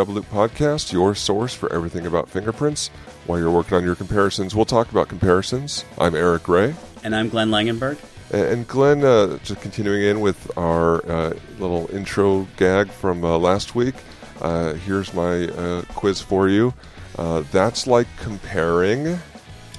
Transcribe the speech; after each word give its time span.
Double 0.00 0.14
Loop 0.14 0.30
Podcast, 0.30 0.94
your 0.94 1.14
source 1.14 1.52
for 1.52 1.70
everything 1.70 2.06
about 2.06 2.26
fingerprints. 2.26 2.88
While 3.26 3.38
you're 3.38 3.50
working 3.50 3.74
on 3.76 3.84
your 3.84 3.94
comparisons, 3.94 4.56
we'll 4.56 4.64
talk 4.64 4.90
about 4.90 5.08
comparisons. 5.08 5.84
I'm 5.98 6.14
Eric 6.14 6.48
Ray. 6.48 6.74
And 7.04 7.14
I'm 7.14 7.28
Glenn 7.28 7.50
Langenberg. 7.50 7.98
And 8.32 8.66
Glenn, 8.66 9.04
uh, 9.04 9.36
just 9.44 9.60
continuing 9.60 10.02
in 10.04 10.20
with 10.22 10.56
our 10.56 11.06
uh, 11.06 11.34
little 11.58 11.94
intro 11.94 12.48
gag 12.56 12.90
from 12.90 13.22
uh, 13.22 13.36
last 13.36 13.74
week, 13.74 13.94
uh, 14.40 14.72
here's 14.72 15.12
my 15.12 15.48
uh, 15.48 15.82
quiz 15.94 16.18
for 16.18 16.48
you. 16.48 16.72
Uh, 17.18 17.44
that's 17.52 17.86
like 17.86 18.06
comparing. 18.16 19.06
I'm 19.06 19.20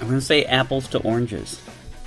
going 0.02 0.12
to 0.12 0.22
say 0.22 0.46
apples 0.46 0.88
to 0.90 1.00
oranges. 1.00 1.60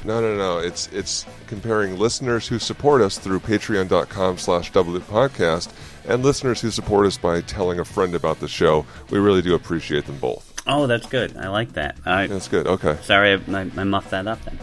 No, 0.04 0.20
no, 0.20 0.36
no. 0.36 0.58
It's 0.58 0.86
it's 0.92 1.26
comparing 1.48 1.98
listeners 1.98 2.46
who 2.46 2.60
support 2.60 3.00
us 3.00 3.18
through 3.18 3.40
patreon.com 3.40 4.38
slash 4.38 4.70
podcast 4.70 5.72
and 6.06 6.22
listeners 6.22 6.60
who 6.60 6.70
support 6.70 7.06
us 7.06 7.16
by 7.18 7.40
telling 7.42 7.78
a 7.78 7.84
friend 7.84 8.14
about 8.14 8.40
the 8.40 8.48
show. 8.48 8.86
We 9.10 9.18
really 9.18 9.42
do 9.42 9.54
appreciate 9.54 10.06
them 10.06 10.18
both. 10.18 10.52
Oh, 10.66 10.86
that's 10.86 11.06
good. 11.06 11.36
I 11.36 11.48
like 11.48 11.72
that. 11.74 11.96
I, 12.04 12.26
that's 12.26 12.48
good. 12.48 12.66
Okay. 12.66 12.96
Sorry, 13.02 13.32
I, 13.32 13.36
I, 13.52 13.70
I 13.76 13.84
muffed 13.84 14.10
that 14.10 14.26
up 14.26 14.42
then. 14.44 14.58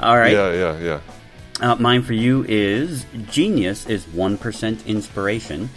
All 0.00 0.16
right. 0.16 0.32
Yeah, 0.32 0.52
yeah, 0.52 0.78
yeah. 0.78 1.00
Uh, 1.60 1.74
mine 1.76 2.02
for 2.02 2.14
you 2.14 2.44
is 2.48 3.04
genius 3.30 3.86
is 3.86 4.04
1% 4.06 4.86
inspiration. 4.86 5.68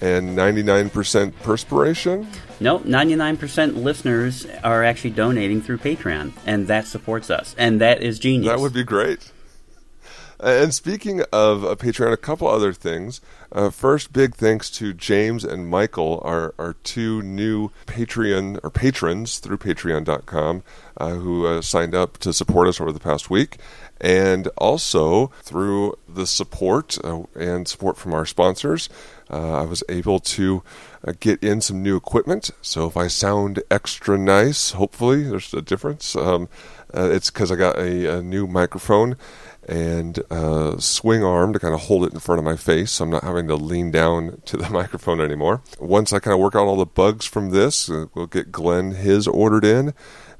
And 0.00 0.36
99% 0.36 1.32
perspiration? 1.42 2.26
No, 2.58 2.80
99% 2.80 3.82
listeners 3.82 4.46
are 4.64 4.82
actually 4.82 5.10
donating 5.10 5.62
through 5.62 5.78
Patreon, 5.78 6.32
and 6.44 6.66
that 6.66 6.86
supports 6.86 7.30
us. 7.30 7.54
And 7.56 7.80
that 7.80 8.02
is 8.02 8.18
genius. 8.18 8.50
That 8.50 8.58
would 8.58 8.72
be 8.72 8.82
great. 8.82 9.30
And 10.40 10.74
speaking 10.74 11.22
of 11.32 11.60
Patreon, 11.78 12.12
a 12.12 12.16
couple 12.16 12.48
other 12.48 12.72
things. 12.72 13.20
Uh, 13.52 13.68
first, 13.68 14.12
big 14.12 14.34
thanks 14.34 14.70
to 14.70 14.94
James 14.94 15.44
and 15.44 15.68
Michael, 15.68 16.22
our, 16.24 16.54
our 16.58 16.74
two 16.82 17.22
new 17.22 17.70
Patreon 17.86 18.58
or 18.62 18.70
patrons 18.70 19.38
through 19.38 19.58
Patreon.com, 19.58 20.62
uh, 20.96 21.10
who 21.10 21.46
uh, 21.46 21.60
signed 21.60 21.94
up 21.94 22.16
to 22.18 22.32
support 22.32 22.66
us 22.66 22.80
over 22.80 22.92
the 22.92 23.00
past 23.00 23.28
week 23.28 23.58
and 24.02 24.48
also 24.58 25.28
through 25.42 25.96
the 26.08 26.26
support 26.26 26.98
uh, 27.04 27.22
and 27.36 27.68
support 27.68 27.96
from 27.96 28.12
our 28.12 28.26
sponsors, 28.26 28.88
uh, 29.30 29.60
I 29.60 29.62
was 29.62 29.84
able 29.88 30.18
to 30.18 30.62
uh, 31.06 31.12
get 31.20 31.42
in 31.42 31.60
some 31.60 31.82
new 31.82 31.96
equipment. 31.96 32.50
So 32.60 32.88
if 32.88 32.96
I 32.96 33.06
sound 33.06 33.62
extra 33.70 34.18
nice, 34.18 34.72
hopefully 34.72 35.22
there's 35.22 35.54
a 35.54 35.62
difference. 35.62 36.16
Um, 36.16 36.48
it's 36.92 37.30
because 37.30 37.52
I 37.52 37.56
got 37.56 37.78
a, 37.78 38.18
a, 38.18 38.22
new 38.22 38.46
microphone 38.46 39.16
and 39.68 40.18
a 40.30 40.76
swing 40.80 41.22
arm 41.22 41.52
to 41.52 41.58
kind 41.58 41.74
of 41.74 41.82
hold 41.82 42.04
it 42.04 42.12
in 42.12 42.18
front 42.18 42.38
of 42.38 42.44
my 42.44 42.56
face 42.56 42.92
so 42.92 43.04
I'm 43.04 43.10
not 43.10 43.22
having 43.22 43.48
to 43.48 43.54
lean 43.54 43.90
down 43.90 44.42
to 44.46 44.56
the 44.56 44.68
microphone 44.70 45.20
anymore. 45.20 45.62
Once 45.78 46.12
I 46.12 46.18
kind 46.18 46.34
of 46.34 46.40
work 46.40 46.54
out 46.54 46.66
all 46.66 46.76
the 46.76 46.86
bugs 46.86 47.26
from 47.26 47.50
this, 47.50 47.88
uh, 47.88 48.06
we'll 48.14 48.26
get 48.26 48.52
Glenn 48.52 48.92
his 48.92 49.28
ordered 49.28 49.64
in 49.64 49.94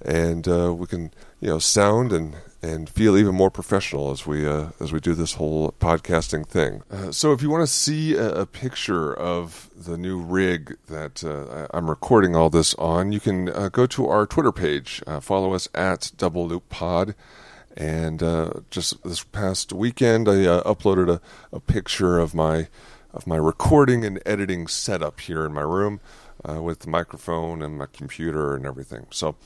and 0.05 0.49
uh, 0.49 0.75
we 0.75 0.87
can, 0.87 1.13
you 1.41 1.49
know, 1.49 1.59
sound 1.59 2.13
and 2.13 2.35
and 2.65 2.89
feel 2.89 3.17
even 3.17 3.35
more 3.35 3.51
professional 3.51 4.13
as 4.13 4.25
we 4.27 4.47
uh, 4.47 4.71
as 4.81 4.93
we 4.93 5.01
do 5.01 5.15
this 5.15 5.35
whole 5.35 5.75
podcasting 5.81 6.47
thing. 6.47 6.83
Uh, 6.91 7.11
so, 7.11 7.33
if 7.33 7.43
you 7.43 7.51
want 7.51 7.63
to 7.63 7.73
see 7.73 8.15
a, 8.15 8.41
a, 8.41 8.47
picture 8.47 9.13
of 9.13 9.69
the 9.77 9.97
new 9.97 10.21
rig 10.21 10.77
that 10.87 11.25
uh, 11.25 11.67
I'm 11.73 11.91
recording 11.91 12.37
all 12.37 12.51
this 12.51 12.75
on, 12.75 13.13
you 13.13 13.21
can 13.21 13.49
uh, 13.49 13.69
go 13.69 13.87
to 13.87 14.07
our 14.09 14.27
Twitter 14.27 14.53
page. 14.53 15.03
Uh, 15.07 15.21
follow 15.21 15.55
us 15.55 15.69
at 15.75 16.13
Double 16.17 16.47
Loop 16.47 16.69
Pod. 16.69 17.15
And 17.77 18.23
uh, 18.23 18.53
just 18.71 19.03
this 19.03 19.25
past 19.25 19.73
weekend, 19.73 20.29
I 20.29 20.35
uploaded 20.35 21.09
a, 21.09 21.21
a, 21.53 21.61
picture 21.61 22.19
of 22.19 22.35
my 22.35 22.69
of 23.13 23.27
my 23.27 23.37
recording 23.37 24.05
and 24.05 24.21
editing 24.27 24.67
setup 24.67 25.21
here 25.21 25.45
in 25.45 25.53
my 25.53 25.63
room 25.63 26.01
with 26.45 26.81
the 26.81 26.89
microphone 26.89 27.63
and 27.63 27.79
my 27.79 27.87
computer 27.93 28.55
and 28.55 28.67
everything. 28.67 29.07
So, 29.11 29.37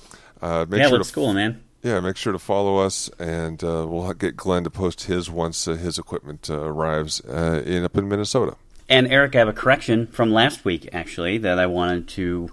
make 0.40 0.80
yeah, 0.80 0.88
sure 0.88 0.98
looks 0.98 1.08
to, 1.08 1.14
cool, 1.14 1.32
man 1.34 1.62
yeah, 1.86 2.00
make 2.00 2.16
sure 2.16 2.32
to 2.32 2.38
follow 2.38 2.78
us, 2.78 3.08
and 3.18 3.62
uh, 3.62 3.86
we'll 3.88 4.12
get 4.14 4.36
Glenn 4.36 4.64
to 4.64 4.70
post 4.70 5.04
his 5.04 5.30
once 5.30 5.68
uh, 5.68 5.74
his 5.74 6.00
equipment 6.00 6.50
uh, 6.50 6.58
arrives 6.58 7.20
uh, 7.20 7.62
in 7.64 7.84
up 7.84 7.96
in 7.96 8.08
Minnesota. 8.08 8.56
And 8.88 9.06
Eric, 9.06 9.36
I 9.36 9.38
have 9.38 9.48
a 9.48 9.52
correction 9.52 10.08
from 10.08 10.32
last 10.32 10.64
week 10.64 10.88
actually 10.92 11.38
that 11.38 11.60
I 11.60 11.66
wanted 11.66 12.08
to 12.08 12.50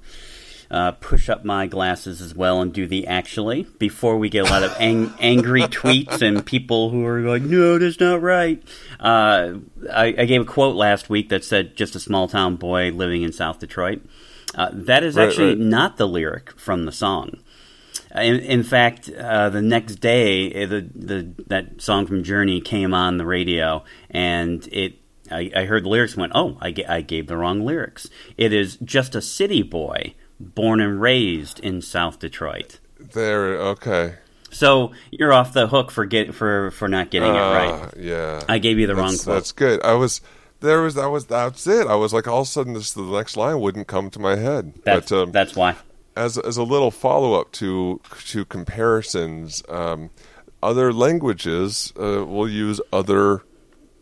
uh, 0.74 0.92
push 0.94 1.30
up 1.30 1.46
my 1.46 1.68
glasses 1.68 2.20
as 2.20 2.34
well 2.34 2.60
and 2.60 2.74
do 2.74 2.88
the 2.88 3.06
actually 3.06 3.62
before 3.78 4.18
we 4.18 4.28
get 4.28 4.48
a 4.48 4.50
lot 4.50 4.64
of 4.64 4.76
ang- 4.80 5.14
angry 5.20 5.62
tweets 5.62 6.20
and 6.24 6.44
people 6.44 6.90
who 6.90 7.06
are 7.06 7.22
like, 7.22 7.44
no, 7.44 7.78
that's 7.78 8.00
not 8.00 8.24
right. 8.24 8.62
Uh, 9.00 9.54
I, 9.92 10.06
I, 10.18 10.26
gave 10.26 10.42
a 10.42 10.46
quote 10.46 10.76
last 10.76 11.12
week 11.12 11.30
that 11.30 11.44
said, 11.44 11.76
just 11.76 11.96
a 11.96 12.00
small 12.00 12.28
town 12.28 12.56
boy 12.56 12.90
living 12.90 13.22
in 13.22 13.32
South 13.32 13.60
Detroit. 13.60 14.02
that 14.56 15.04
is 15.04 15.16
right, 15.16 15.28
actually 15.28 15.50
right. 15.50 15.60
not 15.60 15.98
the 15.98 16.08
lyric 16.08 16.58
from 16.60 16.86
the 16.86 16.92
song. 16.92 17.38
In, 18.16 18.40
in 18.40 18.64
fact, 18.64 19.10
uh, 19.10 19.50
the 19.50 19.62
next 19.62 19.98
day, 19.98 20.52
eh, 20.52 20.66
the, 20.66 20.90
the 20.96 21.34
that 21.48 21.82
song 21.82 22.08
from 22.08 22.24
Journey 22.24 22.62
came 22.62 22.94
on 22.94 23.18
the 23.18 23.26
radio, 23.26 23.84
and 24.10 24.68
it 24.72 25.00
I, 25.32 25.52
I 25.56 25.66
heard 25.66 25.84
the 25.84 25.90
lyrics 25.90 26.14
and 26.14 26.22
went, 26.22 26.34
"Oh, 26.36 26.60
I, 26.62 26.76
I 26.88 27.02
gave 27.02 27.26
the 27.26 27.38
wrong 27.38 27.66
lyrics." 27.66 28.08
It 28.38 28.54
is 28.54 28.78
just 28.84 29.16
a 29.16 29.22
city 29.22 29.64
boy 29.64 30.14
born 30.40 30.82
and 30.82 31.00
raised 31.00 31.60
in 31.60 31.82
South 31.82 32.20
Detroit. 32.20 32.80
There, 33.00 33.58
okay. 33.58 34.16
So 34.52 34.92
you're 35.12 35.34
off 35.34 35.54
the 35.54 35.68
hook 35.68 35.92
for 35.92 36.06
get 36.06 36.36
for 36.36 36.72
for 36.72 36.88
not 36.88 37.10
getting 37.10 37.32
uh, 37.32 37.34
it 37.34 37.38
right. 37.38 37.94
Yeah, 37.98 38.44
I 38.48 38.60
gave 38.60 38.78
you 38.78 38.88
the 38.88 38.94
that's, 38.94 39.04
wrong 39.04 39.18
quote. 39.18 39.36
That's 39.36 39.52
good. 39.52 39.84
I 39.84 39.94
was 39.94 40.22
there 40.60 40.82
was 40.82 40.96
that 40.96 41.08
was 41.08 41.26
that's 41.26 41.66
it. 41.66 41.88
I 41.88 41.96
was 41.96 42.14
like 42.14 42.28
all 42.28 42.42
of 42.42 42.48
a 42.48 42.50
sudden 42.50 42.74
this 42.74 42.94
the 42.94 43.02
next 43.02 43.36
line 43.36 43.60
wouldn't 43.60 43.88
come 43.88 44.10
to 44.12 44.20
my 44.20 44.36
head. 44.36 44.74
That's, 44.84 45.10
but, 45.10 45.22
um, 45.22 45.32
that's 45.32 45.56
why 45.56 45.76
as 46.16 46.38
as 46.38 46.58
a 46.58 46.64
little 46.64 46.92
follow 46.92 47.40
up 47.40 47.52
to 47.54 48.00
to 48.28 48.46
comparisons, 48.46 49.64
um, 49.70 50.10
other 50.62 50.94
languages 50.94 51.94
uh, 52.00 52.26
will 52.26 52.50
use 52.50 52.80
other 52.92 53.44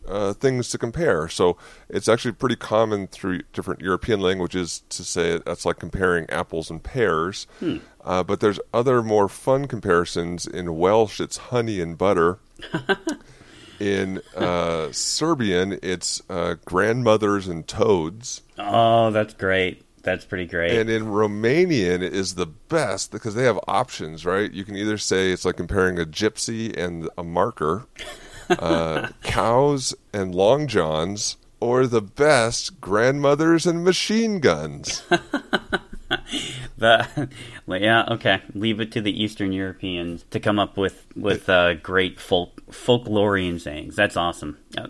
uh, 0.07 0.33
things 0.33 0.69
to 0.69 0.77
compare. 0.77 1.27
So 1.27 1.57
it's 1.89 2.07
actually 2.07 2.33
pretty 2.33 2.55
common 2.55 3.07
through 3.07 3.41
different 3.53 3.81
European 3.81 4.19
languages 4.19 4.83
to 4.89 5.03
say 5.03 5.39
that's 5.45 5.65
like 5.65 5.79
comparing 5.79 6.29
apples 6.29 6.69
and 6.69 6.81
pears. 6.81 7.47
Hmm. 7.59 7.77
Uh, 8.03 8.23
but 8.23 8.39
there's 8.39 8.59
other 8.73 9.01
more 9.03 9.27
fun 9.27 9.67
comparisons. 9.67 10.47
In 10.47 10.77
Welsh, 10.77 11.19
it's 11.19 11.37
honey 11.37 11.79
and 11.79 11.97
butter. 11.97 12.39
in 13.79 14.21
uh, 14.35 14.91
Serbian, 14.91 15.79
it's 15.81 16.21
uh, 16.29 16.55
grandmothers 16.65 17.47
and 17.47 17.67
toads. 17.67 18.41
Oh, 18.57 19.11
that's 19.11 19.33
great. 19.33 19.83
That's 20.03 20.25
pretty 20.25 20.45
great. 20.45 20.77
And 20.77 20.89
in 20.89 21.05
Romanian 21.05 22.01
is 22.01 22.35
the 22.35 22.47
best 22.47 23.11
because 23.11 23.35
they 23.35 23.43
have 23.43 23.59
options, 23.67 24.25
right? 24.25 24.51
You 24.51 24.65
can 24.65 24.75
either 24.75 24.97
say 24.97 25.31
it's 25.31 25.45
like 25.45 25.57
comparing 25.57 25.99
a 25.99 26.05
gypsy 26.05 26.75
and 26.75 27.09
a 27.17 27.23
marker, 27.23 27.85
uh, 28.59 29.09
cows 29.23 29.93
and 30.13 30.33
long 30.35 30.67
johns, 30.67 31.37
or 31.59 31.87
the 31.87 32.01
best 32.01 32.81
grandmothers 32.81 33.65
and 33.65 33.83
machine 33.83 34.39
guns. 34.39 35.03
the 36.77 37.29
yeah 37.67 38.05
okay. 38.09 38.41
Leave 38.53 38.79
it 38.79 38.91
to 38.91 39.01
the 39.01 39.23
eastern 39.23 39.51
europeans 39.51 40.25
to 40.31 40.39
come 40.39 40.59
up 40.59 40.77
with 40.77 41.07
with 41.15 41.49
uh, 41.49 41.75
great 41.75 42.19
folk 42.19 42.61
folklorian 42.67 43.59
sayings. 43.59 43.95
That's 43.95 44.17
awesome. 44.17 44.57
Uh, 44.77 44.87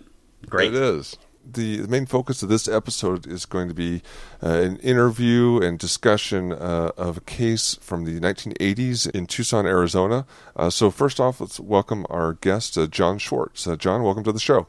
great. 0.47 0.73
It 0.73 0.81
is 0.81 1.17
the, 1.45 1.77
the 1.77 1.87
main 1.87 2.05
focus 2.05 2.43
of 2.43 2.49
this 2.49 2.67
episode 2.67 3.27
is 3.27 3.45
going 3.45 3.67
to 3.67 3.73
be 3.73 4.01
uh, 4.43 4.49
an 4.49 4.77
interview 4.77 5.59
and 5.61 5.79
discussion 5.79 6.51
uh, 6.51 6.91
of 6.97 7.17
a 7.17 7.21
case 7.21 7.75
from 7.81 8.05
the 8.05 8.19
1980s 8.19 9.09
in 9.11 9.25
Tucson, 9.25 9.65
Arizona. 9.65 10.25
Uh, 10.55 10.69
so, 10.69 10.91
first 10.91 11.19
off, 11.19 11.41
let's 11.41 11.59
welcome 11.59 12.05
our 12.09 12.33
guest, 12.33 12.77
uh, 12.77 12.87
John 12.87 13.17
Schwartz. 13.17 13.67
Uh, 13.67 13.75
John, 13.75 14.03
welcome 14.03 14.23
to 14.23 14.31
the 14.31 14.39
show. 14.39 14.67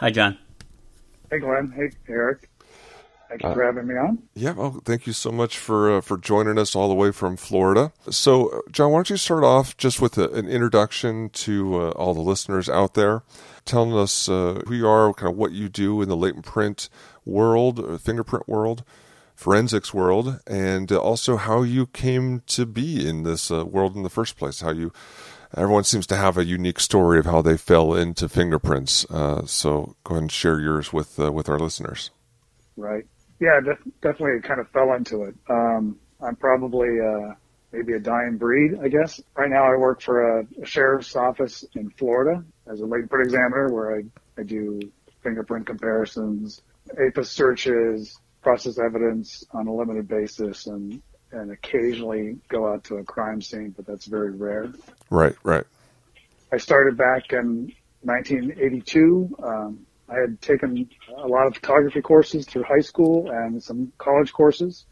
Hi, 0.00 0.10
John. 0.10 0.38
Hey, 1.30 1.38
Glenn. 1.38 1.72
Hey, 1.74 1.90
Eric. 2.08 2.48
Thank 3.28 3.42
you 3.42 3.54
for 3.54 3.64
having 3.64 3.86
me 3.88 3.94
on. 3.94 4.22
Yeah, 4.34 4.52
well, 4.52 4.80
thank 4.84 5.08
you 5.08 5.12
so 5.12 5.32
much 5.32 5.58
for 5.58 6.00
for 6.02 6.16
joining 6.16 6.56
us 6.56 6.76
all 6.76 6.88
the 6.88 6.94
way 6.94 7.10
from 7.10 7.36
Florida. 7.36 7.92
So, 8.08 8.62
John, 8.70 8.92
why 8.92 8.98
don't 8.98 9.10
you 9.10 9.16
start 9.16 9.42
off 9.42 9.76
just 9.76 10.00
with 10.00 10.18
a, 10.18 10.30
an 10.30 10.48
introduction 10.48 11.30
to 11.30 11.92
all 11.92 12.14
the 12.14 12.20
listeners 12.20 12.68
out 12.68 12.94
there? 12.94 13.22
Telling 13.64 13.96
us 13.96 14.28
uh, 14.28 14.60
who 14.66 14.74
you 14.74 14.88
are, 14.88 15.12
kind 15.14 15.32
of 15.32 15.36
what 15.36 15.52
you 15.52 15.68
do 15.68 16.02
in 16.02 16.08
the 16.08 16.16
latent 16.16 16.44
print 16.44 16.88
world, 17.24 17.78
uh, 17.80 17.98
fingerprint 17.98 18.48
world, 18.48 18.84
forensics 19.34 19.92
world, 19.92 20.40
and 20.46 20.92
uh, 20.92 20.98
also 20.98 21.36
how 21.36 21.62
you 21.62 21.86
came 21.86 22.40
to 22.46 22.66
be 22.66 23.06
in 23.06 23.22
this 23.22 23.50
uh, 23.50 23.64
world 23.64 23.96
in 23.96 24.02
the 24.02 24.10
first 24.10 24.36
place. 24.36 24.60
How 24.60 24.70
you, 24.70 24.92
everyone 25.56 25.84
seems 25.84 26.06
to 26.08 26.16
have 26.16 26.36
a 26.36 26.44
unique 26.44 26.80
story 26.80 27.18
of 27.18 27.26
how 27.26 27.42
they 27.42 27.56
fell 27.56 27.94
into 27.94 28.28
fingerprints. 28.28 29.04
Uh, 29.10 29.46
so 29.46 29.96
go 30.04 30.14
ahead 30.14 30.22
and 30.22 30.32
share 30.32 30.60
yours 30.60 30.92
with 30.92 31.18
uh, 31.18 31.32
with 31.32 31.48
our 31.48 31.58
listeners. 31.58 32.10
Right. 32.76 33.06
Yeah, 33.40 33.60
def- 33.60 33.92
definitely 34.00 34.40
kind 34.40 34.60
of 34.60 34.68
fell 34.70 34.92
into 34.94 35.24
it. 35.24 35.34
Um, 35.50 35.98
I'm 36.20 36.36
probably 36.36 36.88
maybe 37.72 37.92
a 37.94 37.98
dying 37.98 38.38
breed, 38.38 38.78
I 38.80 38.88
guess. 38.88 39.20
Right 39.36 39.50
now, 39.50 39.64
I 39.64 39.76
work 39.76 40.00
for 40.00 40.38
a, 40.38 40.46
a 40.62 40.64
sheriff's 40.64 41.16
office 41.16 41.64
in 41.74 41.90
Florida 41.90 42.44
as 42.66 42.80
a 42.80 42.86
latent 42.86 43.10
print 43.10 43.26
examiner, 43.26 43.72
where 43.72 43.96
I, 43.96 44.02
I 44.38 44.42
do 44.42 44.80
fingerprint 45.22 45.66
comparisons, 45.66 46.62
AFIS 46.98 47.30
searches, 47.30 48.18
process 48.42 48.78
evidence 48.78 49.42
on 49.52 49.66
a 49.66 49.74
limited 49.74 50.06
basis 50.06 50.66
and 50.66 51.02
and 51.32 51.50
occasionally 51.50 52.38
go 52.48 52.72
out 52.72 52.84
to 52.84 52.96
a 52.96 53.02
crime 53.02 53.42
scene, 53.42 53.74
but 53.76 53.84
that's 53.84 54.06
very 54.06 54.30
rare. 54.30 54.72
Right, 55.10 55.34
right. 55.42 55.64
I 56.52 56.58
started 56.58 56.96
back 56.96 57.32
in 57.32 57.72
1982. 58.02 59.36
Um, 59.42 59.80
I 60.08 60.14
had 60.20 60.40
taken 60.40 60.88
a 61.16 61.26
lot 61.26 61.48
of 61.48 61.56
photography 61.56 62.02
courses 62.02 62.46
through 62.46 62.62
high 62.62 62.82
school 62.82 63.30
and 63.32 63.60
some 63.60 63.92
college 63.98 64.32
courses, 64.32 64.86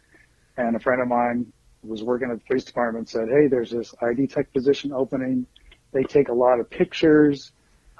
and 0.57 0.75
a 0.75 0.81
friend 0.81 1.01
of 1.01 1.07
mine 1.07 1.53
was 1.85 2.03
working 2.03 2.31
at 2.31 2.39
the 2.39 2.45
police 2.45 2.65
department 2.65 3.09
said, 3.09 3.29
"Hey, 3.29 3.47
there's 3.47 3.71
this 3.71 3.95
ID 4.03 4.27
tech 4.27 4.53
position 4.53 4.93
opening. 4.93 5.47
They 5.93 6.03
take 6.03 6.29
a 6.29 6.35
lot 6.35 6.59
of 6.59 6.71
pictures. 6.71 7.53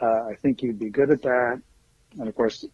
Uh, 0.03 0.31
I 0.31 0.35
think 0.35 0.63
you'd 0.63 0.79
be 0.79 0.91
good 0.91 1.11
at 1.11 1.23
that." 1.23 1.63
And 2.19 2.29
of 2.29 2.35
course, 2.35 2.65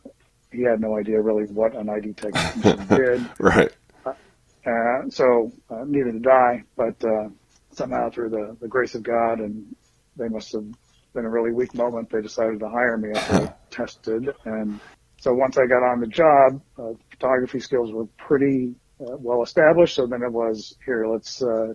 he 0.51 0.63
had 0.63 0.81
no 0.81 0.97
idea 0.99 1.21
really 1.21 1.45
what 1.45 1.75
an 1.75 1.89
ID 1.89 2.15
technician 2.15 2.87
did. 2.89 3.29
Right. 3.39 3.73
Uh, 4.07 5.09
so 5.09 5.53
uh, 5.71 5.85
neither 5.87 6.13
did 6.13 6.27
I, 6.27 6.63
but 6.77 7.03
uh, 7.05 7.29
somehow 7.73 8.11
through 8.11 8.31
the, 8.31 8.57
the 8.61 8.69
grace 8.69 8.95
of 8.95 9.03
God, 9.03 9.41
and 9.41 9.75
they 10.17 10.29
must 10.29 10.53
have 10.53 10.67
been 11.15 11.25
a 11.25 11.31
really 11.31 11.53
weak 11.53 11.75
moment, 11.75 12.11
they 12.11 12.21
decided 12.21 12.61
to 12.61 12.69
hire 12.69 12.97
me 12.99 13.11
after 13.15 13.35
I 13.49 13.55
tested. 13.71 14.35
And 14.45 14.81
so 15.19 15.33
once 15.33 15.57
I 15.57 15.67
got 15.67 15.83
on 15.83 16.01
the 16.01 16.07
job, 16.07 16.61
uh, 16.79 16.93
photography 17.11 17.61
skills 17.61 17.93
were 17.93 18.07
pretty 18.19 18.75
uh, 19.01 19.17
well 19.17 19.43
established. 19.43 19.95
So 19.95 20.07
then 20.07 20.23
it 20.23 20.33
was 20.33 20.77
here, 20.85 21.07
let's 21.07 21.43
uh, 21.43 21.75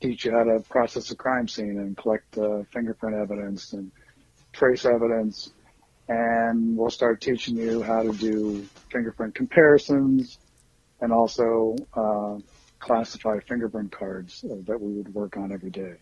teach 0.00 0.24
you 0.24 0.32
how 0.32 0.44
to 0.44 0.60
process 0.68 1.10
a 1.10 1.16
crime 1.16 1.46
scene 1.46 1.78
and 1.78 1.96
collect 1.96 2.36
uh, 2.38 2.62
fingerprint 2.72 3.16
evidence 3.16 3.72
and 3.72 3.92
trace 4.52 4.84
evidence. 4.84 5.52
And 6.08 6.76
we'll 6.76 6.90
start 6.90 7.20
teaching 7.20 7.56
you 7.56 7.82
how 7.82 8.02
to 8.02 8.12
do 8.12 8.66
fingerprint 8.90 9.34
comparisons 9.34 10.38
and 11.00 11.12
also 11.12 11.76
uh, 11.94 12.38
classify 12.78 13.38
fingerprint 13.40 13.92
cards 13.92 14.42
that 14.42 14.80
we 14.80 14.92
would 14.92 15.14
work 15.14 15.36
on 15.36 15.52
every 15.52 15.70
day. 15.70 15.94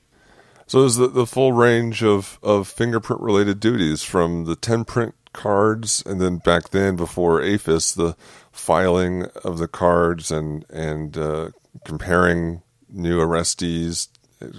So 0.66 0.80
there's 0.80 0.96
the, 0.96 1.08
the 1.08 1.26
full 1.26 1.52
range 1.52 2.02
of, 2.04 2.38
of 2.42 2.68
fingerprint 2.68 3.20
related 3.20 3.60
duties 3.60 4.02
from 4.02 4.44
the 4.44 4.56
10 4.56 4.84
print 4.84 5.14
cards 5.32 6.02
and 6.06 6.20
then 6.20 6.38
back 6.38 6.70
then 6.70 6.96
before 6.96 7.40
AFIS, 7.40 7.92
the 7.94 8.16
filing 8.52 9.26
of 9.44 9.58
the 9.58 9.68
cards 9.68 10.30
and, 10.30 10.64
and 10.70 11.16
uh, 11.18 11.50
comparing 11.84 12.62
new 12.88 13.18
arrestees, 13.18 14.08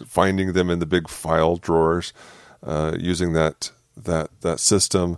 finding 0.06 0.54
them 0.54 0.70
in 0.70 0.80
the 0.80 0.86
big 0.86 1.10
file 1.10 1.58
drawers, 1.58 2.14
uh, 2.64 2.96
using 3.00 3.34
that, 3.34 3.72
that, 4.06 4.30
that 4.42 4.60
system, 4.60 5.18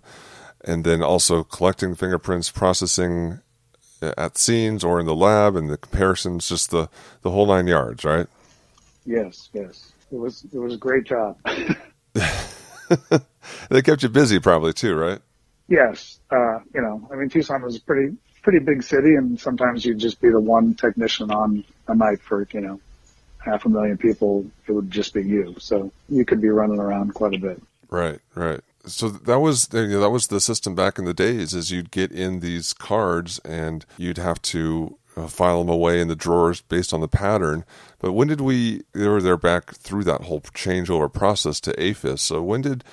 and 0.64 0.84
then 0.84 1.02
also 1.02 1.44
collecting 1.44 1.96
fingerprints, 1.96 2.50
processing 2.50 3.40
at 4.18 4.38
scenes 4.38 4.84
or 4.84 5.00
in 5.00 5.06
the 5.06 5.16
lab 5.16 5.56
and 5.56 5.70
the 5.70 5.78
comparisons, 5.78 6.50
just 6.50 6.72
the, 6.72 6.90
the 7.22 7.32
whole 7.32 7.48
nine 7.48 7.68
yards, 7.68 8.04
right? 8.04 8.28
Yes, 9.06 9.50
yes. 9.54 9.92
It 10.12 10.18
was 10.18 10.46
it 10.54 10.60
was 10.60 10.74
a 10.74 10.78
great 10.78 11.06
job. 11.06 11.38
they 13.70 13.82
kept 13.82 14.04
you 14.04 14.10
busy 14.10 14.40
probably 14.40 14.74
too, 14.74 14.96
right? 14.96 15.20
Yes. 15.68 16.20
Uh, 16.30 16.60
you 16.74 16.82
know, 16.82 17.08
I 17.12 17.16
mean 17.16 17.30
Tucson 17.30 17.62
was 17.62 17.78
a 17.78 17.82
pretty 17.82 18.16
pretty 18.44 18.60
big 18.60 18.84
city 18.84 19.16
and 19.16 19.40
sometimes 19.40 19.86
you'd 19.86 20.00
just 20.00 20.22
be 20.22 20.30
the 20.30 20.40
one 20.40 20.76
technician 20.76 21.32
on 21.32 21.64
a 21.88 21.96
night 21.96 22.22
for, 22.22 22.48
you 22.52 22.62
know, 22.62 22.80
half 23.40 23.66
a 23.66 23.70
million 23.70 23.98
people, 23.98 24.46
it 24.68 24.72
would 24.72 24.92
just 24.92 25.14
be 25.14 25.24
you. 25.24 25.56
So 25.60 25.92
you 26.10 26.26
could 26.26 26.42
be 26.42 26.50
running 26.50 26.80
around 26.80 27.14
quite 27.14 27.34
a 27.34 27.40
bit. 27.40 27.62
Right, 27.90 28.20
right 28.36 28.62
so 28.86 29.10
that 29.10 29.40
was 29.40 29.70
you 29.74 29.88
know, 29.88 30.02
that 30.02 30.10
was 30.10 30.28
the 30.28 30.42
system 30.42 30.76
back 30.76 31.00
in 31.00 31.06
the 31.06 31.14
days 31.14 31.54
is 31.54 31.72
you'd 31.72 31.92
get 31.92 32.12
in 32.12 32.40
these 32.40 32.74
cards 32.74 33.40
and 33.40 33.86
you'd 33.98 34.18
have 34.18 34.42
to 34.42 34.98
uh, 35.16 35.28
file 35.28 35.60
them 35.60 35.70
away 35.70 36.02
in 36.02 36.08
the 36.08 36.16
drawers 36.16 36.62
based 36.62 36.94
on 36.94 37.02
the 37.02 37.08
pattern. 37.08 37.64
But 38.00 38.14
when 38.14 38.28
did 38.28 38.42
we 38.42 38.84
they 38.94 39.08
were 39.08 39.22
there 39.22 39.38
back 39.38 39.74
through 39.76 40.04
that 40.06 40.22
whole 40.22 40.42
changeover 40.42 41.12
process 41.12 41.60
to 41.62 41.74
AFIS? 41.82 42.22
so 42.22 42.42
when 42.42 42.62
did 42.62 42.84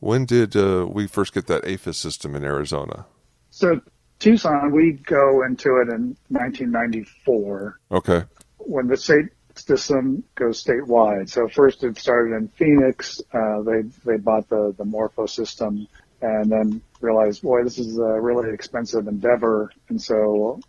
when 0.00 0.24
did 0.24 0.56
uh, 0.56 0.86
we 0.90 1.06
first 1.06 1.32
get 1.32 1.46
that 1.46 1.64
AFIS 1.64 1.96
system 1.96 2.34
in 2.34 2.44
Arizona? 2.44 3.06
So 3.50 3.80
Tucson 4.18 4.72
we 4.72 4.92
go 4.92 5.42
into 5.42 5.76
it 5.76 5.88
in 5.88 6.16
1994 6.28 7.80
okay. 7.92 8.24
When 8.58 8.88
the 8.88 8.96
state 8.96 9.26
system 9.66 10.24
goes 10.34 10.62
statewide. 10.62 11.30
So 11.30 11.48
first 11.48 11.84
it 11.84 11.98
started 11.98 12.34
in 12.36 12.48
Phoenix. 12.48 13.20
Uh, 13.32 13.62
they 13.62 13.82
they 14.04 14.16
bought 14.16 14.48
the 14.48 14.74
the 14.76 14.84
Morpho 14.84 15.26
system 15.26 15.86
and 16.22 16.50
then 16.50 16.82
realized, 17.00 17.42
boy, 17.42 17.64
this 17.64 17.78
is 17.78 17.98
a 17.98 18.20
really 18.20 18.52
expensive 18.52 19.08
endeavor. 19.08 19.70
And 19.88 20.00
so, 20.00 20.60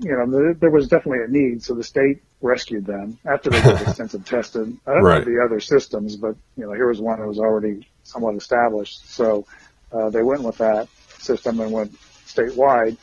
you 0.00 0.12
know, 0.12 0.30
there, 0.30 0.54
there 0.54 0.70
was 0.70 0.88
definitely 0.88 1.24
a 1.24 1.28
need. 1.28 1.62
So 1.62 1.74
the 1.74 1.84
state 1.84 2.22
rescued 2.40 2.86
them 2.86 3.18
after 3.24 3.50
they 3.50 3.60
did 3.60 3.80
extensive 3.88 4.24
testing. 4.24 4.80
I 4.86 4.94
don't 4.94 5.02
right. 5.02 5.26
know 5.26 5.32
the 5.32 5.42
other 5.44 5.60
systems, 5.60 6.16
but 6.16 6.36
you 6.56 6.66
know, 6.66 6.72
here 6.72 6.88
was 6.88 7.00
one 7.00 7.20
that 7.20 7.26
was 7.26 7.38
already 7.38 7.88
somewhat 8.02 8.36
established. 8.36 9.10
So 9.10 9.46
uh, 9.92 10.10
they 10.10 10.22
went 10.22 10.42
with 10.42 10.58
that 10.58 10.88
system 11.18 11.60
and 11.60 11.72
went 11.72 11.94
statewide. 12.26 12.96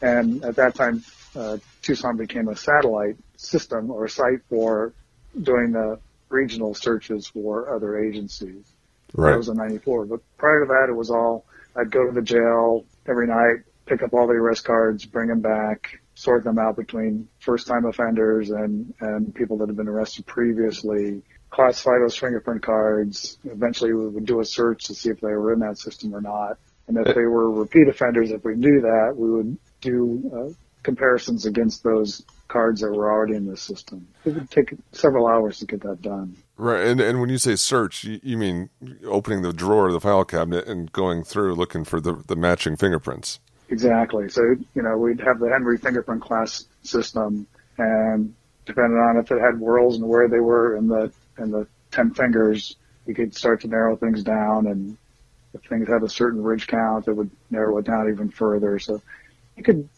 And 0.00 0.44
at 0.44 0.56
that 0.56 0.74
time, 0.74 1.04
uh, 1.36 1.58
Tucson 1.82 2.16
became 2.16 2.48
a 2.48 2.56
satellite 2.56 3.16
system 3.36 3.90
or 3.90 4.08
site 4.08 4.40
for 4.48 4.92
doing 5.40 5.72
the 5.72 5.98
regional 6.28 6.74
searches 6.74 7.26
for 7.26 7.74
other 7.74 7.98
agencies. 7.98 8.64
Right. 9.14 9.32
That 9.32 9.38
was 9.38 9.48
in 9.48 9.56
94. 9.56 10.06
But 10.06 10.20
prior 10.38 10.60
to 10.60 10.66
that, 10.66 10.86
it 10.88 10.94
was 10.94 11.10
all, 11.10 11.44
I'd 11.76 11.90
go 11.90 12.06
to 12.06 12.12
the 12.12 12.22
jail 12.22 12.84
every 13.06 13.26
night, 13.26 13.64
pick 13.86 14.02
up 14.02 14.14
all 14.14 14.26
the 14.26 14.34
arrest 14.34 14.64
cards, 14.64 15.04
bring 15.04 15.28
them 15.28 15.40
back, 15.40 16.00
sort 16.14 16.44
them 16.44 16.58
out 16.58 16.76
between 16.76 17.28
first 17.40 17.66
time 17.66 17.84
offenders 17.84 18.50
and, 18.50 18.94
and 19.00 19.34
people 19.34 19.58
that 19.58 19.68
had 19.68 19.76
been 19.76 19.88
arrested 19.88 20.26
previously, 20.26 21.22
classify 21.50 21.98
those 21.98 22.16
fingerprint 22.16 22.62
cards. 22.62 23.38
Eventually 23.44 23.92
we 23.92 24.08
would 24.08 24.24
do 24.24 24.40
a 24.40 24.44
search 24.44 24.84
to 24.84 24.94
see 24.94 25.10
if 25.10 25.20
they 25.20 25.28
were 25.28 25.52
in 25.52 25.60
that 25.60 25.78
system 25.78 26.14
or 26.14 26.20
not. 26.20 26.58
And 26.88 26.96
if 26.96 27.14
they 27.14 27.22
were 27.22 27.50
repeat 27.50 27.88
offenders, 27.88 28.30
if 28.30 28.44
we 28.44 28.54
knew 28.54 28.80
that, 28.82 29.14
we 29.16 29.30
would 29.30 29.58
do 29.80 30.30
uh, 30.34 30.52
comparisons 30.82 31.46
against 31.46 31.82
those 31.82 32.22
cards 32.48 32.80
that 32.80 32.92
were 32.92 33.10
already 33.10 33.34
in 33.34 33.46
the 33.46 33.56
system. 33.56 34.06
It 34.24 34.34
would 34.34 34.50
take 34.50 34.74
several 34.92 35.26
hours 35.26 35.58
to 35.60 35.66
get 35.66 35.80
that 35.82 36.02
done. 36.02 36.36
Right, 36.56 36.86
and 36.86 37.00
and 37.00 37.20
when 37.20 37.30
you 37.30 37.38
say 37.38 37.56
search, 37.56 38.04
you, 38.04 38.20
you 38.22 38.36
mean 38.36 38.68
opening 39.06 39.42
the 39.42 39.52
drawer 39.52 39.86
of 39.88 39.92
the 39.94 40.00
file 40.00 40.24
cabinet 40.24 40.66
and 40.66 40.92
going 40.92 41.24
through 41.24 41.54
looking 41.54 41.84
for 41.84 42.00
the 42.00 42.22
the 42.26 42.36
matching 42.36 42.76
fingerprints. 42.76 43.40
Exactly. 43.68 44.28
So 44.28 44.42
you 44.74 44.82
know 44.82 44.98
we'd 44.98 45.20
have 45.20 45.38
the 45.38 45.48
Henry 45.48 45.78
fingerprint 45.78 46.22
class 46.22 46.66
system, 46.82 47.46
and 47.78 48.34
depending 48.66 48.98
on 48.98 49.16
if 49.16 49.30
it 49.30 49.40
had 49.40 49.58
whorls 49.58 49.96
and 49.96 50.06
where 50.06 50.28
they 50.28 50.40
were 50.40 50.76
in 50.76 50.88
the 50.88 51.10
in 51.38 51.50
the 51.50 51.66
ten 51.90 52.12
fingers, 52.12 52.76
you 53.06 53.14
could 53.14 53.34
start 53.34 53.62
to 53.62 53.68
narrow 53.68 53.96
things 53.96 54.22
down. 54.22 54.66
And 54.66 54.96
if 55.54 55.62
things 55.62 55.88
had 55.88 56.02
a 56.02 56.08
certain 56.08 56.42
ridge 56.42 56.66
count, 56.66 57.08
it 57.08 57.12
would 57.12 57.30
narrow 57.50 57.78
it 57.78 57.86
down 57.86 58.08
even 58.10 58.30
further. 58.30 58.78
So 58.78 59.00
you 59.56 59.62
could, 59.62 59.88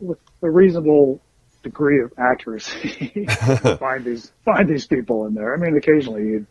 with 0.00 0.18
a 0.42 0.50
reasonable 0.50 1.20
degree 1.62 2.00
of 2.00 2.12
accuracy 2.16 3.26
find 3.78 4.04
these 4.04 4.30
find 4.44 4.68
these 4.68 4.86
people 4.86 5.26
in 5.26 5.34
there. 5.34 5.54
I 5.54 5.56
mean, 5.56 5.76
occasionally 5.76 6.22
you'd 6.22 6.46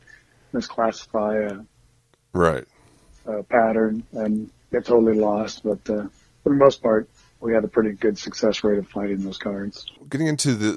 misclassify 0.54 1.52
a 1.52 1.66
right 2.34 2.66
a 3.26 3.44
pattern 3.44 4.04
and 4.14 4.52
get 4.72 4.86
totally 4.86 5.18
lost, 5.18 5.64
but 5.64 5.80
uh, 5.90 6.08
for 6.44 6.50
the 6.50 6.56
most 6.56 6.82
part, 6.84 7.10
we 7.40 7.54
had 7.54 7.64
a 7.64 7.68
pretty 7.68 7.92
good 7.92 8.18
success 8.18 8.64
rate 8.64 8.78
of 8.78 8.88
finding 8.88 9.24
those 9.24 9.38
cards. 9.38 9.86
Getting 10.10 10.28
into 10.28 10.54
the 10.54 10.72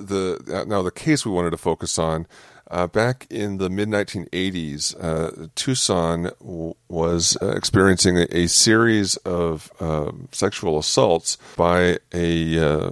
the 0.44 0.60
uh, 0.60 0.64
now 0.64 0.82
the 0.82 0.90
case 0.90 1.24
we 1.24 1.32
wanted 1.32 1.50
to 1.50 1.56
focus 1.56 1.98
on. 1.98 2.26
Uh, 2.70 2.86
back 2.86 3.26
in 3.30 3.56
the 3.56 3.70
mid 3.70 3.88
1980s, 3.88 4.94
uh, 5.02 5.48
Tucson 5.54 6.24
w- 6.40 6.74
was 6.88 7.36
uh, 7.40 7.52
experiencing 7.52 8.18
a, 8.18 8.26
a, 8.30 8.46
series 8.46 9.16
of 9.18 9.72
um, 9.80 10.28
sexual 10.32 10.78
assaults 10.78 11.38
by 11.56 11.98
a 12.12 12.58
uh, 12.58 12.90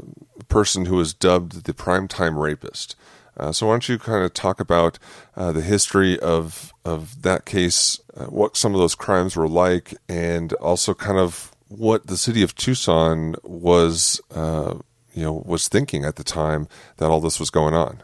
person 0.49 0.87
who 0.87 0.97
was 0.97 1.13
dubbed 1.13 1.65
the 1.65 1.75
primetime 1.75 2.41
rapist. 2.41 2.97
Uh, 3.37 3.53
so 3.53 3.67
why 3.67 3.75
don't 3.75 3.87
you 3.87 3.99
kind 3.99 4.25
of 4.25 4.33
talk 4.33 4.61
about 4.61 4.99
uh, 5.37 5.53
the 5.53 5.61
history 5.61 6.19
of 6.21 6.73
of 6.87 7.21
that 7.21 7.45
case, 7.45 8.01
what 8.29 8.57
some 8.57 8.73
of 8.73 8.81
those 8.81 8.95
crimes 8.95 9.37
were 9.37 9.49
like, 9.49 9.95
and 10.09 10.55
also 10.55 10.95
kind 10.95 11.19
of 11.19 11.53
what 11.69 12.07
the 12.07 12.17
city 12.17 12.43
of 12.43 12.55
Tucson 12.55 13.35
was, 13.43 14.23
you 14.35 15.23
know, 15.23 15.43
was 15.45 15.69
thinking 15.69 16.05
at 16.07 16.17
the 16.17 16.25
time 16.25 16.67
that 16.97 17.11
all 17.11 17.21
this 17.21 17.39
was 17.39 17.51
going 17.51 17.75
on. 17.75 18.03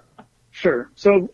Sure. 0.50 0.90
So, 0.96 1.30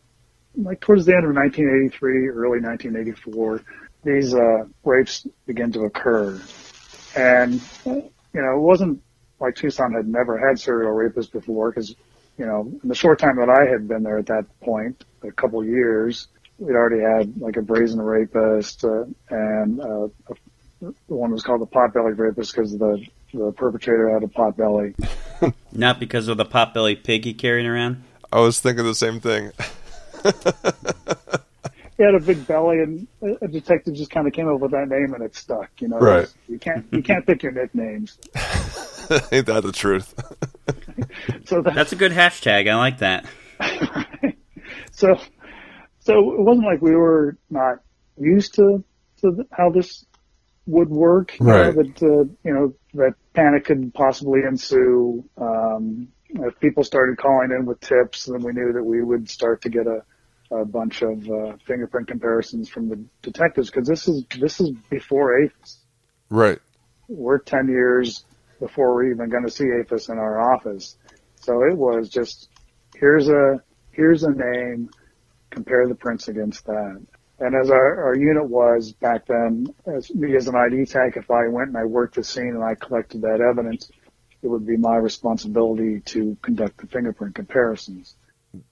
like 0.59 0.81
towards 0.81 1.07
the 1.07 1.15
end 1.15 1.25
of 1.25 1.35
1983, 1.35 2.29
early 2.29 2.61
1984, 2.61 3.62
these 4.05 4.35
uh, 4.35 4.65
rapes 4.85 5.27
began 5.47 5.73
to 5.73 5.83
occur, 5.83 6.41
and 7.17 7.61
you 7.85 8.11
know, 8.35 8.57
it 8.57 8.61
wasn't 8.61 9.03
like 9.41 9.55
Tucson 9.55 9.93
had 9.93 10.09
never 10.09 10.38
had 10.38 10.59
serial 10.59 10.93
rapists 10.93 11.31
before 11.31 11.71
because, 11.71 11.95
you 12.37 12.47
know, 12.47 12.73
in 12.83 12.88
the 12.88 12.95
short 12.95 13.19
time 13.19 13.37
that 13.37 13.49
I 13.49 13.71
had 13.71 13.88
been 13.88 14.03
there 14.03 14.19
at 14.19 14.27
that 14.27 14.47
point, 14.61 15.05
a 15.23 15.31
couple 15.33 15.65
years, 15.65 16.29
we'd 16.59 16.75
already 16.75 17.00
had 17.00 17.41
like 17.41 17.57
a 17.57 17.62
brazen 17.62 18.00
rapist 18.00 18.85
uh, 18.85 19.05
and 19.31 19.81
uh, 19.81 20.09
a, 20.29 20.93
one 21.07 21.33
was 21.33 21.43
called 21.43 21.61
the 21.61 21.67
potbelly 21.67 22.17
rapist 22.17 22.55
because 22.55 22.77
the 22.77 23.05
the 23.35 23.53
perpetrator 23.53 24.09
had 24.11 24.23
a 24.23 24.27
potbelly. 24.27 24.95
Not 25.73 26.00
because 26.00 26.29
of 26.29 26.37
the 26.37 26.47
potbelly 26.47 27.03
pig 27.03 27.25
he 27.25 27.35
carried 27.35 27.67
around. 27.67 28.03
I 28.33 28.41
was 28.41 28.61
thinking 28.61 28.85
the 28.85 28.95
same 28.95 29.21
thing. 29.21 29.53
he 31.99 32.05
had 32.05 32.15
a 32.15 32.21
big 32.21 32.47
belly, 32.47 32.79
and 32.79 33.09
a 33.43 33.49
detective 33.49 33.95
just 33.95 34.11
kind 34.11 34.27
of 34.27 34.33
came 34.33 34.49
up 34.49 34.61
with 34.61 34.71
that 34.71 34.89
name, 34.89 35.13
and 35.15 35.23
it 35.23 35.35
stuck. 35.35 35.71
You 35.81 35.89
know, 35.89 35.99
right? 35.99 36.33
You 36.49 36.59
can't 36.59 36.87
you 36.93 37.03
can't 37.03 37.27
pick 37.27 37.43
your 37.43 37.53
nicknames. 37.53 38.19
Ain't 39.33 39.47
that 39.47 39.63
the 39.63 39.73
truth? 39.73 40.15
so 41.47 41.63
that, 41.63 41.75
that's 41.75 41.93
a 41.93 41.97
good 41.97 42.13
hashtag. 42.13 42.71
I 42.71 42.77
like 42.77 42.99
that. 42.99 43.27
so, 44.93 45.19
so 46.01 46.13
it 46.13 46.41
wasn't 46.41 46.67
like 46.67 46.81
we 46.81 46.95
were 46.95 47.37
not 47.51 47.81
used 48.17 48.55
to 48.55 48.85
to 49.23 49.45
how 49.51 49.71
this 49.71 50.05
would 50.67 50.91
work. 50.91 51.35
Right. 51.41 51.75
know, 51.75 51.83
that 51.83 52.03
uh, 52.03 52.33
you 52.45 52.55
know 52.55 52.75
that 52.95 53.15
panic 53.35 53.65
could 53.65 53.93
possibly 53.95 54.43
ensue. 54.47 55.25
Um, 55.37 56.09
if 56.29 56.59
people 56.61 56.85
started 56.85 57.19
calling 57.19 57.51
in 57.51 57.67
with 57.67 57.81
tips, 57.81 58.27
then 58.27 58.43
we 58.43 58.53
knew 58.53 58.73
that 58.73 58.85
we 58.85 59.03
would 59.03 59.29
start 59.31 59.63
to 59.63 59.69
get 59.69 59.87
a, 59.87 60.03
a 60.55 60.65
bunch 60.65 61.03
of 61.03 61.29
uh, 61.29 61.57
fingerprint 61.67 62.09
comparisons 62.09 62.69
from 62.69 62.89
the 62.89 63.05
detectives 63.23 63.71
because 63.71 63.89
this 63.89 64.09
is 64.09 64.25
this 64.39 64.61
is 64.61 64.71
before 64.91 65.41
AFIS. 65.41 65.79
Right. 66.31 66.59
We're 67.09 67.39
ten 67.39 67.69
years 67.69 68.25
before 68.61 68.95
we're 68.95 69.13
even 69.13 69.31
going 69.31 69.45
to 69.45 69.51
see 69.51 69.65
AFIS 69.65 70.11
in 70.11 70.19
our 70.19 70.55
office, 70.55 70.97
so 71.37 71.65
it 71.65 71.77
was 71.77 72.09
just 72.09 72.49
here's 72.95 73.29
a 73.29 73.63
here's 73.93 74.23
a 74.23 74.31
name, 74.31 74.91
compare 75.51 75.89
the 75.89 75.95
prints 75.95 76.29
against 76.29 76.67
that. 76.67 77.01
And 77.41 77.55
as 77.55 77.71
our, 77.71 78.07
our 78.07 78.17
unit 78.17 78.49
was 78.49 78.93
back 78.93 79.27
then, 79.27 79.67
as 79.87 80.13
me 80.13 80.35
as 80.37 80.49
an 80.49 80.57
ID 80.57 80.87
tech, 80.87 81.17
if 81.17 81.31
I 81.31 81.47
went 81.47 81.69
and 81.69 81.77
I 81.77 81.85
worked 81.85 82.17
the 82.17 82.25
scene 82.25 82.49
and 82.49 82.65
I 82.65 82.75
collected 82.75 83.23
that 83.23 83.41
evidence, 83.41 83.91
it 84.42 84.49
would 84.49 84.66
be 84.66 84.76
my 84.76 84.97
responsibility 84.97 86.00
to 86.00 86.37
conduct 86.42 86.78
the 86.78 86.87
fingerprint 86.87 87.35
comparisons. 87.35 88.14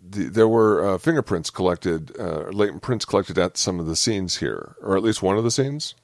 The, 0.09 0.25
there 0.25 0.49
were 0.49 0.95
uh, 0.95 0.99
fingerprints 0.99 1.51
collected, 1.51 2.19
uh, 2.19 2.49
latent 2.51 2.83
prints 2.83 3.05
collected 3.05 3.39
at 3.39 3.57
some 3.57 3.79
of 3.79 3.87
the 3.87 3.97
scenes 3.97 4.37
here, 4.37 4.75
or 4.81 4.97
at 4.97 5.03
least 5.03 5.23
one 5.23 5.37
of 5.37 5.45
the 5.45 5.51
scenes. 5.51 5.95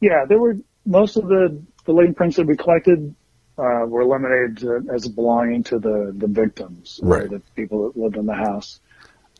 Yeah, 0.00 0.24
there 0.28 0.38
were 0.38 0.56
most 0.84 1.16
of 1.16 1.28
the, 1.28 1.62
the 1.86 1.92
latent 1.92 2.16
prints 2.16 2.36
that 2.36 2.46
we 2.46 2.56
collected 2.56 3.14
uh, 3.56 3.86
were 3.86 4.02
eliminated 4.02 4.88
as 4.92 5.06
belonging 5.08 5.62
to 5.62 5.78
the 5.78 6.12
the 6.16 6.26
victims, 6.26 6.98
right? 7.02 7.30
The 7.30 7.40
people 7.54 7.84
that 7.84 7.96
lived 7.96 8.16
in 8.16 8.26
the 8.26 8.34
house. 8.34 8.80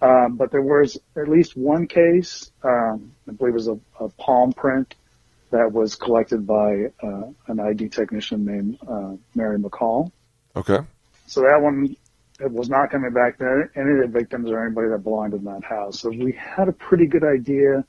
Um, 0.01 0.37
but 0.37 0.51
there 0.51 0.63
was 0.63 0.99
at 1.17 1.29
least 1.29 1.57
one 1.57 1.87
case, 1.87 2.51
um, 2.63 3.13
I 3.29 3.33
believe 3.33 3.55
it 3.55 3.57
was 3.57 3.69
a, 3.69 3.79
a 4.01 4.09
palm 4.11 4.53
print 4.53 4.95
that 5.55 5.73
was 5.73 5.95
collected 5.95 6.47
by 6.47 6.87
uh, 7.01 7.23
an 7.47 7.61
ID 7.61 7.89
technician 7.89 8.45
named 8.45 8.79
uh, 8.89 9.13
Mary 9.37 9.59
McCall. 9.59 10.11
Okay. 10.57 10.81
So 11.27 11.43
that 11.43 11.61
one 11.61 11.97
it 12.41 12.51
was 12.51 12.69
not 12.69 12.91
coming 12.91 13.13
back 13.13 13.39
to 13.39 13.69
any 13.77 13.93
of 13.93 13.99
the 13.99 14.09
victims 14.09 14.51
or 14.51 14.65
anybody 14.65 14.89
that 14.89 15.05
belonged 15.05 15.35
in 15.35 15.45
that 15.45 15.63
house. 15.63 16.01
So 16.01 16.11
we 16.11 16.33
had 16.33 16.69
a 16.69 16.73
pretty 16.73 17.07
good 17.07 17.23
idea 17.23 17.85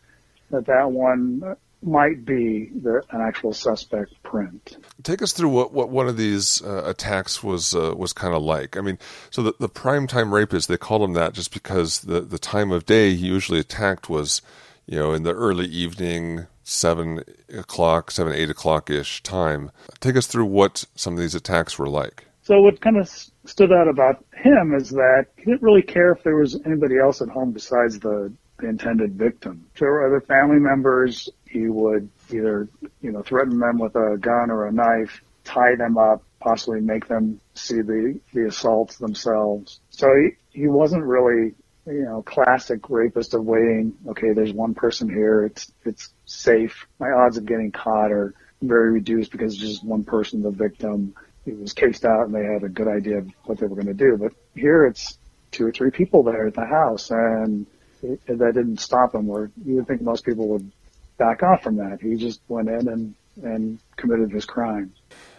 that 0.51 0.67
that 0.67 0.91
one 0.91 1.55
might 1.81 2.25
be 2.25 2.69
the, 2.69 3.01
an 3.09 3.21
actual 3.21 3.53
suspect 3.53 4.21
print. 4.21 4.77
Take 5.01 5.23
us 5.23 5.33
through 5.33 5.49
what, 5.49 5.73
what 5.73 5.89
one 5.89 6.07
of 6.07 6.17
these 6.17 6.61
uh, 6.61 6.83
attacks 6.85 7.43
was 7.43 7.73
uh, 7.73 7.93
was 7.97 8.13
kind 8.13 8.35
of 8.35 8.43
like. 8.43 8.77
I 8.77 8.81
mean, 8.81 8.99
so 9.31 9.41
the, 9.41 9.53
the 9.59 9.69
prime 9.69 10.05
time 10.05 10.33
rapist 10.33 10.67
they 10.67 10.77
called 10.77 11.01
him 11.01 11.13
that 11.13 11.33
just 11.33 11.51
because 11.51 12.01
the 12.01 12.21
the 12.21 12.39
time 12.39 12.71
of 12.71 12.85
day 12.85 13.15
he 13.15 13.25
usually 13.25 13.59
attacked 13.59 14.09
was, 14.09 14.43
you 14.85 14.99
know, 14.99 15.13
in 15.13 15.23
the 15.23 15.33
early 15.33 15.65
evening, 15.65 16.45
seven 16.65 17.23
o'clock, 17.53 18.11
seven 18.11 18.33
eight 18.33 18.49
o'clock 18.49 18.89
ish 18.89 19.23
time. 19.23 19.71
Take 20.01 20.17
us 20.17 20.27
through 20.27 20.45
what 20.45 20.83
some 20.95 21.13
of 21.13 21.19
these 21.19 21.35
attacks 21.35 21.79
were 21.79 21.87
like. 21.87 22.25
So 22.41 22.59
what 22.61 22.81
kind 22.81 22.97
of 22.97 23.09
stood 23.45 23.71
out 23.71 23.87
about 23.87 24.23
him 24.33 24.73
is 24.75 24.89
that 24.89 25.27
he 25.37 25.45
didn't 25.45 25.61
really 25.61 25.81
care 25.81 26.11
if 26.11 26.23
there 26.23 26.35
was 26.35 26.59
anybody 26.65 26.97
else 26.97 27.21
at 27.21 27.29
home 27.29 27.51
besides 27.51 27.99
the, 27.99 28.33
the 28.59 28.67
intended 28.67 29.13
victim. 29.13 29.65
If 29.73 29.79
there 29.79 29.91
were 29.91 30.05
other 30.05 30.21
family 30.21 30.59
members, 30.59 31.29
he 31.49 31.69
would 31.69 32.09
either, 32.31 32.67
you 33.01 33.11
know, 33.11 33.21
threaten 33.21 33.59
them 33.59 33.79
with 33.79 33.95
a 33.95 34.17
gun 34.19 34.51
or 34.51 34.67
a 34.67 34.71
knife, 34.71 35.23
tie 35.43 35.75
them 35.75 35.97
up, 35.97 36.23
possibly 36.39 36.81
make 36.81 37.07
them 37.07 37.39
see 37.53 37.81
the, 37.81 38.19
the 38.33 38.47
assaults 38.47 38.97
themselves. 38.97 39.79
So 39.89 40.07
he, 40.15 40.61
he 40.61 40.67
wasn't 40.67 41.03
really, 41.03 41.53
you 41.85 42.03
know, 42.03 42.21
classic 42.21 42.89
rapist 42.89 43.33
of 43.33 43.45
waiting, 43.45 43.93
okay, 44.07 44.33
there's 44.33 44.53
one 44.53 44.73
person 44.73 45.09
here, 45.09 45.45
it's, 45.45 45.71
it's 45.83 46.09
safe. 46.25 46.87
My 46.99 47.11
odds 47.11 47.37
of 47.37 47.45
getting 47.45 47.71
caught 47.71 48.11
are 48.11 48.33
very 48.61 48.91
reduced 48.91 49.31
because 49.31 49.53
it's 49.53 49.61
just 49.61 49.83
one 49.83 50.03
person, 50.03 50.41
the 50.41 50.51
victim 50.51 51.13
it 51.45 51.59
was 51.59 51.73
cased 51.73 52.05
out 52.05 52.25
and 52.25 52.33
they 52.33 52.43
had 52.43 52.63
a 52.63 52.69
good 52.69 52.87
idea 52.87 53.19
of 53.19 53.29
what 53.43 53.59
they 53.59 53.67
were 53.67 53.75
going 53.75 53.87
to 53.87 53.93
do. 53.93 54.17
But 54.17 54.33
here 54.55 54.85
it's 54.85 55.17
two 55.51 55.67
or 55.67 55.71
three 55.71 55.91
people 55.91 56.23
there 56.23 56.47
at 56.47 56.55
the 56.55 56.65
house 56.65 57.11
and 57.11 57.67
it, 58.01 58.25
that 58.27 58.53
didn't 58.53 58.79
stop 58.79 59.13
him 59.13 59.27
where 59.27 59.51
you 59.63 59.75
would 59.75 59.87
think 59.87 60.01
most 60.01 60.25
people 60.25 60.47
would 60.49 60.71
back 61.17 61.43
off 61.43 61.63
from 61.63 61.77
that. 61.77 61.99
He 62.01 62.15
just 62.15 62.41
went 62.47 62.69
in 62.69 62.87
and, 62.87 63.15
and 63.43 63.79
committed 63.95 64.31
his 64.31 64.45
crime. 64.45 64.93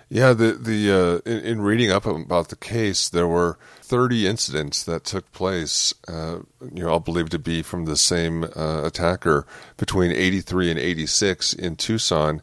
Yeah, 0.08 0.34
the 0.34 0.52
the 0.52 0.92
uh, 0.92 1.30
in, 1.30 1.40
in, 1.40 1.60
reading 1.62 1.90
up 1.90 2.06
about 2.06 2.48
the 2.48 2.56
case, 2.56 3.08
there 3.08 3.26
were 3.26 3.58
30 3.82 4.26
incidents 4.26 4.84
that 4.84 5.02
took 5.02 5.30
place. 5.32 5.92
Uh, 6.06 6.40
you 6.60 6.84
know, 6.84 6.90
all 6.90 7.00
believed 7.00 7.32
to 7.32 7.40
be 7.40 7.60
from 7.62 7.86
the 7.86 7.96
same 7.96 8.44
uh, 8.44 8.82
attacker 8.84 9.46
between 9.76 10.12
83 10.12 10.70
and 10.70 10.78
86 10.78 11.54
in 11.54 11.74
Tucson, 11.74 12.40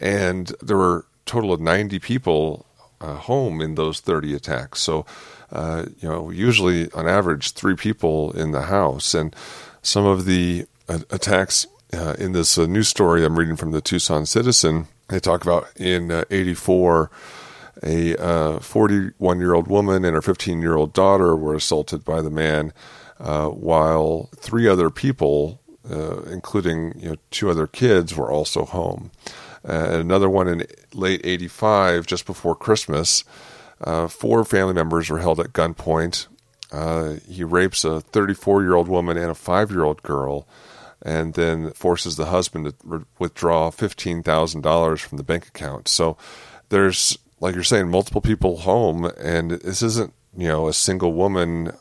and 0.00 0.54
there 0.60 0.76
were 0.76 0.98
a 0.98 1.04
total 1.24 1.54
of 1.54 1.60
90 1.60 1.98
people 1.98 2.66
uh, 3.00 3.14
home 3.14 3.62
in 3.62 3.74
those 3.74 4.00
30 4.00 4.34
attacks. 4.34 4.80
So, 4.80 5.06
uh, 5.50 5.86
you 5.98 6.08
know, 6.08 6.28
usually 6.28 6.92
on 6.92 7.08
average, 7.08 7.52
three 7.52 7.74
people 7.74 8.32
in 8.32 8.52
the 8.52 8.62
house. 8.62 9.14
And 9.14 9.34
some 9.80 10.04
of 10.04 10.26
the 10.26 10.66
uh, 10.90 11.00
attacks 11.10 11.66
in 12.18 12.32
this 12.32 12.56
news 12.56 12.88
story 12.88 13.24
I'm 13.24 13.38
reading 13.38 13.56
from 13.56 13.72
the 13.72 13.82
Tucson 13.82 14.24
Citizen, 14.24 14.88
they 15.12 15.20
talk 15.20 15.42
about 15.42 15.68
in 15.76 16.10
uh, 16.10 16.24
84, 16.30 17.10
a 17.82 18.60
41 18.60 19.38
year 19.38 19.54
old 19.54 19.68
woman 19.68 20.04
and 20.04 20.14
her 20.14 20.22
15 20.22 20.60
year 20.60 20.76
old 20.76 20.92
daughter 20.92 21.36
were 21.36 21.54
assaulted 21.54 22.04
by 22.04 22.20
the 22.20 22.30
man, 22.30 22.72
while 23.18 24.28
three 24.36 24.68
other 24.68 24.90
people, 24.90 25.60
including 25.84 26.98
you 26.98 27.10
know, 27.10 27.16
two 27.30 27.50
other 27.50 27.66
kids, 27.66 28.14
were 28.16 28.30
also 28.30 28.64
home. 28.64 29.10
Uh, 29.68 30.00
another 30.00 30.28
one 30.28 30.48
in 30.48 30.66
late 30.92 31.20
85, 31.24 32.06
just 32.06 32.26
before 32.26 32.54
Christmas. 32.54 33.24
Uh, 33.80 34.08
four 34.08 34.44
family 34.44 34.74
members 34.74 35.08
were 35.08 35.18
held 35.18 35.40
at 35.40 35.52
gunpoint. 35.52 36.26
Uh, 36.70 37.14
he 37.28 37.44
rapes 37.44 37.84
a 37.84 38.00
34 38.00 38.62
year 38.62 38.74
old 38.74 38.88
woman 38.88 39.16
and 39.16 39.30
a 39.30 39.34
five 39.34 39.70
year 39.70 39.84
old 39.84 40.02
girl, 40.02 40.46
and 41.04 41.34
then 41.34 41.72
forces 41.72 42.16
the 42.16 42.26
husband 42.26 42.66
to 42.66 42.74
re- 42.84 43.04
withdraw 43.18 43.70
$15,000 43.70 44.98
from 45.00 45.18
the 45.18 45.24
bank 45.24 45.46
account. 45.48 45.88
So 45.88 46.16
there's, 46.68 47.18
like 47.40 47.54
you're 47.54 47.64
saying, 47.64 47.88
multiple 47.88 48.20
people 48.20 48.58
home, 48.58 49.04
and 49.18 49.52
this 49.52 49.82
isn't, 49.82 50.14
you 50.36 50.48
know, 50.48 50.68
a 50.68 50.72
single 50.72 51.12
woman, 51.12 51.72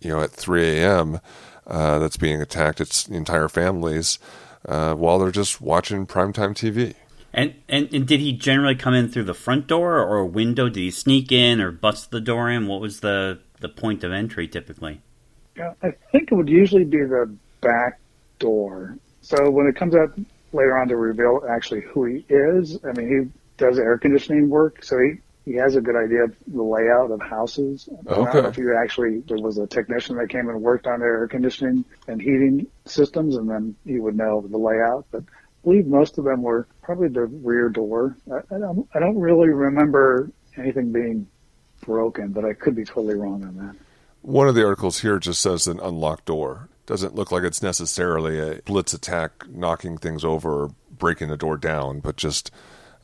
you 0.00 0.10
know, 0.10 0.20
at 0.20 0.30
3 0.30 0.62
a.m. 0.78 1.20
Uh, 1.66 1.98
that's 1.98 2.16
being 2.16 2.40
attacked. 2.40 2.80
It's 2.80 3.06
entire 3.06 3.48
families 3.48 4.18
uh, 4.66 4.94
while 4.94 5.18
they're 5.18 5.30
just 5.30 5.60
watching 5.60 6.06
primetime 6.06 6.54
TV. 6.54 6.94
And, 7.32 7.54
and 7.68 7.88
and 7.94 8.08
did 8.08 8.18
he 8.18 8.32
generally 8.32 8.74
come 8.74 8.92
in 8.92 9.08
through 9.08 9.22
the 9.24 9.34
front 9.34 9.68
door 9.68 9.98
or 9.98 10.18
a 10.18 10.26
window? 10.26 10.68
Did 10.68 10.80
he 10.80 10.90
sneak 10.90 11.30
in 11.30 11.60
or 11.60 11.70
bust 11.70 12.10
the 12.10 12.20
door 12.20 12.50
in? 12.50 12.66
What 12.66 12.80
was 12.80 13.00
the 13.00 13.38
the 13.60 13.68
point 13.68 14.02
of 14.02 14.12
entry 14.12 14.48
typically? 14.48 15.00
Yeah, 15.56 15.74
I 15.80 15.92
think 16.10 16.32
it 16.32 16.34
would 16.34 16.48
usually 16.48 16.84
be 16.84 16.98
the 16.98 17.32
back 17.60 18.00
door. 18.40 18.98
So 19.20 19.48
when 19.50 19.68
it 19.68 19.76
comes 19.76 19.94
out 19.94 20.18
later 20.52 20.76
on 20.76 20.88
to 20.88 20.96
reveal 20.96 21.42
actually 21.48 21.82
who 21.82 22.06
he 22.06 22.24
is, 22.28 22.78
I 22.84 22.92
mean 22.92 23.08
he 23.08 23.40
does 23.56 23.78
air 23.78 23.96
conditioning 23.98 24.48
work, 24.48 24.82
so 24.82 24.98
he 24.98 25.20
he 25.44 25.54
has 25.54 25.74
a 25.74 25.80
good 25.80 25.96
idea 25.96 26.24
of 26.24 26.36
the 26.46 26.62
layout 26.62 27.10
of 27.10 27.20
houses. 27.20 27.88
Okay. 28.06 28.10
I 28.10 28.32
don't 28.32 28.42
know 28.42 28.48
if 28.48 28.58
you 28.58 28.76
actually 28.76 29.20
there 29.20 29.38
was 29.38 29.58
a 29.58 29.66
technician 29.66 30.16
that 30.16 30.28
came 30.28 30.48
and 30.48 30.60
worked 30.60 30.86
on 30.86 31.00
their 31.00 31.18
air 31.18 31.28
conditioning 31.28 31.84
and 32.08 32.20
heating 32.20 32.66
systems, 32.84 33.36
and 33.36 33.48
then 33.48 33.76
he 33.86 33.98
would 33.98 34.16
know 34.16 34.40
the 34.40 34.58
layout. 34.58 35.06
But 35.10 35.22
I 35.22 35.62
believe 35.64 35.86
most 35.86 36.18
of 36.18 36.24
them 36.24 36.42
were 36.42 36.66
probably 36.82 37.08
the 37.08 37.26
rear 37.26 37.68
door. 37.68 38.16
I, 38.30 38.54
I, 38.54 38.58
don't, 38.58 38.88
I 38.94 38.98
don't 38.98 39.18
really 39.18 39.48
remember 39.48 40.30
anything 40.56 40.92
being 40.92 41.26
broken, 41.82 42.32
but 42.32 42.44
I 42.44 42.52
could 42.52 42.74
be 42.74 42.84
totally 42.84 43.14
wrong 43.14 43.44
on 43.44 43.56
that. 43.56 43.76
One 44.22 44.48
of 44.48 44.54
the 44.54 44.64
articles 44.64 45.00
here 45.00 45.18
just 45.18 45.40
says 45.40 45.66
an 45.66 45.80
unlocked 45.80 46.26
door. 46.26 46.68
Doesn't 46.90 47.14
look 47.14 47.30
like 47.30 47.44
it's 47.44 47.62
necessarily 47.62 48.40
a 48.40 48.62
blitz 48.62 48.92
attack, 48.92 49.48
knocking 49.48 49.96
things 49.96 50.24
over 50.24 50.64
or 50.64 50.74
breaking 50.90 51.30
a 51.30 51.36
door 51.36 51.56
down, 51.56 52.00
but 52.00 52.16
just 52.16 52.50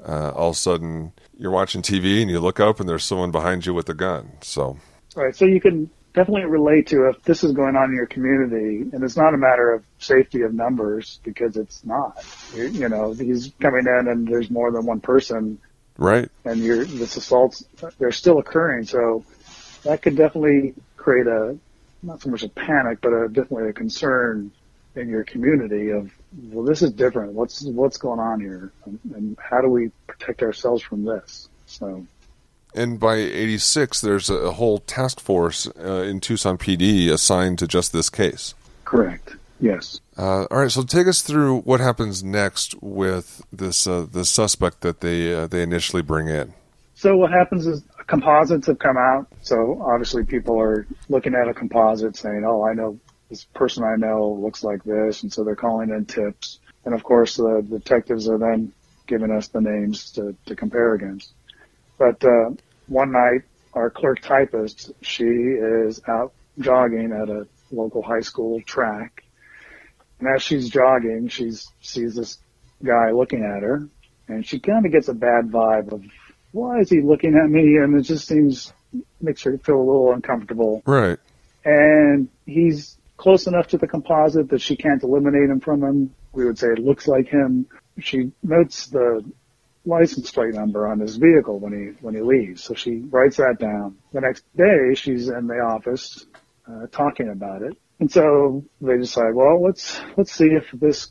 uh, 0.04 0.32
all 0.32 0.48
of 0.48 0.56
a 0.56 0.58
sudden 0.58 1.12
you're 1.38 1.52
watching 1.52 1.82
TV 1.82 2.20
and 2.20 2.28
you 2.28 2.40
look 2.40 2.58
up 2.58 2.80
and 2.80 2.88
there's 2.88 3.04
someone 3.04 3.30
behind 3.30 3.64
you 3.64 3.72
with 3.72 3.88
a 3.88 3.94
gun. 3.94 4.32
So, 4.40 4.76
right. 5.14 5.36
So 5.36 5.44
you 5.44 5.60
can 5.60 5.88
definitely 6.14 6.46
relate 6.46 6.88
to 6.88 7.08
if 7.10 7.22
this 7.22 7.44
is 7.44 7.52
going 7.52 7.76
on 7.76 7.90
in 7.90 7.94
your 7.94 8.08
community, 8.08 8.90
and 8.92 9.04
it's 9.04 9.16
not 9.16 9.34
a 9.34 9.38
matter 9.38 9.72
of 9.72 9.84
safety 10.00 10.42
of 10.42 10.52
numbers 10.52 11.20
because 11.22 11.56
it's 11.56 11.84
not. 11.84 12.26
You, 12.56 12.64
you 12.64 12.88
know, 12.88 13.12
he's 13.12 13.52
coming 13.60 13.86
in 13.86 14.08
and 14.08 14.26
there's 14.26 14.50
more 14.50 14.72
than 14.72 14.84
one 14.84 14.98
person. 14.98 15.60
Right. 15.96 16.28
and 16.44 16.58
your 16.58 16.84
this 16.84 17.16
assaults 17.16 17.64
they're 18.00 18.10
still 18.10 18.38
occurring. 18.38 18.84
So 18.86 19.24
that 19.84 20.02
could 20.02 20.16
definitely 20.16 20.74
create 20.96 21.28
a 21.28 21.56
not 22.02 22.20
so 22.20 22.30
much 22.30 22.42
a 22.42 22.48
panic, 22.48 23.00
but 23.00 23.12
a, 23.12 23.28
definitely 23.28 23.68
a 23.68 23.72
concern 23.72 24.50
in 24.94 25.08
your 25.08 25.24
community 25.24 25.90
of 25.90 26.10
well, 26.50 26.64
this 26.64 26.82
is 26.82 26.92
different. 26.92 27.32
What's 27.32 27.62
what's 27.62 27.96
going 27.96 28.20
on 28.20 28.40
here, 28.40 28.72
and, 28.84 28.98
and 29.14 29.38
how 29.38 29.60
do 29.60 29.68
we 29.68 29.90
protect 30.06 30.42
ourselves 30.42 30.82
from 30.82 31.04
this? 31.04 31.48
So 31.66 32.06
And 32.74 33.00
by 33.00 33.16
86, 33.16 34.00
there's 34.00 34.28
a 34.30 34.52
whole 34.52 34.78
task 34.78 35.20
force 35.20 35.68
uh, 35.78 36.02
in 36.02 36.20
Tucson 36.20 36.58
PD 36.58 37.10
assigned 37.10 37.58
to 37.60 37.66
just 37.66 37.92
this 37.92 38.10
case. 38.10 38.54
correct, 38.84 39.36
yes. 39.60 40.00
Uh, 40.16 40.44
all 40.50 40.58
right, 40.58 40.70
so 40.70 40.82
take 40.82 41.06
us 41.06 41.22
through 41.22 41.60
what 41.60 41.80
happens 41.80 42.22
next 42.22 42.74
with 42.82 43.42
this 43.52 43.86
uh, 43.86 44.06
the 44.10 44.24
suspect 44.24 44.80
that 44.82 45.00
they 45.00 45.34
uh, 45.34 45.46
they 45.46 45.62
initially 45.62 46.02
bring 46.02 46.28
in. 46.28 46.54
So 46.94 47.14
what 47.16 47.30
happens 47.30 47.66
is 47.66 47.82
composites 48.06 48.66
have 48.66 48.78
come 48.78 48.96
out. 48.96 49.26
So 49.42 49.82
obviously 49.82 50.24
people 50.24 50.60
are 50.60 50.86
looking 51.08 51.34
at 51.34 51.48
a 51.48 51.54
composite 51.54 52.16
saying, 52.16 52.44
oh, 52.46 52.64
I 52.64 52.74
know 52.74 52.98
this 53.28 53.44
person 53.44 53.84
I 53.84 53.96
know 53.96 54.38
looks 54.40 54.62
like 54.62 54.84
this. 54.84 55.22
And 55.22 55.32
so 55.32 55.44
they're 55.44 55.56
calling 55.56 55.90
in 55.90 56.04
tips. 56.06 56.60
And 56.84 56.94
of 56.94 57.02
course 57.02 57.36
the 57.36 57.66
detectives 57.68 58.28
are 58.28 58.38
then 58.38 58.72
giving 59.06 59.30
us 59.30 59.48
the 59.48 59.60
names 59.60 60.12
to, 60.12 60.36
to 60.46 60.56
compare 60.56 60.94
against. 60.94 61.32
But, 61.98 62.24
uh, 62.24 62.50
one 62.88 63.12
night 63.12 63.42
our 63.74 63.90
clerk 63.90 64.20
typist, 64.20 64.92
she 65.02 65.24
is 65.24 66.00
out 66.08 66.32
jogging 66.58 67.12
at 67.12 67.28
a 67.28 67.46
local 67.70 68.02
high 68.02 68.20
school 68.20 68.60
track. 68.62 69.24
And 70.18 70.28
as 70.28 70.42
she's 70.42 70.70
jogging, 70.70 71.28
she 71.28 71.52
sees 71.82 72.14
this 72.14 72.38
guy 72.82 73.10
looking 73.10 73.42
at 73.44 73.62
her 73.62 73.88
and 74.28 74.46
she 74.46 74.58
kind 74.58 74.86
of 74.86 74.92
gets 74.92 75.08
a 75.08 75.14
bad 75.14 75.50
vibe 75.50 75.92
of 75.92 76.04
why 76.52 76.80
is 76.80 76.90
he 76.90 77.00
looking 77.00 77.36
at 77.36 77.48
me? 77.50 77.76
And 77.76 77.98
it 77.98 78.02
just 78.02 78.26
seems 78.26 78.72
makes 79.20 79.42
her 79.42 79.58
feel 79.58 79.76
a 79.76 79.78
little 79.78 80.12
uncomfortable. 80.12 80.82
Right. 80.86 81.18
And 81.64 82.28
he's 82.46 82.96
close 83.16 83.46
enough 83.46 83.68
to 83.68 83.78
the 83.78 83.86
composite 83.86 84.50
that 84.50 84.60
she 84.60 84.76
can't 84.76 85.02
eliminate 85.02 85.50
him 85.50 85.60
from 85.60 85.82
him. 85.82 86.14
We 86.32 86.44
would 86.44 86.58
say 86.58 86.68
it 86.68 86.78
looks 86.78 87.08
like 87.08 87.28
him. 87.28 87.66
She 87.98 88.32
notes 88.42 88.86
the 88.86 89.24
license 89.86 90.30
plate 90.30 90.54
number 90.54 90.86
on 90.86 91.00
his 91.00 91.16
vehicle 91.16 91.58
when 91.58 91.72
he 91.72 92.04
when 92.04 92.14
he 92.14 92.20
leaves, 92.20 92.62
so 92.62 92.74
she 92.74 92.98
writes 93.10 93.36
that 93.36 93.58
down. 93.58 93.96
The 94.12 94.20
next 94.20 94.44
day, 94.56 94.94
she's 94.94 95.28
in 95.28 95.46
the 95.46 95.60
office 95.60 96.26
uh, 96.68 96.86
talking 96.90 97.30
about 97.30 97.62
it, 97.62 97.76
and 98.00 98.10
so 98.10 98.64
they 98.80 98.98
decide, 98.98 99.34
well, 99.34 99.62
let's 99.62 100.00
let's 100.16 100.32
see 100.32 100.48
if 100.48 100.68
this 100.72 101.10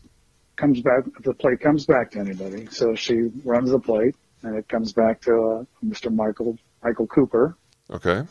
comes 0.55 0.81
back, 0.81 1.05
if 1.17 1.23
the 1.23 1.33
plate 1.33 1.59
comes 1.59 1.85
back 1.85 2.11
to 2.11 2.19
anybody. 2.19 2.67
So 2.69 2.95
she 2.95 3.31
runs 3.43 3.71
the 3.71 3.79
plate, 3.79 4.15
and 4.45 4.55
it 4.55 4.69
comes 4.69 4.93
back 4.93 5.21
to 5.21 5.31
uh, 5.31 5.85
Mr. 5.85 6.13
Michael 6.13 6.57
Michael 6.83 7.07
Cooper. 7.07 7.57
Okay. 7.89 8.23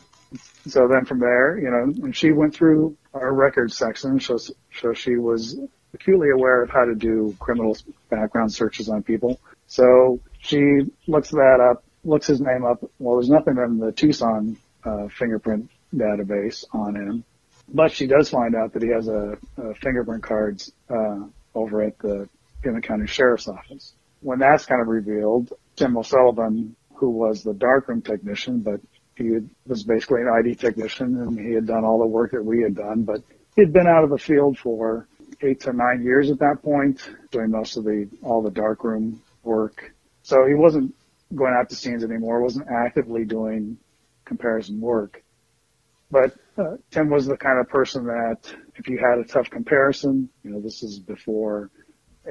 So 0.67 0.87
then 0.87 1.05
from 1.05 1.19
there, 1.19 1.57
you 1.57 1.69
know, 1.69 2.05
and 2.05 2.15
she 2.15 2.31
went 2.31 2.55
through 2.55 2.97
our 3.13 3.33
records 3.33 3.77
section, 3.77 4.19
so 4.19 4.37
so 4.37 4.93
she 4.93 5.17
was 5.17 5.57
acutely 5.93 6.29
aware 6.29 6.63
of 6.63 6.69
how 6.69 6.85
to 6.85 6.95
do 6.95 7.35
criminal 7.39 7.77
background 8.09 8.53
searches 8.53 8.89
on 8.89 9.03
people. 9.03 9.39
So 9.67 10.19
she 10.39 10.81
looks 11.07 11.29
that 11.31 11.59
up, 11.61 11.83
looks 12.03 12.27
his 12.27 12.41
name 12.41 12.65
up. 12.65 12.83
Well, 12.99 13.17
there's 13.17 13.29
nothing 13.29 13.57
in 13.57 13.77
the 13.77 13.91
Tucson 13.91 14.57
uh, 14.83 15.07
fingerprint 15.09 15.69
database 15.93 16.65
on 16.73 16.95
him, 16.95 17.23
but 17.69 17.91
she 17.91 18.07
does 18.07 18.29
find 18.29 18.55
out 18.55 18.73
that 18.73 18.81
he 18.81 18.89
has 18.89 19.07
a, 19.07 19.37
a 19.57 19.73
fingerprint 19.75 20.23
cards 20.23 20.71
uh, 20.89 21.19
over 21.53 21.81
at 21.81 21.97
the 21.99 22.27
Pima 22.61 22.81
County 22.81 23.07
Sheriff's 23.07 23.47
Office. 23.47 23.93
When 24.21 24.39
that's 24.39 24.65
kind 24.65 24.81
of 24.81 24.87
revealed, 24.87 25.53
Tim 25.75 25.97
O'Sullivan, 25.97 26.75
who 26.95 27.09
was 27.09 27.43
the 27.43 27.53
darkroom 27.53 28.01
technician, 28.01 28.59
but 28.59 28.79
he 29.15 29.33
had, 29.33 29.49
was 29.65 29.83
basically 29.83 30.21
an 30.21 30.29
ID 30.29 30.55
technician, 30.55 31.17
and 31.17 31.39
he 31.39 31.53
had 31.53 31.67
done 31.67 31.83
all 31.83 31.99
the 31.99 32.05
work 32.05 32.31
that 32.31 32.43
we 32.43 32.61
had 32.61 32.75
done, 32.75 33.03
but 33.03 33.21
he'd 33.55 33.73
been 33.73 33.87
out 33.87 34.03
of 34.03 34.09
the 34.09 34.17
field 34.17 34.57
for 34.57 35.07
eight 35.41 35.61
to 35.61 35.73
nine 35.73 36.03
years 36.03 36.29
at 36.29 36.39
that 36.39 36.61
point, 36.63 37.09
doing 37.31 37.51
most 37.51 37.77
of 37.77 37.83
the 37.83 38.09
all 38.21 38.41
the 38.41 38.51
darkroom 38.51 39.21
work. 39.43 39.93
So 40.23 40.45
he 40.47 40.53
wasn't 40.53 40.95
going 41.33 41.53
out 41.53 41.69
to 41.69 41.75
scenes 41.75 42.03
anymore, 42.03 42.41
wasn't 42.41 42.67
actively 42.69 43.25
doing 43.25 43.77
comparison 44.25 44.79
work. 44.81 45.23
But 46.11 46.33
uh, 46.57 46.77
Tim 46.91 47.09
was 47.09 47.25
the 47.25 47.37
kind 47.37 47.59
of 47.59 47.67
person 47.67 48.05
that 48.05 48.37
if 48.75 48.87
you 48.87 48.97
had 48.97 49.19
a 49.19 49.27
tough 49.27 49.49
comparison, 49.49 50.29
you 50.43 50.51
know, 50.51 50.61
this 50.61 50.83
is 50.83 50.99
before 50.99 51.69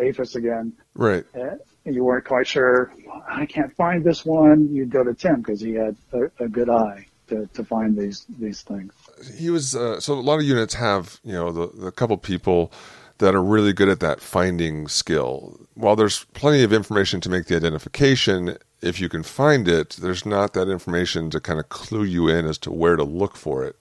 AFIS 0.00 0.34
again, 0.36 0.72
Right. 0.94 1.24
and 1.34 1.94
you 1.94 2.04
weren't 2.04 2.24
quite 2.24 2.46
sure, 2.46 2.92
I 3.28 3.46
can't 3.46 3.74
find 3.76 4.04
this 4.04 4.24
one, 4.24 4.74
you'd 4.74 4.90
go 4.90 5.04
to 5.04 5.14
Tim 5.14 5.36
because 5.42 5.60
he 5.60 5.74
had 5.74 5.96
a, 6.12 6.44
a 6.44 6.48
good 6.48 6.68
eye 6.70 7.06
to, 7.28 7.46
to 7.54 7.64
find 7.64 7.96
these, 7.96 8.26
these 8.38 8.62
things. 8.62 8.92
He 9.36 9.50
was 9.50 9.74
uh, 9.74 10.00
so 10.00 10.14
a 10.14 10.20
lot 10.20 10.36
of 10.40 10.44
units 10.44 10.74
have 10.74 11.18
you 11.24 11.32
know 11.32 11.50
the, 11.52 11.66
the 11.84 11.90
couple 11.92 12.16
people 12.18 12.70
that 13.18 13.34
are 13.34 13.42
really 13.42 13.72
good 13.72 13.88
at 13.88 14.00
that 14.00 14.20
finding 14.20 14.88
skill. 14.88 15.58
While 15.74 15.96
there's 15.96 16.24
plenty 16.34 16.62
of 16.64 16.72
information 16.72 17.20
to 17.22 17.30
make 17.30 17.46
the 17.46 17.56
identification, 17.56 18.58
if 18.82 19.00
you 19.00 19.08
can 19.08 19.22
find 19.22 19.68
it, 19.68 19.90
there's 20.00 20.26
not 20.26 20.52
that 20.54 20.68
information 20.68 21.30
to 21.30 21.40
kind 21.40 21.60
of 21.60 21.68
clue 21.68 22.02
you 22.04 22.28
in 22.28 22.44
as 22.44 22.58
to 22.58 22.72
where 22.72 22.96
to 22.96 23.04
look 23.04 23.36
for 23.36 23.64
it 23.64 23.76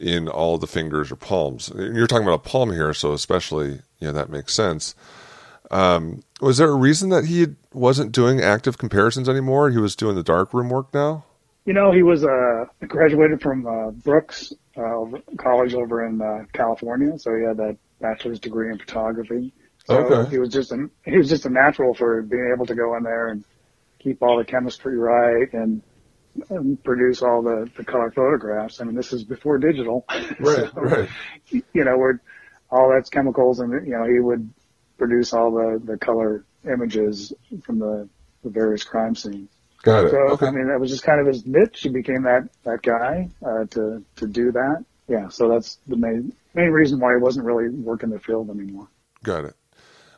in 0.00 0.28
all 0.28 0.56
the 0.56 0.66
fingers 0.68 1.10
or 1.10 1.16
palms. 1.16 1.70
You're 1.74 2.06
talking 2.06 2.26
about 2.26 2.46
a 2.46 2.48
palm 2.48 2.70
here, 2.70 2.94
so 2.94 3.12
especially 3.12 3.80
you 3.98 4.06
know 4.08 4.12
that 4.12 4.30
makes 4.30 4.54
sense. 4.54 4.94
Um, 5.70 6.22
was 6.40 6.58
there 6.58 6.70
a 6.70 6.74
reason 6.76 7.08
that 7.10 7.26
he 7.26 7.46
wasn't 7.72 8.12
doing 8.12 8.40
active 8.40 8.78
comparisons 8.78 9.28
anymore? 9.28 9.70
He 9.70 9.78
was 9.78 9.96
doing 9.96 10.14
the 10.16 10.22
dark 10.22 10.54
room 10.54 10.68
work 10.68 10.92
now. 10.94 11.24
You 11.64 11.72
know, 11.72 11.90
he 11.92 12.02
was 12.02 12.24
uh, 12.24 12.66
graduated 12.86 13.42
from 13.42 13.66
uh, 13.66 13.90
Brooks 13.90 14.52
uh, 14.76 15.04
College 15.36 15.74
over 15.74 16.06
in 16.06 16.20
uh, 16.20 16.44
California, 16.52 17.18
so 17.18 17.34
he 17.36 17.44
had 17.44 17.56
that 17.56 17.78
bachelor's 18.00 18.38
degree 18.40 18.70
in 18.70 18.78
photography. 18.78 19.52
So 19.84 19.96
Okay. 19.96 20.30
he 20.30 20.38
was 20.38 20.50
just 20.50 20.72
a 20.72 20.88
he 21.04 21.16
was 21.16 21.28
just 21.28 21.46
a 21.46 21.50
natural 21.50 21.94
for 21.94 22.22
being 22.22 22.52
able 22.54 22.66
to 22.66 22.74
go 22.74 22.96
in 22.96 23.02
there 23.02 23.28
and 23.28 23.44
keep 24.00 24.22
all 24.22 24.38
the 24.38 24.44
chemistry 24.44 24.96
right 24.96 25.52
and, 25.52 25.82
and 26.50 26.82
produce 26.84 27.22
all 27.22 27.42
the, 27.42 27.70
the 27.76 27.84
color 27.84 28.10
photographs. 28.10 28.80
I 28.80 28.84
mean, 28.84 28.94
this 28.96 29.12
is 29.12 29.24
before 29.24 29.58
digital, 29.58 30.04
Right, 30.38 30.70
So, 30.74 30.80
right. 30.80 31.08
You 31.50 31.84
know, 31.84 31.96
where 31.98 32.22
all 32.70 32.90
that's 32.90 33.10
chemicals, 33.10 33.60
and 33.60 33.86
you 33.86 33.92
know, 33.92 34.04
he 34.04 34.20
would 34.20 34.52
produce 34.98 35.32
all 35.32 35.50
the 35.50 35.80
the 35.84 35.98
color 35.98 36.44
images 36.66 37.32
from 37.62 37.78
the, 37.78 38.08
the 38.42 38.50
various 38.50 38.84
crime 38.84 39.14
scenes. 39.14 39.48
Got 39.82 40.06
it. 40.06 40.10
So 40.10 40.16
okay. 40.32 40.46
I 40.46 40.50
mean, 40.50 40.68
that 40.68 40.80
was 40.80 40.90
just 40.90 41.04
kind 41.04 41.20
of 41.20 41.26
his 41.26 41.46
niche. 41.46 41.80
He 41.80 41.88
became 41.88 42.22
that 42.22 42.48
that 42.64 42.82
guy 42.82 43.28
uh, 43.44 43.66
to 43.70 44.04
to 44.16 44.26
do 44.26 44.52
that. 44.52 44.84
Yeah. 45.08 45.28
So 45.28 45.48
that's 45.48 45.78
the 45.86 45.96
main 45.96 46.32
main 46.54 46.70
reason 46.70 46.98
why 46.98 47.14
he 47.14 47.22
wasn't 47.22 47.46
really 47.46 47.68
working 47.68 48.10
the 48.10 48.18
field 48.18 48.50
anymore. 48.50 48.88
Got 49.22 49.44
it. 49.44 49.54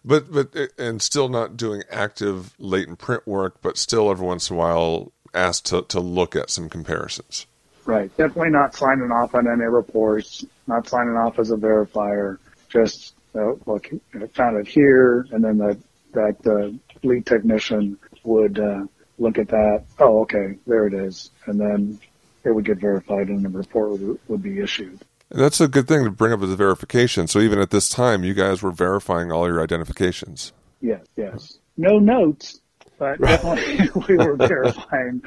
But 0.05 0.33
but 0.33 0.57
and 0.79 1.03
still 1.03 1.29
not 1.29 1.57
doing 1.57 1.83
active 1.91 2.55
latent 2.59 2.99
print 2.99 3.27
work, 3.27 3.61
but 3.61 3.77
still 3.77 4.11
every 4.11 4.27
once 4.27 4.49
in 4.49 4.57
a 4.57 4.59
while 4.59 5.12
asked 5.35 5.67
to 5.67 5.83
to 5.83 6.01
look 6.01 6.35
at 6.35 6.51
some 6.51 6.69
comparisons. 6.69 7.47
Right. 7.85 8.14
Definitely 8.17 8.51
not 8.51 8.75
signing 8.75 9.11
off 9.11 9.35
on 9.35 9.47
any 9.47 9.64
reports. 9.64 10.45
Not 10.67 10.88
signing 10.88 11.17
off 11.17 11.38
as 11.38 11.51
a 11.51 11.57
verifier. 11.57 12.38
Just 12.69 13.14
uh, 13.35 13.53
look, 13.67 13.88
I 14.14 14.27
found 14.29 14.59
it 14.59 14.69
here, 14.69 15.27
and 15.31 15.45
then 15.45 15.59
that 15.59 15.79
that 16.12 16.37
uh, 16.47 16.77
lead 17.07 17.27
technician 17.27 17.99
would 18.25 18.59
uh, 18.59 18.85
look 19.19 19.38
at 19.38 19.49
that. 19.49 19.85
Oh, 19.99 20.23
okay, 20.23 20.59
there 20.67 20.87
it 20.87 20.95
is, 20.95 21.31
and 21.47 21.61
then 21.61 21.99
it 22.45 22.55
would 22.55 22.64
get 22.64 22.79
verified, 22.79 23.29
and 23.29 23.45
the 23.45 23.49
report 23.49 23.91
would, 23.91 24.19
would 24.29 24.43
be 24.43 24.61
issued. 24.61 25.01
And 25.31 25.41
that's 25.41 25.61
a 25.61 25.69
good 25.69 25.87
thing 25.87 26.05
to 26.05 26.11
bring 26.11 26.33
up 26.33 26.43
as 26.43 26.51
a 26.51 26.57
verification. 26.57 27.27
So 27.27 27.41
even 27.41 27.59
at 27.59 27.71
this 27.71 27.91
time, 27.91 28.25
you 28.25 28.33
guys 28.33 28.62
were 28.62 28.71
verifying 28.71 29.31
all 29.31 29.47
your 29.47 29.62
identifications. 29.62 30.53
Yes, 30.81 31.05
yes. 31.17 31.59
No 31.77 31.99
notes, 31.99 32.61
but 32.99 33.21
definitely 33.21 33.91
we 34.09 34.17
were 34.17 34.37
verifying 34.37 35.23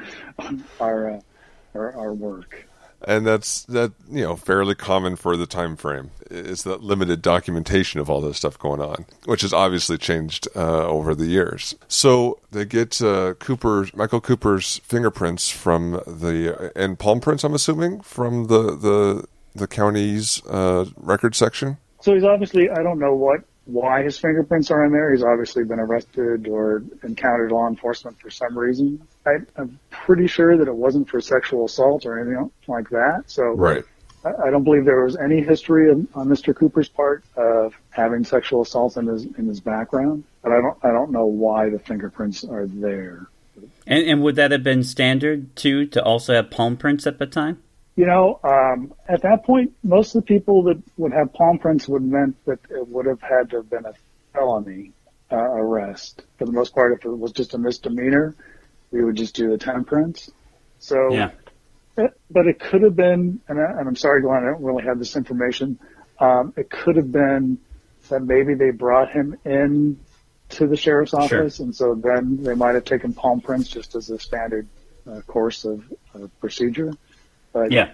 our, 0.80 1.14
uh, 1.14 1.20
our 1.74 1.96
our 1.96 2.12
work. 2.12 2.66
And 3.06 3.26
that's 3.26 3.64
that 3.64 3.92
you 4.10 4.22
know 4.22 4.36
fairly 4.36 4.74
common 4.74 5.16
for 5.16 5.36
the 5.36 5.46
time 5.46 5.76
frame 5.76 6.10
is 6.30 6.62
that 6.62 6.82
limited 6.82 7.22
documentation 7.22 8.00
of 8.00 8.08
all 8.08 8.20
this 8.20 8.36
stuff 8.36 8.58
going 8.58 8.80
on 8.80 9.04
which 9.26 9.42
has 9.42 9.52
obviously 9.52 9.98
changed 9.98 10.48
uh, 10.56 10.86
over 10.86 11.14
the 11.14 11.26
years. 11.26 11.74
So 11.88 12.38
they 12.50 12.64
get 12.64 13.00
uh, 13.02 13.34
cooper's 13.34 13.94
michael 13.94 14.20
cooper's 14.20 14.78
fingerprints 14.78 15.50
from 15.50 15.92
the 16.06 16.72
and 16.76 16.98
palm 16.98 17.20
prints 17.20 17.44
i'm 17.44 17.54
assuming 17.54 18.00
from 18.00 18.46
the 18.46 18.76
the 18.76 19.26
the 19.54 19.66
county's 19.66 20.44
uh, 20.46 20.86
record 20.96 21.34
section? 21.34 21.78
So 22.00 22.14
he's 22.14 22.24
obviously 22.24 22.70
I 22.70 22.82
don't 22.82 22.98
know 22.98 23.14
what 23.14 23.44
why 23.64 24.02
his 24.02 24.18
fingerprints 24.18 24.70
are 24.70 24.84
in 24.84 24.92
there. 24.92 25.12
He's 25.12 25.22
obviously 25.22 25.64
been 25.64 25.78
arrested 25.78 26.48
or 26.48 26.82
encountered 27.02 27.52
law 27.52 27.68
enforcement 27.68 28.18
for 28.20 28.30
some 28.30 28.58
reason. 28.58 29.06
I, 29.24 29.36
I'm 29.56 29.78
pretty 29.90 30.26
sure 30.26 30.56
that 30.56 30.66
it 30.66 30.74
wasn't 30.74 31.08
for 31.08 31.20
sexual 31.20 31.66
assault 31.66 32.04
or 32.04 32.18
anything 32.18 32.50
like 32.66 32.90
that. 32.90 33.24
So 33.26 33.52
right 33.52 33.84
I, 34.24 34.30
I 34.46 34.50
don't 34.50 34.64
believe 34.64 34.84
there 34.84 35.04
was 35.04 35.16
any 35.16 35.40
history 35.40 35.90
of, 35.90 36.06
on 36.14 36.28
Mr. 36.28 36.54
Cooper's 36.54 36.88
part 36.88 37.24
of 37.36 37.74
having 37.90 38.24
sexual 38.24 38.62
assault 38.62 38.96
in 38.96 39.06
his 39.06 39.24
in 39.24 39.46
his 39.46 39.60
background. 39.60 40.24
But 40.42 40.52
I 40.52 40.60
don't 40.60 40.78
I 40.82 40.90
don't 40.90 41.10
know 41.10 41.26
why 41.26 41.70
the 41.70 41.78
fingerprints 41.78 42.44
are 42.44 42.66
there. 42.66 43.26
And, 43.86 44.08
and 44.08 44.22
would 44.22 44.36
that 44.36 44.50
have 44.50 44.62
been 44.62 44.82
standard 44.82 45.54
too 45.56 45.86
to 45.86 46.02
also 46.02 46.34
have 46.34 46.50
palm 46.50 46.76
prints 46.76 47.06
at 47.06 47.18
the 47.18 47.26
time? 47.26 47.62
You 47.94 48.06
know, 48.06 48.40
um, 48.42 48.94
at 49.06 49.22
that 49.22 49.44
point, 49.44 49.72
most 49.82 50.14
of 50.14 50.22
the 50.22 50.26
people 50.26 50.64
that 50.64 50.82
would 50.96 51.12
have 51.12 51.32
palm 51.34 51.58
prints 51.58 51.86
would 51.88 52.02
meant 52.02 52.42
that 52.46 52.58
it 52.70 52.88
would 52.88 53.06
have 53.06 53.20
had 53.20 53.50
to 53.50 53.56
have 53.56 53.68
been 53.68 53.84
a 53.84 53.92
felony 54.32 54.92
uh, 55.30 55.36
arrest. 55.36 56.22
For 56.38 56.46
the 56.46 56.52
most 56.52 56.74
part, 56.74 56.92
if 56.92 57.04
it 57.04 57.10
was 57.10 57.32
just 57.32 57.52
a 57.54 57.58
misdemeanor, 57.58 58.34
we 58.90 59.04
would 59.04 59.16
just 59.16 59.34
do 59.34 59.50
the 59.50 59.58
10 59.58 59.84
prints. 59.84 60.30
So, 60.78 61.12
yeah. 61.12 61.30
it, 61.98 62.18
but 62.30 62.46
it 62.46 62.58
could 62.60 62.82
have 62.82 62.96
been, 62.96 63.40
and, 63.46 63.60
I, 63.60 63.78
and 63.78 63.88
I'm 63.88 63.96
sorry, 63.96 64.22
Glenn, 64.22 64.42
I 64.42 64.46
don't 64.46 64.62
really 64.62 64.84
have 64.84 64.98
this 64.98 65.14
information. 65.14 65.78
Um, 66.18 66.54
it 66.56 66.70
could 66.70 66.96
have 66.96 67.12
been 67.12 67.58
that 68.08 68.22
maybe 68.22 68.54
they 68.54 68.70
brought 68.70 69.10
him 69.10 69.36
in 69.44 70.00
to 70.50 70.66
the 70.66 70.76
sheriff's 70.76 71.14
office, 71.14 71.56
sure. 71.56 71.66
and 71.66 71.74
so 71.74 71.94
then 71.94 72.42
they 72.42 72.54
might 72.54 72.74
have 72.74 72.84
taken 72.84 73.12
palm 73.12 73.40
prints 73.40 73.68
just 73.68 73.94
as 73.94 74.10
a 74.10 74.18
standard 74.18 74.66
uh, 75.10 75.20
course 75.22 75.64
of 75.64 75.84
uh, 76.14 76.26
procedure. 76.40 76.92
But 77.52 77.72
yeah, 77.72 77.90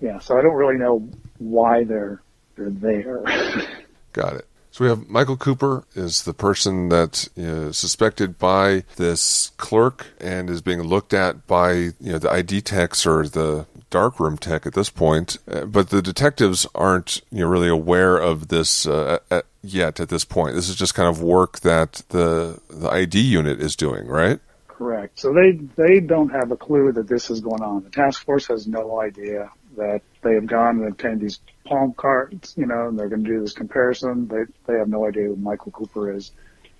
yeah. 0.00 0.18
So 0.18 0.38
I 0.38 0.42
don't 0.42 0.54
really 0.54 0.76
know 0.76 1.08
why 1.38 1.84
they're 1.84 2.20
they're 2.56 2.70
there. 2.70 3.22
Got 4.12 4.34
it. 4.34 4.46
So 4.78 4.84
we 4.84 4.90
have 4.90 5.08
Michael 5.08 5.36
Cooper 5.36 5.84
is 5.96 6.22
the 6.22 6.32
person 6.32 6.88
that 6.90 7.28
is 7.34 7.76
suspected 7.76 8.38
by 8.38 8.84
this 8.94 9.50
clerk 9.56 10.06
and 10.20 10.48
is 10.48 10.62
being 10.62 10.82
looked 10.82 11.12
at 11.12 11.48
by 11.48 11.72
you 11.72 11.94
know 12.00 12.18
the 12.18 12.30
ID 12.30 12.60
techs 12.60 13.04
or 13.04 13.26
the 13.26 13.66
darkroom 13.90 14.38
tech 14.38 14.66
at 14.66 14.74
this 14.74 14.90
point. 14.90 15.38
Uh, 15.50 15.64
but 15.64 15.90
the 15.90 16.00
detectives 16.00 16.64
aren't 16.74 17.22
you 17.32 17.40
know 17.40 17.48
really 17.48 17.68
aware 17.68 18.16
of 18.16 18.48
this 18.48 18.86
uh, 18.86 19.18
at, 19.30 19.46
yet 19.62 19.98
at 19.98 20.10
this 20.10 20.24
point. 20.24 20.54
This 20.54 20.68
is 20.68 20.76
just 20.76 20.94
kind 20.94 21.08
of 21.08 21.22
work 21.22 21.60
that 21.60 22.02
the 22.10 22.60
the 22.68 22.88
ID 22.88 23.20
unit 23.20 23.60
is 23.60 23.74
doing, 23.74 24.06
right? 24.06 24.38
Correct. 24.78 25.18
So 25.18 25.32
they 25.32 25.58
they 25.74 25.98
don't 25.98 26.28
have 26.28 26.52
a 26.52 26.56
clue 26.56 26.92
that 26.92 27.08
this 27.08 27.30
is 27.30 27.40
going 27.40 27.62
on. 27.62 27.82
The 27.82 27.90
task 27.90 28.24
force 28.24 28.46
has 28.46 28.68
no 28.68 29.00
idea 29.00 29.50
that 29.76 30.02
they 30.22 30.34
have 30.34 30.46
gone 30.46 30.78
and 30.78 30.86
obtained 30.86 31.20
these 31.20 31.40
palm 31.64 31.94
cards, 31.94 32.54
you 32.56 32.64
know, 32.64 32.86
and 32.86 32.96
they're 32.96 33.08
going 33.08 33.24
to 33.24 33.28
do 33.28 33.40
this 33.40 33.54
comparison. 33.54 34.28
They 34.28 34.44
they 34.68 34.78
have 34.78 34.88
no 34.88 35.04
idea 35.04 35.24
who 35.24 35.36
Michael 35.36 35.72
Cooper 35.72 36.12
is. 36.14 36.30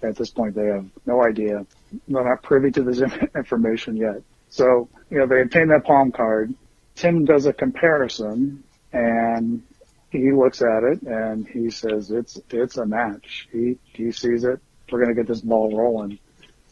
At 0.00 0.14
this 0.14 0.30
point, 0.30 0.54
they 0.54 0.66
have 0.66 0.87
no 1.06 1.24
idea. 1.24 1.66
They're 2.06 2.24
not 2.24 2.44
privy 2.44 2.70
to 2.70 2.84
this 2.84 3.02
information 3.34 3.96
yet. 3.96 4.22
So, 4.48 4.88
you 5.11 5.18
know, 5.18 5.26
they 5.26 5.40
obtain 5.40 5.66
that 5.68 5.82
palm 5.82 6.12
card. 6.12 6.54
Tim 6.94 7.24
does 7.24 7.46
a 7.46 7.52
comparison 7.52 8.62
and 8.92 9.64
he 10.11 10.30
looks 10.30 10.62
at 10.62 10.84
it 10.84 11.02
and 11.02 11.48
he 11.48 11.70
says 11.70 12.12
it's 12.12 12.38
it's 12.50 12.76
a 12.76 12.87
match. 12.87 13.48
He 13.50 13.76
he 13.92 14.12
sees 14.12 14.44
it. 14.44 14.61
We're 14.88 15.02
going 15.02 15.16
to 15.16 15.20
get 15.20 15.26
this 15.26 15.40
ball 15.40 15.76
rolling 15.76 16.20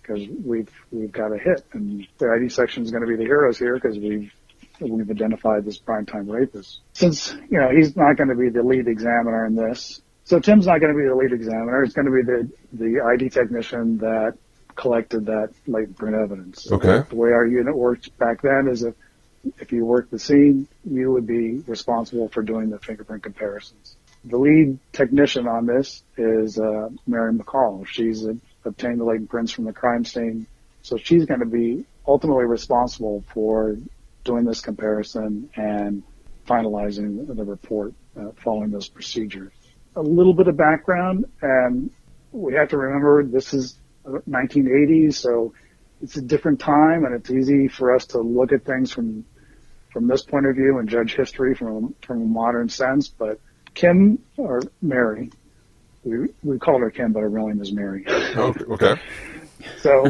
because 0.06 0.26
we've 0.44 0.70
we've 0.90 1.12
got 1.12 1.32
a 1.32 1.38
hit, 1.38 1.64
and 1.72 2.06
the 2.18 2.28
ID 2.28 2.48
section 2.48 2.82
is 2.82 2.90
going 2.90 3.02
to 3.02 3.08
be 3.08 3.16
the 3.16 3.24
heroes 3.24 3.58
here 3.58 3.74
because 3.74 3.98
we've 3.98 4.32
we've 4.80 5.10
identified 5.10 5.64
this 5.64 5.78
primetime 5.78 6.30
rapist. 6.30 6.80
Since 6.92 7.34
you 7.50 7.58
know 7.58 7.70
he's 7.70 7.96
not 7.96 8.16
going 8.16 8.28
to 8.28 8.34
be 8.34 8.48
the 8.48 8.62
lead 8.62 8.88
examiner 8.88 9.46
in 9.46 9.54
this, 9.54 10.00
so 10.24 10.38
Tim's 10.38 10.66
not 10.66 10.80
going 10.80 10.92
to 10.92 10.98
be 10.98 11.08
the 11.08 11.14
lead 11.14 11.32
examiner. 11.32 11.82
It's 11.82 11.94
going 11.94 12.06
to 12.06 12.12
be 12.12 12.22
the 12.22 12.50
the 12.72 13.00
ID 13.00 13.30
technician 13.30 13.98
that 13.98 14.34
collected 14.74 15.26
that 15.26 15.52
latent 15.66 15.96
print 15.96 16.16
evidence. 16.16 16.70
Okay. 16.70 17.02
The 17.08 17.16
way 17.16 17.30
our 17.30 17.46
unit 17.46 17.76
worked 17.76 18.16
back 18.18 18.42
then 18.42 18.68
is 18.68 18.82
if 18.82 18.94
if 19.58 19.72
you 19.72 19.84
worked 19.84 20.10
the 20.10 20.18
scene, 20.18 20.66
you 20.84 21.12
would 21.12 21.26
be 21.26 21.58
responsible 21.66 22.28
for 22.28 22.42
doing 22.42 22.70
the 22.70 22.78
fingerprint 22.78 23.22
comparisons. 23.22 23.96
The 24.24 24.38
lead 24.38 24.78
technician 24.92 25.46
on 25.46 25.66
this 25.66 26.02
is 26.16 26.58
uh, 26.58 26.88
Mary 27.06 27.32
McCall. 27.32 27.86
She's 27.86 28.24
a 28.24 28.36
obtain 28.66 28.98
the 28.98 29.04
latent 29.04 29.30
prints 29.30 29.52
from 29.52 29.64
the 29.64 29.72
crime 29.72 30.04
scene. 30.04 30.46
So 30.82 30.96
she's 30.96 31.24
going 31.24 31.40
to 31.40 31.46
be 31.46 31.84
ultimately 32.06 32.44
responsible 32.44 33.24
for 33.32 33.76
doing 34.24 34.44
this 34.44 34.60
comparison 34.60 35.50
and 35.56 36.02
finalizing 36.46 37.26
the 37.34 37.44
report 37.44 37.94
uh, 38.18 38.30
following 38.42 38.70
those 38.70 38.88
procedures. 38.88 39.52
A 39.96 40.02
little 40.02 40.34
bit 40.34 40.46
of 40.48 40.56
background, 40.56 41.26
and 41.40 41.90
we 42.32 42.54
have 42.54 42.68
to 42.68 42.76
remember 42.76 43.24
this 43.24 43.54
is 43.54 43.76
1980s, 44.06 45.14
so 45.14 45.54
it's 46.02 46.16
a 46.16 46.22
different 46.22 46.60
time, 46.60 47.04
and 47.04 47.14
it's 47.14 47.30
easy 47.30 47.68
for 47.68 47.94
us 47.94 48.06
to 48.06 48.18
look 48.18 48.52
at 48.52 48.64
things 48.64 48.92
from 48.92 49.24
from 49.92 50.08
this 50.08 50.22
point 50.22 50.44
of 50.44 50.54
view 50.54 50.76
and 50.78 50.90
judge 50.90 51.14
history 51.16 51.54
from 51.54 51.94
from 52.02 52.20
a 52.20 52.24
modern 52.26 52.68
sense. 52.68 53.08
But 53.08 53.40
Kim 53.74 54.18
or 54.36 54.62
Mary 54.82 55.30
we 56.06 56.28
we 56.42 56.58
called 56.58 56.80
her 56.80 56.90
Kim, 56.90 57.12
but 57.12 57.20
her 57.20 57.28
real 57.28 57.48
name 57.48 57.60
is 57.60 57.72
Mary. 57.72 58.04
Oh, 58.08 58.54
okay. 58.70 59.00
so 59.80 60.04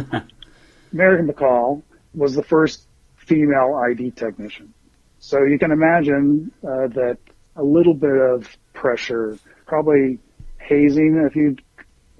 Mary 0.92 1.22
McCall 1.22 1.82
was 2.14 2.34
the 2.34 2.42
first 2.42 2.86
female 3.16 3.74
ID 3.74 4.12
technician. 4.12 4.72
So 5.18 5.42
you 5.42 5.58
can 5.58 5.72
imagine 5.72 6.52
uh, 6.62 6.88
that 6.88 7.18
a 7.56 7.62
little 7.62 7.94
bit 7.94 8.16
of 8.16 8.56
pressure, 8.74 9.38
probably 9.66 10.18
hazing, 10.58 11.24
if 11.26 11.34
you 11.34 11.56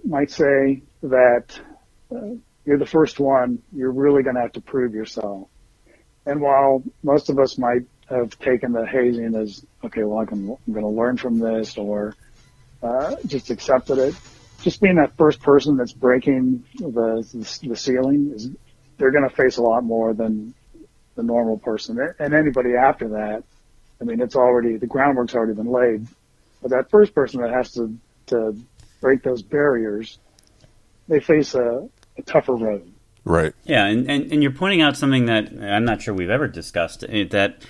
might 0.05 0.31
say, 0.31 0.83
that 1.03 1.61
uh, 2.15 2.37
you're 2.65 2.79
the 2.79 2.87
first 2.87 3.21
one, 3.21 3.63
you're 3.73 3.93
really 3.93 4.23
going 4.23 4.37
to 4.37 4.43
have 4.43 4.53
to 4.53 4.61
prove 4.61 4.95
yourself. 4.95 5.49
And 6.25 6.41
while 6.41 6.83
most 7.03 7.29
of 7.29 7.39
us 7.39 7.59
might 7.59 7.83
have 8.09 8.39
taken 8.39 8.73
the 8.73 8.87
hazing 8.87 9.35
as, 9.35 9.65
okay, 9.85 10.03
well, 10.03 10.19
I 10.19 10.25
can, 10.25 10.57
I'm 10.67 10.73
going 10.73 10.85
to 10.85 10.91
learn 10.91 11.17
from 11.17 11.39
this, 11.39 11.77
or 11.77 12.15
uh, 12.83 13.17
just 13.27 13.51
accepted 13.51 13.99
it. 13.99 14.15
Just 14.63 14.81
being 14.81 14.97
that 14.97 15.17
first 15.17 15.41
person 15.41 15.77
that's 15.77 15.93
breaking 15.93 16.65
the 16.79 17.27
the, 17.33 17.69
the 17.69 17.77
ceiling 17.77 18.33
is 18.35 18.51
they're 18.99 19.11
going 19.11 19.29
to 19.29 19.35
face 19.35 19.59
a 19.59 19.63
lot 19.63 19.85
more 19.85 20.15
than 20.15 20.55
the 21.15 21.23
normal 21.23 21.59
person. 21.59 21.99
And 22.19 22.35
anybody 22.35 22.75
after 22.75 23.09
that, 23.09 23.45
I 24.01 24.05
mean, 24.05 24.21
it's 24.21 24.37
already 24.37 24.77
the 24.77 24.87
groundwork's 24.87 25.35
already 25.35 25.55
been 25.55 25.71
laid. 25.71 26.07
But 26.63 26.71
that 26.71 26.91
first 26.91 27.15
person 27.15 27.41
that 27.43 27.51
has 27.51 27.73
to 27.73 27.97
to 28.27 28.57
break 29.01 29.23
those 29.23 29.43
barriers, 29.43 30.19
they 31.09 31.21
face 31.21 31.55
a, 31.55 31.89
a 32.19 32.23
tougher 32.23 32.55
road. 32.55 32.93
Right. 33.25 33.55
Yeah, 33.65 33.87
and, 33.87 34.09
and, 34.09 34.33
and 34.33 34.43
you're 34.43 34.53
pointing 34.53 34.83
out 34.83 34.97
something 34.97 35.27
that 35.27 35.51
I'm 35.61 35.85
not 35.85 36.01
sure 36.01 36.15
we've 36.15 36.31
ever 36.31 36.47
discussed 36.47 37.05
eh, 37.09 37.25
that 37.31 37.65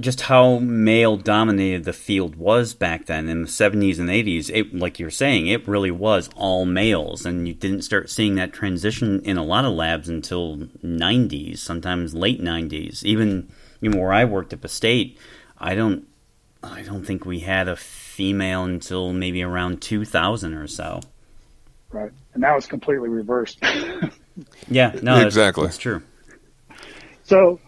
just 0.00 0.22
how 0.22 0.58
male 0.58 1.16
dominated 1.16 1.84
the 1.84 1.92
field 1.92 2.36
was 2.36 2.74
back 2.74 3.06
then. 3.06 3.28
In 3.28 3.42
the 3.42 3.48
70s 3.48 3.98
and 3.98 4.08
80s 4.08 4.50
it 4.52 4.74
like 4.74 4.98
you're 4.98 5.10
saying 5.10 5.46
it 5.46 5.66
really 5.68 5.90
was 5.90 6.28
all 6.34 6.66
males. 6.66 7.24
And 7.24 7.46
you 7.46 7.54
didn't 7.54 7.82
start 7.82 8.10
seeing 8.10 8.34
that 8.34 8.52
transition 8.52 9.20
in 9.24 9.36
a 9.36 9.44
lot 9.44 9.64
of 9.64 9.72
labs 9.74 10.08
until 10.08 10.56
90s 10.84 11.58
sometimes 11.58 12.14
late 12.14 12.40
90s 12.40 13.04
even 13.04 13.48
even 13.80 14.00
where 14.00 14.12
I 14.12 14.24
worked 14.24 14.52
at 14.52 14.62
the 14.62 14.68
state 14.68 15.18
I 15.58 15.74
don't 15.74 16.06
I 16.62 16.82
don't 16.82 17.04
think 17.04 17.24
we 17.24 17.40
had 17.40 17.68
a 17.68 17.76
female 17.76 18.64
until 18.64 19.12
maybe 19.12 19.42
around 19.42 19.82
2000 19.82 20.54
or 20.54 20.66
so. 20.66 21.00
Right. 21.90 22.10
And 22.34 22.40
now 22.40 22.56
it's 22.56 22.66
completely 22.66 23.08
reversed. 23.08 23.62
Yeah 24.68 24.94
no 25.00 25.24
exactly. 25.24 25.64
that's, 25.64 25.76
that's 25.76 25.82
true. 25.82 26.02
So 27.22 27.58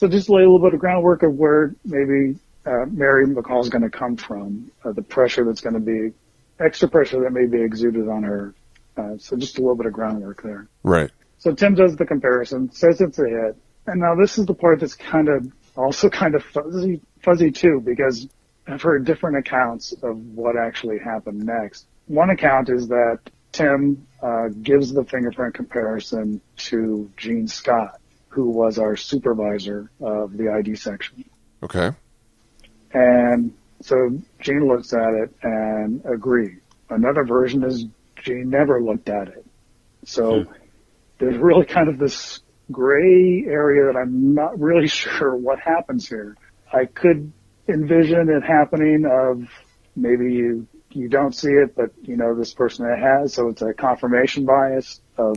so 0.00 0.08
just 0.08 0.30
lay 0.30 0.40
a 0.40 0.50
little 0.50 0.58
bit 0.58 0.72
of 0.72 0.80
groundwork 0.80 1.22
of 1.22 1.34
where 1.34 1.74
maybe 1.84 2.38
uh, 2.64 2.86
Mary 2.86 3.26
McCall 3.26 3.60
is 3.60 3.68
going 3.68 3.82
to 3.82 3.90
come 3.90 4.16
from, 4.16 4.70
uh, 4.82 4.92
the 4.92 5.02
pressure 5.02 5.44
that's 5.44 5.60
going 5.60 5.74
to 5.74 5.80
be, 5.80 6.14
extra 6.58 6.88
pressure 6.88 7.20
that 7.20 7.32
may 7.32 7.44
be 7.44 7.60
exuded 7.60 8.08
on 8.08 8.22
her. 8.22 8.54
Uh, 8.96 9.18
so 9.18 9.36
just 9.36 9.58
a 9.58 9.60
little 9.60 9.76
bit 9.76 9.84
of 9.84 9.92
groundwork 9.92 10.42
there. 10.42 10.68
Right. 10.82 11.10
So 11.36 11.54
Tim 11.54 11.74
does 11.74 11.96
the 11.96 12.06
comparison, 12.06 12.72
says 12.72 13.02
it's 13.02 13.18
a 13.18 13.28
hit. 13.28 13.56
And 13.86 14.00
now 14.00 14.14
this 14.14 14.38
is 14.38 14.46
the 14.46 14.54
part 14.54 14.80
that's 14.80 14.94
kind 14.94 15.28
of 15.28 15.52
also 15.76 16.08
kind 16.08 16.34
of 16.34 16.44
fuzzy, 16.44 17.02
fuzzy 17.22 17.50
too, 17.50 17.82
because 17.84 18.26
I've 18.66 18.80
heard 18.80 19.04
different 19.04 19.36
accounts 19.36 19.92
of 20.02 20.16
what 20.34 20.56
actually 20.56 20.98
happened 20.98 21.44
next. 21.44 21.84
One 22.06 22.30
account 22.30 22.70
is 22.70 22.88
that 22.88 23.18
Tim 23.52 24.06
uh, 24.22 24.48
gives 24.62 24.94
the 24.94 25.04
fingerprint 25.04 25.52
comparison 25.52 26.40
to 26.56 27.10
Gene 27.18 27.48
Scott 27.48 28.00
who 28.30 28.50
was 28.50 28.78
our 28.78 28.96
supervisor 28.96 29.90
of 30.00 30.36
the 30.36 30.48
ID 30.50 30.76
section. 30.76 31.24
Okay. 31.62 31.90
And 32.92 33.54
so 33.82 34.18
Gene 34.40 34.66
looks 34.66 34.92
at 34.92 35.14
it 35.14 35.34
and 35.42 36.04
agrees. 36.04 36.58
Another 36.88 37.24
version 37.24 37.64
is 37.64 37.86
Gene 38.16 38.50
never 38.50 38.82
looked 38.82 39.08
at 39.08 39.28
it. 39.28 39.46
So 40.04 40.44
hmm. 40.44 40.52
there's 41.18 41.36
really 41.36 41.66
kind 41.66 41.88
of 41.88 41.98
this 41.98 42.40
gray 42.70 43.44
area 43.46 43.92
that 43.92 43.98
I'm 43.98 44.34
not 44.34 44.58
really 44.58 44.88
sure 44.88 45.34
what 45.34 45.58
happens 45.60 46.08
here. 46.08 46.36
I 46.72 46.84
could 46.86 47.32
envision 47.68 48.28
it 48.28 48.42
happening 48.42 49.06
of 49.10 49.48
maybe 49.96 50.32
you 50.32 50.66
you 50.92 51.08
don't 51.08 51.34
see 51.34 51.50
it, 51.50 51.76
but 51.76 51.92
you 52.02 52.16
know 52.16 52.34
this 52.34 52.52
person 52.52 52.86
has, 52.86 53.34
so 53.34 53.48
it's 53.48 53.62
a 53.62 53.72
confirmation 53.72 54.44
bias 54.44 55.00
of, 55.16 55.36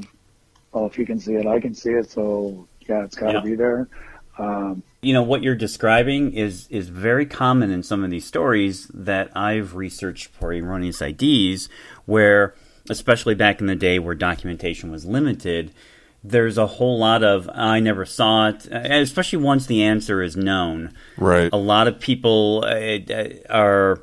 well, 0.71 0.87
if 0.87 0.97
you 0.97 1.05
can 1.05 1.19
see 1.19 1.33
it, 1.33 1.45
I 1.45 1.59
can 1.59 1.75
see 1.75 1.91
it, 1.91 2.09
so 2.09 2.67
yeah, 2.87 3.03
it's 3.03 3.15
got 3.15 3.31
to 3.31 3.37
yeah. 3.39 3.43
be 3.43 3.55
there. 3.55 3.87
Um, 4.37 4.83
you 5.01 5.13
know 5.13 5.21
what 5.21 5.43
you're 5.43 5.55
describing 5.55 6.33
is 6.33 6.67
is 6.69 6.89
very 6.89 7.25
common 7.25 7.71
in 7.71 7.83
some 7.83 8.03
of 8.03 8.09
these 8.09 8.25
stories 8.25 8.87
that 8.93 9.35
I've 9.35 9.75
researched 9.75 10.27
for 10.27 10.51
erroneous 10.53 11.01
IDs, 11.01 11.69
where 12.05 12.55
especially 12.89 13.35
back 13.35 13.61
in 13.61 13.67
the 13.67 13.75
day 13.75 13.99
where 13.99 14.15
documentation 14.15 14.91
was 14.91 15.05
limited, 15.05 15.71
there's 16.23 16.57
a 16.57 16.67
whole 16.67 16.97
lot 16.97 17.23
of 17.23 17.49
I 17.53 17.79
never 17.79 18.05
saw 18.05 18.49
it, 18.49 18.65
especially 18.67 19.39
once 19.39 19.65
the 19.65 19.83
answer 19.83 20.23
is 20.23 20.35
known. 20.35 20.93
Right. 21.17 21.51
A 21.51 21.57
lot 21.57 21.87
of 21.87 21.99
people 21.99 22.63
uh, 22.65 22.99
are 23.49 24.01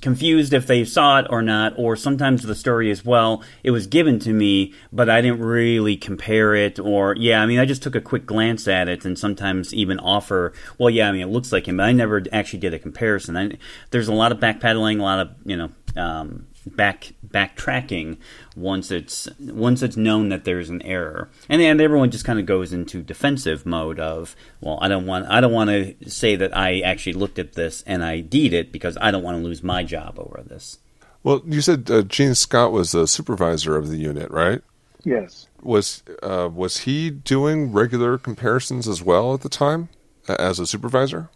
confused 0.00 0.52
if 0.52 0.66
they 0.66 0.84
saw 0.84 1.18
it 1.18 1.26
or 1.30 1.42
not, 1.42 1.74
or 1.76 1.96
sometimes 1.96 2.42
the 2.42 2.54
story 2.54 2.90
is, 2.90 3.04
well, 3.04 3.42
it 3.62 3.70
was 3.70 3.86
given 3.86 4.18
to 4.20 4.32
me, 4.32 4.72
but 4.92 5.10
I 5.10 5.20
didn't 5.20 5.40
really 5.40 5.96
compare 5.96 6.54
it, 6.54 6.78
or, 6.78 7.14
yeah, 7.16 7.42
I 7.42 7.46
mean, 7.46 7.58
I 7.58 7.66
just 7.66 7.82
took 7.82 7.94
a 7.94 8.00
quick 8.00 8.24
glance 8.24 8.66
at 8.66 8.88
it, 8.88 9.04
and 9.04 9.18
sometimes 9.18 9.74
even 9.74 9.98
offer, 9.98 10.52
well, 10.78 10.90
yeah, 10.90 11.08
I 11.08 11.12
mean, 11.12 11.22
it 11.22 11.26
looks 11.30 11.52
like 11.52 11.66
him, 11.66 11.76
but 11.78 11.86
I 11.86 11.92
never 11.92 12.22
actually 12.32 12.60
did 12.60 12.72
a 12.72 12.78
comparison. 12.78 13.36
I, 13.36 13.58
there's 13.90 14.08
a 14.08 14.14
lot 14.14 14.32
of 14.32 14.38
backpedaling, 14.38 15.00
a 15.00 15.02
lot 15.02 15.20
of, 15.20 15.30
you 15.44 15.56
know, 15.56 15.70
um, 15.96 16.46
back 16.66 17.12
backtracking 17.26 18.18
once 18.56 18.90
it's 18.90 19.28
once 19.38 19.82
it's 19.82 19.96
known 19.96 20.28
that 20.28 20.44
there's 20.44 20.70
an 20.70 20.82
error, 20.82 21.30
and 21.48 21.60
then 21.60 21.80
everyone 21.80 22.10
just 22.10 22.24
kind 22.24 22.38
of 22.38 22.46
goes 22.46 22.72
into 22.72 23.02
defensive 23.02 23.64
mode 23.66 23.98
of, 23.98 24.36
well, 24.60 24.78
I 24.80 24.88
don't 24.88 25.06
want 25.06 25.26
I 25.26 25.40
don't 25.40 25.52
want 25.52 25.70
to 25.70 26.10
say 26.10 26.36
that 26.36 26.56
I 26.56 26.80
actually 26.80 27.14
looked 27.14 27.38
at 27.38 27.54
this 27.54 27.82
and 27.86 28.04
I 28.04 28.20
did 28.20 28.52
it 28.52 28.72
because 28.72 28.96
I 29.00 29.10
don't 29.10 29.22
want 29.22 29.38
to 29.38 29.44
lose 29.44 29.62
my 29.62 29.82
job 29.84 30.18
over 30.18 30.42
this. 30.42 30.78
Well, 31.22 31.42
you 31.44 31.60
said 31.60 31.90
uh, 31.90 32.02
Gene 32.02 32.34
Scott 32.34 32.72
was 32.72 32.92
the 32.92 33.06
supervisor 33.06 33.76
of 33.76 33.88
the 33.88 33.98
unit, 33.98 34.30
right? 34.30 34.62
Yes. 35.04 35.48
Was 35.62 36.02
uh, 36.22 36.48
was 36.52 36.80
he 36.80 37.10
doing 37.10 37.72
regular 37.72 38.18
comparisons 38.18 38.88
as 38.88 39.02
well 39.02 39.34
at 39.34 39.42
the 39.42 39.48
time 39.48 39.88
as 40.28 40.58
a 40.58 40.66
supervisor? 40.66 41.28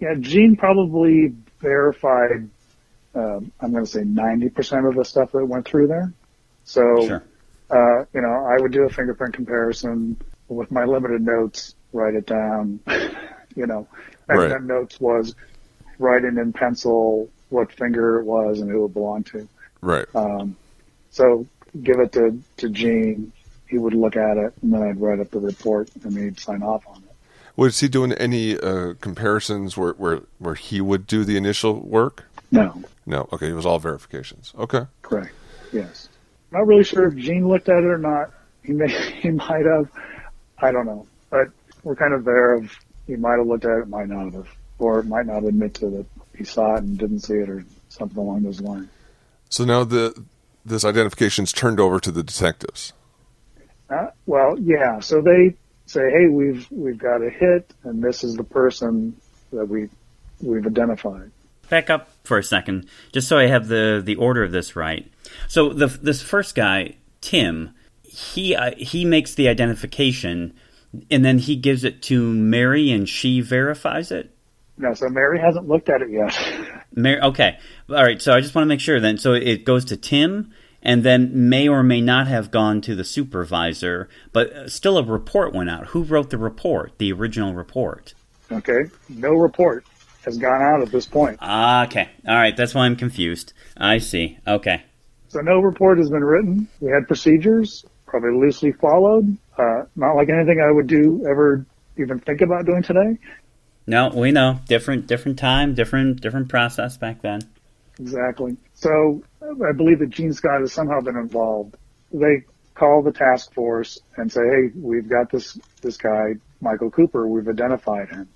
Yeah, 0.00 0.14
Gene 0.20 0.56
probably 0.56 1.34
verified 1.60 2.48
um, 3.14 3.52
I'm 3.60 3.72
going 3.72 3.84
to 3.84 3.90
say 3.90 4.02
90% 4.02 4.88
of 4.88 4.94
the 4.94 5.04
stuff 5.04 5.32
that 5.32 5.44
went 5.44 5.66
through 5.66 5.88
there. 5.88 6.12
So, 6.64 7.06
sure. 7.06 7.24
uh, 7.70 8.04
you 8.12 8.20
know, 8.20 8.46
I 8.46 8.60
would 8.60 8.72
do 8.72 8.84
a 8.84 8.88
fingerprint 8.88 9.34
comparison 9.34 10.16
with 10.48 10.70
my 10.70 10.84
limited 10.84 11.22
notes, 11.22 11.74
write 11.92 12.14
it 12.14 12.26
down. 12.26 12.80
you 13.56 13.66
know, 13.66 13.86
back 14.26 14.38
right. 14.38 14.48
then 14.48 14.66
notes 14.66 15.00
was 15.00 15.34
writing 15.98 16.38
in 16.38 16.52
pencil 16.52 17.28
what 17.48 17.72
finger 17.72 18.20
it 18.20 18.24
was 18.24 18.60
and 18.60 18.70
who 18.70 18.84
it 18.84 18.92
belonged 18.92 19.26
to. 19.26 19.48
Right. 19.80 20.06
Um, 20.14 20.56
so 21.10 21.46
give 21.82 21.98
it 22.00 22.12
to, 22.12 22.40
to 22.58 22.68
Gene. 22.68 23.32
He 23.68 23.78
would 23.78 23.94
look 23.94 24.16
at 24.16 24.36
it 24.36 24.54
and 24.62 24.72
then 24.72 24.82
I'd 24.82 25.00
write 25.00 25.20
up 25.20 25.30
the 25.30 25.40
report 25.40 25.90
and 26.04 26.16
he'd 26.16 26.40
sign 26.40 26.62
off 26.62 26.86
on 26.86 26.96
it. 26.96 27.02
Was 27.56 27.80
he 27.80 27.88
doing 27.88 28.12
any 28.12 28.58
uh, 28.58 28.94
comparisons 29.00 29.76
where, 29.76 29.92
where 29.94 30.20
where 30.38 30.54
he 30.54 30.80
would 30.80 31.08
do 31.08 31.24
the 31.24 31.36
initial 31.36 31.80
work? 31.80 32.24
No. 32.52 32.82
No. 33.08 33.26
Okay, 33.32 33.48
it 33.48 33.54
was 33.54 33.64
all 33.64 33.78
verifications. 33.78 34.52
Okay. 34.58 34.82
Correct. 35.00 35.32
Yes. 35.72 36.10
Not 36.52 36.66
really 36.66 36.84
sure 36.84 37.08
if 37.08 37.16
Gene 37.16 37.48
looked 37.48 37.70
at 37.70 37.78
it 37.78 37.86
or 37.86 37.96
not. 37.96 38.32
He 38.62 38.74
may, 38.74 38.88
he 39.22 39.30
might 39.30 39.64
have. 39.64 39.90
I 40.58 40.70
don't 40.70 40.84
know. 40.84 41.06
But 41.30 41.48
we're 41.82 41.96
kind 41.96 42.12
of 42.12 42.24
there 42.24 42.54
of 42.54 42.70
he 43.06 43.16
might 43.16 43.38
have 43.38 43.46
looked 43.46 43.64
at 43.64 43.78
it, 43.78 43.88
might 43.88 44.08
not 44.08 44.34
have, 44.34 44.48
or 44.78 45.02
might 45.04 45.24
not 45.24 45.44
admit 45.44 45.74
to 45.74 45.88
that 45.88 46.06
he 46.36 46.44
saw 46.44 46.74
it 46.76 46.82
and 46.82 46.98
didn't 46.98 47.20
see 47.20 47.34
it 47.34 47.48
or 47.48 47.64
something 47.88 48.18
along 48.18 48.42
those 48.42 48.60
lines. 48.60 48.88
So 49.48 49.64
now 49.64 49.84
the 49.84 50.22
this 50.66 50.84
identification's 50.84 51.50
turned 51.52 51.80
over 51.80 51.98
to 52.00 52.10
the 52.10 52.22
detectives. 52.22 52.92
Uh, 53.88 54.08
well, 54.26 54.58
yeah. 54.60 55.00
So 55.00 55.22
they 55.22 55.54
say, 55.86 56.10
"Hey, 56.10 56.26
we've 56.28 56.70
we've 56.70 56.98
got 56.98 57.22
a 57.22 57.30
hit, 57.30 57.72
and 57.84 58.02
this 58.02 58.22
is 58.22 58.34
the 58.34 58.44
person 58.44 59.16
that 59.50 59.66
we 59.66 59.88
we've 60.42 60.66
identified." 60.66 61.30
Back 61.68 61.90
up 61.90 62.10
for 62.24 62.38
a 62.38 62.42
second, 62.42 62.86
just 63.12 63.28
so 63.28 63.38
I 63.38 63.46
have 63.46 63.68
the 63.68 64.02
the 64.04 64.16
order 64.16 64.42
of 64.42 64.52
this 64.52 64.76
right. 64.76 65.10
So 65.48 65.72
the 65.72 65.86
this 65.86 66.22
first 66.22 66.54
guy, 66.54 66.96
Tim, 67.20 67.74
he 68.02 68.54
uh, 68.54 68.72
he 68.76 69.04
makes 69.04 69.34
the 69.34 69.48
identification, 69.48 70.54
and 71.10 71.24
then 71.24 71.38
he 71.38 71.56
gives 71.56 71.84
it 71.84 72.02
to 72.02 72.32
Mary, 72.32 72.90
and 72.90 73.08
she 73.08 73.40
verifies 73.40 74.10
it. 74.10 74.30
No, 74.76 74.94
so 74.94 75.08
Mary 75.08 75.40
hasn't 75.40 75.66
looked 75.66 75.88
at 75.88 76.02
it 76.02 76.10
yet. 76.10 76.36
Mary, 76.94 77.20
okay, 77.20 77.58
all 77.88 77.96
right. 77.96 78.20
So 78.22 78.32
I 78.32 78.40
just 78.40 78.54
want 78.54 78.64
to 78.64 78.68
make 78.68 78.80
sure 78.80 79.00
then. 79.00 79.18
So 79.18 79.32
it 79.32 79.64
goes 79.64 79.84
to 79.86 79.96
Tim, 79.96 80.52
and 80.82 81.02
then 81.02 81.48
may 81.48 81.68
or 81.68 81.82
may 81.82 82.00
not 82.00 82.28
have 82.28 82.50
gone 82.50 82.80
to 82.82 82.94
the 82.94 83.04
supervisor, 83.04 84.08
but 84.32 84.70
still 84.70 84.98
a 84.98 85.04
report 85.04 85.52
went 85.52 85.70
out. 85.70 85.88
Who 85.88 86.04
wrote 86.04 86.30
the 86.30 86.38
report? 86.38 86.98
The 86.98 87.12
original 87.12 87.54
report. 87.54 88.14
Okay, 88.50 88.84
no 89.08 89.32
report 89.32 89.84
has 90.24 90.38
gone 90.38 90.60
out 90.62 90.82
at 90.82 90.90
this 90.90 91.06
point. 91.06 91.38
Ah, 91.40 91.86
okay. 91.86 92.08
All 92.26 92.34
right. 92.34 92.56
That's 92.56 92.74
why 92.74 92.86
I'm 92.86 92.96
confused. 92.96 93.52
I 93.76 93.98
see. 93.98 94.38
Okay. 94.46 94.82
So 95.28 95.40
no 95.40 95.60
report 95.60 95.98
has 95.98 96.10
been 96.10 96.24
written. 96.24 96.68
We 96.80 96.90
had 96.90 97.06
procedures, 97.06 97.84
probably 98.06 98.32
loosely 98.32 98.72
followed. 98.72 99.36
Uh, 99.56 99.84
not 99.96 100.14
like 100.14 100.28
anything 100.28 100.60
I 100.60 100.70
would 100.70 100.86
do 100.86 101.26
ever 101.28 101.66
even 101.96 102.20
think 102.20 102.40
about 102.40 102.64
doing 102.64 102.82
today. 102.82 103.18
No, 103.86 104.08
we 104.08 104.32
know 104.32 104.60
different, 104.66 105.06
different 105.06 105.38
time, 105.38 105.74
different, 105.74 106.20
different 106.20 106.48
process 106.48 106.96
back 106.96 107.22
then. 107.22 107.40
Exactly. 107.98 108.56
So 108.74 109.22
I 109.42 109.72
believe 109.72 109.98
that 110.00 110.10
Gene 110.10 110.32
Scott 110.32 110.60
has 110.60 110.72
somehow 110.72 111.00
been 111.00 111.16
involved. 111.16 111.76
They 112.12 112.44
call 112.74 113.02
the 113.02 113.12
task 113.12 113.52
force 113.54 113.98
and 114.16 114.30
say, 114.30 114.40
"Hey, 114.40 114.70
we've 114.76 115.08
got 115.08 115.30
this 115.30 115.58
this 115.82 115.96
guy, 115.96 116.34
Michael 116.60 116.90
Cooper. 116.90 117.26
We've 117.26 117.48
identified 117.48 118.08
him." 118.10 118.28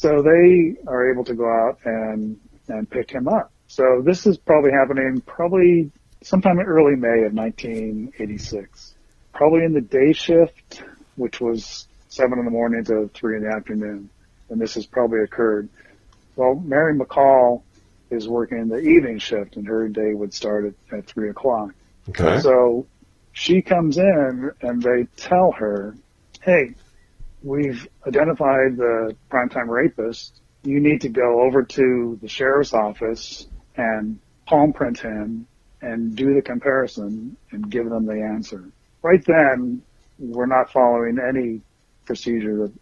So 0.00 0.22
they 0.22 0.76
are 0.86 1.12
able 1.12 1.24
to 1.24 1.34
go 1.34 1.44
out 1.44 1.80
and, 1.84 2.40
and 2.68 2.88
pick 2.88 3.10
him 3.10 3.28
up. 3.28 3.52
So 3.66 4.00
this 4.02 4.26
is 4.26 4.38
probably 4.38 4.70
happening 4.70 5.20
probably 5.26 5.90
sometime 6.22 6.58
in 6.58 6.64
early 6.64 6.96
May 6.96 7.24
of 7.24 7.34
1986. 7.34 8.94
Probably 9.34 9.62
in 9.62 9.74
the 9.74 9.82
day 9.82 10.14
shift, 10.14 10.82
which 11.16 11.38
was 11.38 11.86
seven 12.08 12.38
in 12.38 12.46
the 12.46 12.50
morning 12.50 12.82
to 12.84 13.10
three 13.12 13.36
in 13.36 13.42
the 13.42 13.50
afternoon. 13.50 14.08
And 14.48 14.58
this 14.58 14.72
has 14.76 14.86
probably 14.86 15.20
occurred. 15.20 15.68
Well, 16.34 16.54
Mary 16.54 16.98
McCall 16.98 17.60
is 18.08 18.26
working 18.26 18.68
the 18.68 18.78
evening 18.78 19.18
shift 19.18 19.56
and 19.56 19.66
her 19.66 19.86
day 19.88 20.14
would 20.14 20.32
start 20.32 20.64
at, 20.64 20.96
at 20.96 21.06
three 21.08 21.28
o'clock. 21.28 21.72
Okay. 22.08 22.40
So 22.40 22.86
she 23.32 23.60
comes 23.60 23.98
in 23.98 24.50
and 24.62 24.82
they 24.82 25.08
tell 25.16 25.52
her, 25.52 25.94
hey, 26.40 26.72
we've 27.42 27.88
identified 28.06 28.76
the 28.76 29.16
primetime 29.30 29.68
rapist. 29.68 30.40
You 30.62 30.80
need 30.80 31.02
to 31.02 31.08
go 31.08 31.42
over 31.42 31.62
to 31.62 32.18
the 32.20 32.28
sheriff's 32.28 32.74
office 32.74 33.46
and 33.76 34.18
palm 34.46 34.72
print 34.72 34.98
him 34.98 35.46
and 35.80 36.14
do 36.14 36.34
the 36.34 36.42
comparison 36.42 37.36
and 37.50 37.70
give 37.70 37.88
them 37.88 38.04
the 38.04 38.20
answer. 38.20 38.64
Right 39.02 39.24
then, 39.24 39.82
we're 40.18 40.46
not 40.46 40.70
following 40.70 41.18
any 41.18 41.62
procedure 42.04 42.66
that 42.66 42.72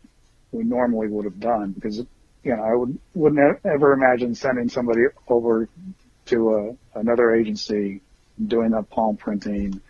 we 0.51 0.65
normally 0.65 1.09
would 1.09 1.25
have 1.25 1.39
done 1.39 1.73
because, 1.73 1.99
you 1.99 2.57
know, 2.57 2.63
I 2.63 2.75
would, 2.75 2.99
wouldn't 3.15 3.61
ever 3.65 3.93
imagine 3.93 4.35
sending 4.35 4.69
somebody 4.69 5.03
over 5.29 5.69
to 6.27 6.77
a, 6.95 6.99
another 6.99 7.35
agency 7.35 8.01
doing 8.45 8.71
that 8.71 8.91
palm 8.91 9.17
printing 9.17 9.81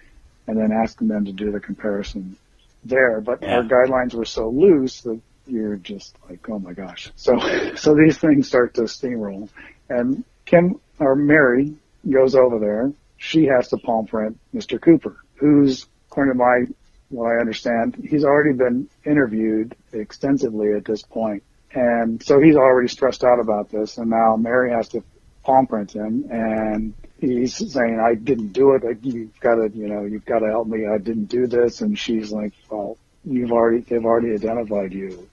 and 0.46 0.58
then 0.58 0.72
asking 0.72 1.08
them 1.08 1.24
to 1.24 1.32
do 1.32 1.50
the 1.50 1.60
comparison 1.60 2.36
there, 2.84 3.20
but 3.20 3.42
Yeah. 3.42 3.56
our 3.58 3.62
guidelines 3.64 4.14
were 4.14 4.24
so 4.24 4.48
loose 4.48 5.02
that 5.02 5.20
you're 5.46 5.76
just 5.76 6.16
like, 6.28 6.48
oh 6.48 6.58
my 6.58 6.72
gosh. 6.72 7.10
So, 7.16 7.38
so 7.76 7.94
these 7.94 8.18
things 8.18 8.46
start 8.48 8.74
to 8.74 8.82
steamroll 8.82 9.48
and 9.88 10.24
Kim 10.44 10.80
or 10.98 11.14
Mary 11.14 11.74
goes 12.08 12.34
over 12.34 12.58
there. 12.58 12.92
She 13.16 13.46
has 13.46 13.68
to 13.68 13.78
palm 13.78 14.06
print 14.06 14.38
Mr. 14.54 14.80
Cooper, 14.80 15.16
who's 15.36 15.86
according 16.10 16.34
to 16.34 16.38
my, 16.38 16.64
what 17.10 17.26
I 17.32 17.40
understand, 17.40 17.96
he's 18.08 18.24
already 18.24 18.52
been 18.56 18.88
interviewed 19.04 19.74
extensively 19.92 20.72
at 20.72 20.84
this 20.84 21.02
point. 21.02 21.42
And 21.72 22.22
so 22.22 22.40
he's 22.40 22.56
already 22.56 22.88
stressed 22.88 23.24
out 23.24 23.40
about 23.40 23.70
this. 23.70 23.98
And 23.98 24.10
now 24.10 24.36
Mary 24.36 24.70
has 24.72 24.88
to 24.90 25.02
palm 25.44 25.66
print 25.66 25.92
him 25.92 26.26
and 26.30 26.94
he's 27.18 27.56
saying, 27.72 28.00
I 28.00 28.14
didn't 28.14 28.52
do 28.52 28.74
it. 28.74 28.84
Like, 28.84 28.98
you've 29.02 29.38
got 29.40 29.56
to, 29.56 29.70
you 29.74 29.88
know, 29.88 30.04
you've 30.04 30.24
got 30.24 30.40
to 30.40 30.46
help 30.46 30.68
me. 30.68 30.86
I 30.86 30.98
didn't 30.98 31.26
do 31.26 31.46
this. 31.46 31.80
And 31.80 31.98
she's 31.98 32.32
like, 32.32 32.52
well, 32.70 32.96
you've 33.24 33.52
already, 33.52 33.80
they've 33.80 34.04
already 34.04 34.32
identified 34.34 34.92
you. 34.92 35.28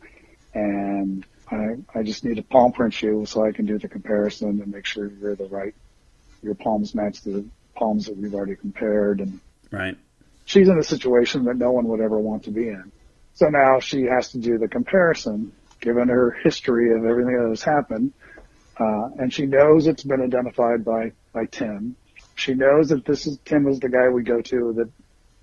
And 0.53 1.25
I, 1.49 1.75
I 1.93 2.03
just 2.03 2.23
need 2.23 2.35
to 2.35 2.43
palm 2.43 2.71
print 2.71 3.01
you 3.01 3.25
so 3.25 3.45
I 3.45 3.51
can 3.51 3.65
do 3.65 3.77
the 3.77 3.87
comparison 3.87 4.61
and 4.61 4.71
make 4.71 4.85
sure 4.85 5.07
you're 5.07 5.35
the 5.35 5.45
right, 5.45 5.75
your 6.41 6.55
palms 6.55 6.95
match 6.95 7.21
the 7.21 7.45
palms 7.75 8.05
that 8.05 8.17
we've 8.17 8.33
already 8.33 8.55
compared. 8.55 9.19
And 9.19 9.39
Right. 9.71 9.97
she's 10.45 10.69
in 10.69 10.79
a 10.79 10.83
situation 10.83 11.45
that 11.45 11.57
no 11.57 11.71
one 11.71 11.87
would 11.89 12.01
ever 12.01 12.17
want 12.17 12.43
to 12.45 12.51
be 12.51 12.69
in. 12.69 12.91
So 13.33 13.47
now 13.47 13.79
she 13.79 14.03
has 14.03 14.31
to 14.31 14.37
do 14.37 14.57
the 14.57 14.69
comparison, 14.69 15.51
given 15.81 16.07
her 16.07 16.31
history 16.43 16.93
of 16.93 17.03
everything 17.05 17.37
that 17.37 17.49
has 17.49 17.63
happened. 17.63 18.13
Uh, 18.77 19.09
and 19.19 19.33
she 19.33 19.45
knows 19.45 19.88
it's 19.88 20.03
been 20.03 20.21
identified 20.21 20.83
by, 20.83 21.11
by 21.33 21.45
Tim. 21.45 21.95
She 22.35 22.53
knows 22.53 22.89
that 22.89 23.05
this 23.05 23.25
is, 23.25 23.38
Tim 23.45 23.67
is 23.67 23.79
the 23.79 23.89
guy 23.89 24.09
we 24.09 24.23
go 24.23 24.41
to, 24.41 24.73
that 24.73 24.89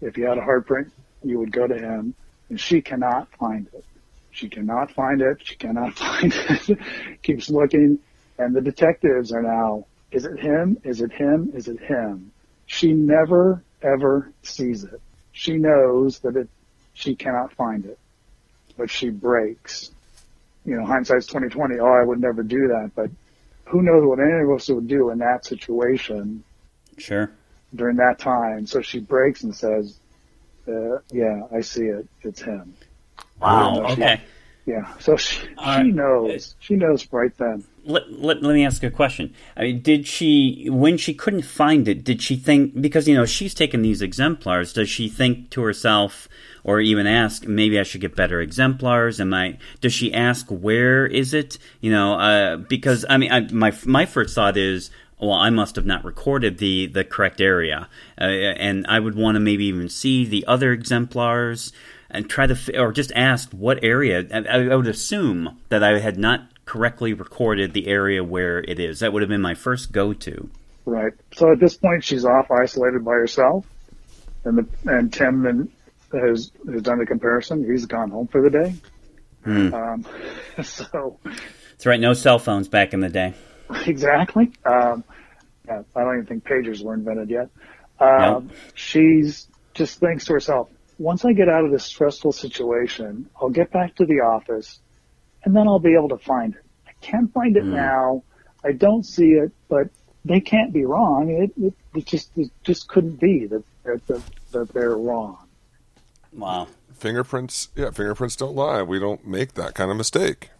if 0.07 0.19
you 0.19 0.27
had 0.27 0.39
a 0.39 0.61
print, 0.61 0.93
you 1.23 1.39
would 1.39 1.53
go 1.53 1.67
to 1.67 1.75
him. 1.75 2.15
And 2.51 2.61
she 2.61 2.83
cannot 2.83 3.29
find 3.39 3.67
it. 3.73 3.85
She 4.31 4.49
cannot 4.49 4.91
find 4.93 5.23
it. 5.23 5.39
She 5.43 5.57
cannot 5.57 5.95
find 5.99 6.35
it. 6.35 6.79
Keeps 7.23 7.49
looking. 7.49 7.99
And 8.39 8.55
the 8.55 8.61
detectives 8.61 9.33
are 9.33 9.43
now, 9.43 9.87
is 10.11 10.25
it 10.25 10.39
him? 10.39 10.79
Is 10.85 11.01
it 11.01 11.13
him? 11.13 11.53
Is 11.55 11.69
it 11.69 11.81
him? 11.81 12.33
She 12.67 12.93
never 12.93 13.63
ever 13.83 14.33
sees 14.43 14.85
it. 14.85 15.01
She 15.33 15.55
knows 15.55 16.21
that 16.21 16.37
it 16.37 16.49
she 16.95 17.17
cannot 17.17 17.53
find 17.55 17.87
it, 17.87 17.99
but 18.77 18.91
she 18.91 19.09
breaks. 19.11 19.91
You 20.65 20.77
know, 20.77 20.87
hindsight's 20.87 21.27
2020. 21.27 21.81
Oh, 21.81 21.87
I 21.87 22.05
would 22.05 22.21
never 22.21 22.43
do 22.43 22.69
that, 22.69 22.93
but 22.95 23.11
who 23.65 23.83
knows 23.83 24.05
what 24.05 24.21
any 24.21 24.41
of 24.43 24.51
us 24.51 24.69
would 24.69 24.89
do 24.89 25.11
in 25.11 25.19
that 25.19 25.45
situation 25.45 26.45
Sure. 26.99 27.31
during 27.75 27.97
that 27.97 28.19
time. 28.19 28.67
So 28.67 28.83
she 28.83 29.01
breaks 29.01 29.43
and 29.45 29.55
says, 29.55 29.99
uh, 30.69 30.99
"Yeah, 31.11 31.43
I 31.55 31.61
see 31.61 31.87
it. 31.87 32.07
It's 32.23 32.43
him." 32.43 32.75
Wow. 33.41 33.83
Okay. 33.93 34.21
Yeah. 34.65 34.93
So 34.99 35.17
she, 35.17 35.49
All 35.59 35.65
she 35.65 35.83
right. 35.83 35.87
knows. 35.95 36.55
She 36.61 36.77
knows 36.77 37.07
right 37.11 37.37
then. 37.37 37.65
Let, 37.85 38.13
let, 38.13 38.43
let 38.43 38.55
me 38.55 38.65
ask 38.65 38.81
you 38.83 38.89
a 38.89 38.93
question. 38.93 39.35
I 39.57 39.63
mean, 39.63 39.83
did 39.83 40.07
she, 40.07 40.69
when 40.71 40.97
she 40.97 41.15
couldn't 41.15 41.43
find 41.43 41.89
it, 41.89 42.05
did 42.05 42.23
she 42.23 42.37
think, 42.37 42.81
because, 42.81 43.09
you 43.09 43.15
know, 43.17 43.25
she's 43.25 43.55
taken 43.55 43.83
these 43.83 44.01
exemplars, 44.01 44.73
does 44.73 44.89
she 44.89 45.09
think 45.09 45.51
to 45.51 45.63
herself, 45.63 46.29
or 46.63 46.81
even 46.81 47.09
ask, 47.09 47.45
maybe 47.45 47.81
I 47.81 47.83
should 47.83 48.01
get 48.01 48.15
better 48.15 48.41
exemplars? 48.41 49.21
Am 49.21 49.35
I, 49.35 49.59
does 49.81 49.93
she 49.93 50.15
ask, 50.15 50.47
where 50.49 51.07
is 51.07 51.35
it? 51.35 51.59
You 51.81 51.91
know, 51.91 52.15
uh, 52.15 52.57
because, 52.59 53.05
I 53.11 53.17
mean, 53.17 53.33
I, 53.33 53.41
my, 53.51 53.77
my 53.85 54.07
first 54.07 54.37
thought 54.37 54.57
is, 54.57 54.93
well, 55.19 55.33
I 55.33 55.51
must 55.51 55.75
have 55.77 55.87
not 55.87 56.05
recorded 56.05 56.59
the, 56.59 56.87
the 56.87 57.05
correct 57.05 57.41
area. 57.41 57.89
Uh, 58.21 58.25
and 58.25 58.87
I 58.89 59.01
would 59.01 59.17
want 59.17 59.37
to 59.37 59.41
maybe 59.41 59.65
even 59.67 59.89
see 59.89 60.25
the 60.25 60.45
other 60.47 60.73
exemplars 60.73 61.73
and 62.13 62.29
try 62.29 62.47
to, 62.47 62.79
or 62.81 62.93
just 62.93 63.11
ask 63.17 63.51
what 63.51 63.83
area. 63.83 64.25
I, 64.33 64.69
I 64.69 64.77
would 64.77 64.87
assume 64.87 65.59
that 65.71 65.83
I 65.83 65.99
had 65.99 66.19
not 66.19 66.49
correctly 66.65 67.13
recorded 67.13 67.73
the 67.73 67.89
area 67.89 68.23
where 68.23 68.61
it 68.61 68.79
is. 68.79 69.01
That 69.01 69.13
would 69.13 69.23
have 69.23 69.29
been 69.29 69.41
my 69.41 69.55
first 69.55 69.91
go 69.91 70.13
to. 70.13 70.49
Right. 70.85 71.13
So 71.35 71.53
at 71.53 71.59
this 71.59 71.77
point, 71.77 72.05
she's 72.05 72.25
off 72.25 72.51
isolated 72.51 73.05
by 73.05 73.13
herself, 73.13 73.67
and 74.45 74.59
the 74.59 74.91
and 74.91 75.13
Tim 75.13 75.47
and 75.47 75.71
has 76.13 76.53
has 76.71 76.83
done 76.83 76.99
the 76.99 77.07
comparison. 77.07 77.65
He's 77.69 77.87
gone 77.87 78.11
home 78.11 78.29
for 78.29 78.43
the 78.43 78.51
day. 78.51 78.75
Um, 79.45 80.07
so 80.63 81.19
That's 81.25 81.87
right, 81.87 82.01
no 82.01 82.15
cell 82.15 82.39
phones 82.39 82.69
back 82.69 82.95
in 82.95 83.01
the 83.01 83.09
day. 83.09 83.35
exactly. 83.87 84.53
Um, 84.65 85.05
yeah, 85.67 85.83
I 85.95 86.01
don't 86.01 86.15
even 86.15 86.27
think 86.27 86.45
pagers 86.45 86.83
were 86.83 86.95
invented 86.95 87.31
yet. 87.31 87.49
Um, 88.01 88.51
She's 88.75 89.47
just 89.75 90.01
thinks 90.01 90.25
to 90.27 90.33
herself, 90.33 90.69
once 90.99 91.25
I 91.25 91.33
get 91.33 91.49
out 91.49 91.65
of 91.65 91.71
this 91.71 91.85
stressful 91.85 92.33
situation, 92.33 93.29
I'll 93.41 93.51
get 93.51 93.71
back 93.71 93.97
to 93.97 94.07
the 94.07 94.21
office 94.21 94.81
and 95.45 95.55
then 95.55 95.67
I'll 95.67 95.79
be 95.79 95.95
able 95.95 96.11
to 96.11 96.19
find 96.19 96.55
it. 96.55 96.63
I 96.87 96.93
can't 97.01 97.33
find 97.33 97.57
it 97.57 97.65
hmm. 97.65 97.75
now. 97.75 98.23
I 98.65 98.73
don't 98.73 99.05
see 99.05 99.33
it, 99.33 99.53
but 99.69 99.89
they 100.25 100.41
can't 100.41 100.73
be 100.73 100.85
wrong. 100.85 101.31
It, 101.31 101.53
it, 101.61 101.75
it 101.95 102.07
just, 102.07 102.31
it 102.37 102.51
just 102.63 102.89
couldn't 102.89 103.21
be 103.21 103.47
that, 103.47 103.65
that, 103.85 104.07
that, 104.07 104.23
that 104.53 104.73
they're 104.73 104.97
wrong. 104.97 105.39
Wow. 106.33 106.69
Fingerprints, 106.95 107.69
yeah, 107.75 107.91
fingerprints 107.91 108.37
don't 108.37 108.55
lie. 108.55 108.83
We 108.83 109.01
don't 109.01 109.27
make 109.27 109.55
that 109.55 109.75
kind 109.75 109.91
of 109.91 109.97
mistake. 109.97 110.51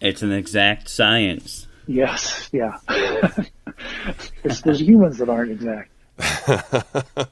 It's 0.00 0.22
an 0.22 0.32
exact 0.32 0.88
science. 0.88 1.68
Yes. 1.86 2.50
Yeah. 2.52 2.78
it's, 4.44 4.60
there's 4.62 4.80
humans 4.80 5.18
that 5.18 5.28
aren't 5.28 5.52
exact. 5.52 5.90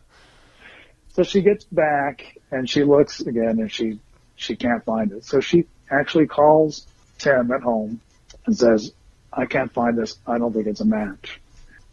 So 1.14 1.22
she 1.22 1.42
gets 1.42 1.64
back 1.64 2.38
and 2.50 2.68
she 2.68 2.82
looks 2.82 3.20
again 3.20 3.60
and 3.60 3.70
she 3.70 4.00
she 4.36 4.56
can't 4.56 4.84
find 4.84 5.12
it. 5.12 5.24
So 5.24 5.40
she 5.40 5.66
actually 5.90 6.26
calls 6.26 6.86
Tim 7.18 7.52
at 7.52 7.62
home 7.62 8.00
and 8.46 8.56
says, 8.56 8.92
"I 9.32 9.46
can't 9.46 9.72
find 9.72 9.96
this. 9.96 10.18
I 10.26 10.38
don't 10.38 10.52
think 10.52 10.66
it's 10.66 10.80
a 10.80 10.84
match." 10.84 11.40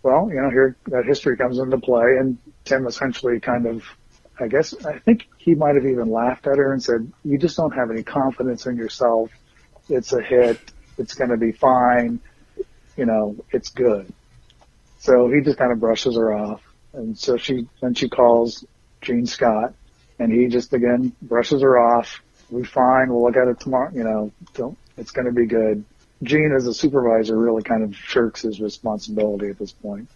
Well, 0.02 0.30
you 0.30 0.42
know, 0.42 0.50
here 0.50 0.76
that 0.88 1.06
history 1.06 1.38
comes 1.38 1.60
into 1.60 1.78
play, 1.78 2.18
and 2.20 2.40
Tim 2.66 2.88
essentially 2.88 3.40
kind 3.40 3.68
of, 3.68 3.84
I 4.40 4.48
guess, 4.48 4.74
I 4.84 4.98
think 4.98 5.28
he 5.38 5.54
might 5.54 5.76
have 5.76 5.86
even 5.86 6.10
laughed 6.10 6.48
at 6.48 6.58
her 6.58 6.74
and 6.74 6.82
said, 6.82 7.12
"You 7.24 7.38
just 7.38 7.56
don't 7.58 7.76
have 7.76 7.92
any 7.92 8.02
confidence 8.02 8.66
in 8.66 8.76
yourself. 8.76 9.30
It's 9.88 10.14
a 10.14 10.22
hit. 10.22 10.60
It's 10.98 11.14
going 11.14 11.30
to 11.30 11.38
be 11.38 11.52
fine. 11.52 12.20
You 12.98 13.06
know, 13.06 13.36
it's 13.52 13.70
good." 13.70 14.12
So 14.98 15.30
he 15.30 15.42
just 15.42 15.60
kind 15.60 15.72
of 15.72 15.80
brushes 15.80 16.16
her 16.16 16.34
off, 16.34 16.62
and 16.94 17.16
so 17.16 17.38
she 17.38 17.68
then 17.82 17.94
she 17.94 18.10
calls 18.10 18.66
Gene 19.02 19.26
Scott, 19.26 19.74
and 20.20 20.32
he 20.32 20.48
just 20.48 20.74
again 20.74 21.14
brushes 21.22 21.62
her 21.62 21.78
off. 21.78 22.22
We 22.50 22.64
fine. 22.64 23.10
We'll 23.10 23.24
look 23.24 23.38
at 23.38 23.48
it 23.48 23.60
tomorrow. 23.60 23.92
You 23.94 24.04
know, 24.04 24.32
don't, 24.54 24.78
it's 24.98 25.12
going 25.12 25.26
to 25.26 25.32
be 25.32 25.46
good. 25.46 25.84
Gene, 26.24 26.54
as 26.56 26.68
a 26.68 26.74
supervisor, 26.74 27.36
really 27.36 27.64
kind 27.64 27.84
of 27.84 27.96
shirks 27.96 28.44
his 28.44 28.62
responsibility 28.62 29.50
at 29.50 29.58
this 29.58 29.72
point, 29.72 30.10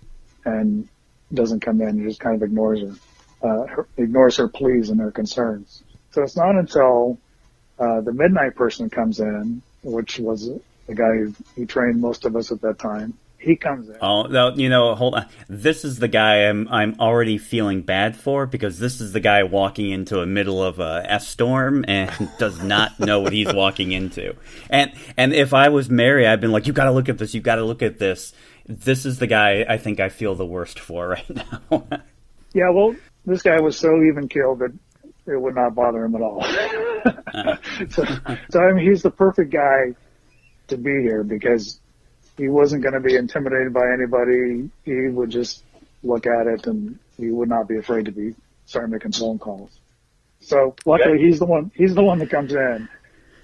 and 0.43 0.87
doesn't 1.33 1.61
come 1.61 1.81
in. 1.81 1.99
He 1.99 2.05
just 2.05 2.19
kind 2.19 2.35
of 2.35 2.43
ignores 2.43 2.81
her, 2.81 3.47
uh, 3.47 3.67
her 3.67 3.87
ignores 3.97 4.37
her 4.37 4.47
pleas 4.47 4.89
and 4.89 4.99
her 4.99 5.11
concerns. 5.11 5.83
So 6.11 6.21
it's 6.21 6.37
not 6.37 6.55
until 6.55 7.17
uh, 7.79 8.01
the 8.01 8.13
midnight 8.13 8.55
person 8.55 8.89
comes 8.89 9.19
in, 9.19 9.61
which 9.83 10.19
was 10.19 10.49
the 10.87 10.95
guy 10.95 11.11
who, 11.17 11.33
who 11.55 11.65
trained 11.65 11.99
most 11.99 12.25
of 12.25 12.35
us 12.35 12.51
at 12.51 12.61
that 12.61 12.79
time. 12.79 13.17
He 13.37 13.55
comes 13.55 13.89
in. 13.89 13.97
Oh, 14.01 14.23
no, 14.23 14.55
you 14.55 14.69
know, 14.69 14.95
hold 14.95 15.15
on. 15.15 15.27
This 15.47 15.85
is 15.85 15.99
the 15.99 16.07
guy 16.07 16.47
I'm 16.47 16.67
I'm 16.67 16.95
already 16.99 17.37
feeling 17.37 17.81
bad 17.81 18.15
for 18.15 18.45
because 18.45 18.79
this 18.79 19.01
is 19.01 19.11
the 19.11 19.19
guy 19.19 19.43
walking 19.43 19.91
into 19.91 20.19
a 20.19 20.25
middle 20.25 20.63
of 20.63 20.79
a 20.79 21.03
F 21.07 21.23
storm 21.23 21.85
and 21.87 22.11
does 22.39 22.61
not 22.63 22.99
know 22.99 23.19
what 23.19 23.33
he's 23.33 23.53
walking 23.53 23.91
into. 23.91 24.35
And 24.69 24.93
and 25.17 25.33
if 25.33 25.53
I 25.53 25.69
was 25.69 25.89
Mary, 25.89 26.25
I'd 26.25 26.41
been 26.41 26.51
like, 26.51 26.65
"You 26.65 26.73
got 26.73 26.85
to 26.85 26.91
look 26.91 27.09
at 27.09 27.17
this. 27.17 27.33
You 27.33 27.41
got 27.41 27.55
to 27.55 27.63
look 27.63 27.83
at 27.83 27.99
this." 27.99 28.33
This 28.67 29.05
is 29.05 29.19
the 29.19 29.27
guy 29.27 29.63
I 29.67 29.77
think 29.77 29.99
I 29.99 30.09
feel 30.09 30.33
the 30.33 30.45
worst 30.45 30.79
for 30.79 31.09
right 31.09 31.29
now. 31.29 31.87
Yeah, 32.53 32.69
well, 32.69 32.95
this 33.25 33.41
guy 33.41 33.59
was 33.59 33.77
so 33.77 34.01
even 34.01 34.27
keeled 34.27 34.59
that 34.59 34.73
it 35.27 35.39
would 35.39 35.55
not 35.55 35.75
bother 35.75 36.05
him 36.05 36.15
at 36.15 36.21
all. 36.21 36.43
Uh-huh. 36.43 37.55
so, 37.89 38.05
so 38.49 38.59
I 38.59 38.73
mean, 38.73 38.85
he's 38.85 39.03
the 39.03 39.11
perfect 39.11 39.51
guy 39.51 39.93
to 40.67 40.77
be 40.77 41.01
here 41.01 41.23
because 41.23 41.79
he 42.37 42.49
wasn't 42.49 42.83
going 42.83 42.93
to 42.95 43.01
be 43.01 43.15
intimidated 43.15 43.73
by 43.73 43.91
anybody. 43.93 44.71
He 44.83 45.09
would 45.09 45.31
just 45.31 45.63
look 46.03 46.27
at 46.27 46.47
it 46.47 46.67
and 46.67 46.99
he 47.17 47.31
would 47.31 47.49
not 47.49 47.67
be 47.67 47.77
afraid 47.77 48.05
to 48.05 48.11
be 48.13 48.35
start 48.65 48.89
making 48.89 49.13
phone 49.13 49.39
calls. 49.39 49.79
So 50.41 50.77
luckily, 50.85 51.19
he's 51.19 51.39
the 51.39 51.45
one. 51.47 51.71
He's 51.75 51.95
the 51.95 52.03
one 52.03 52.19
that 52.19 52.29
comes 52.31 52.53
in, 52.53 52.89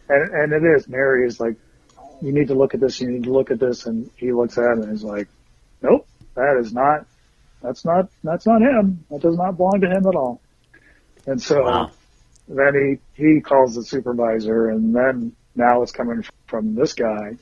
and 0.09 0.31
and 0.33 0.53
it 0.53 0.63
is 0.77 0.87
Mary 0.89 1.27
is 1.27 1.39
like, 1.39 1.57
you 2.21 2.33
need 2.33 2.49
to 2.49 2.55
look 2.55 2.73
at 2.75 2.81
this. 2.81 3.01
You 3.01 3.09
need 3.11 3.25
to 3.25 3.33
look 3.33 3.51
at 3.51 3.59
this, 3.59 3.85
and 3.87 4.11
he 4.17 4.33
looks 4.33 4.57
at 4.57 4.77
it 4.77 4.83
and 4.83 4.91
he's 4.91 5.03
like, 5.03 5.29
nope, 5.81 6.07
that 6.35 6.57
is 6.61 6.73
not 6.73 7.07
that's 7.61 7.85
not 7.85 8.07
that's 8.23 8.47
not 8.47 8.61
him. 8.61 9.05
That 9.11 9.21
does 9.21 9.37
not 9.37 9.57
belong 9.57 9.81
to 9.81 9.87
him 9.89 10.07
at 10.07 10.15
all. 10.15 10.43
And 11.27 11.41
so 11.41 11.81
Wow. 11.81 11.91
then 12.47 13.01
he 13.15 13.23
he 13.35 13.41
calls 13.41 13.75
the 13.75 13.83
supervisor, 13.85 14.69
and 14.69 14.95
then 14.95 15.35
now 15.55 15.83
it's 15.83 15.93
coming 15.93 16.23
from 16.47 16.75
this 16.75 16.93
guy. 16.93 17.37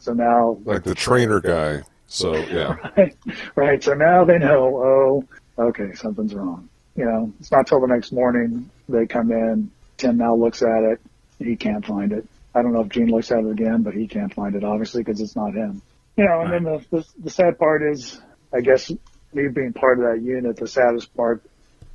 So 0.00 0.12
now, 0.12 0.58
Like 0.64 0.82
the 0.82 0.94
trainer 0.94 1.40
guy. 1.40 1.82
So, 2.06 2.34
yeah. 2.36 2.76
right, 2.96 3.16
right. 3.54 3.84
So 3.84 3.94
now 3.94 4.24
they 4.24 4.38
know. 4.38 5.24
Oh, 5.58 5.64
okay, 5.68 5.94
something's 5.94 6.34
wrong. 6.34 6.68
You 6.96 7.04
know, 7.04 7.32
it's 7.38 7.52
not 7.52 7.66
till 7.66 7.80
the 7.80 7.86
next 7.86 8.10
morning 8.12 8.68
they 8.88 9.06
come 9.06 9.30
in. 9.30 9.70
Tim 9.96 10.16
now 10.16 10.34
looks 10.34 10.62
at 10.62 10.82
it. 10.82 11.00
He 11.38 11.54
can't 11.56 11.86
find 11.86 12.12
it. 12.12 12.26
I 12.54 12.62
don't 12.62 12.72
know 12.72 12.80
if 12.80 12.88
Gene 12.88 13.08
looks 13.10 13.30
at 13.30 13.44
it 13.44 13.50
again, 13.50 13.82
but 13.82 13.94
he 13.94 14.08
can't 14.08 14.34
find 14.34 14.56
it 14.56 14.64
obviously 14.64 15.02
because 15.02 15.20
it's 15.20 15.36
not 15.36 15.54
him. 15.54 15.80
You 16.16 16.24
know, 16.24 16.40
and 16.40 16.52
then 16.52 16.64
the, 16.64 16.84
the 16.90 17.06
the 17.20 17.30
sad 17.30 17.58
part 17.58 17.82
is, 17.82 18.20
I 18.52 18.60
guess, 18.60 18.90
me 19.32 19.48
being 19.48 19.72
part 19.72 19.98
of 20.00 20.04
that 20.06 20.20
unit. 20.22 20.56
The 20.56 20.66
saddest 20.66 21.14
part 21.14 21.44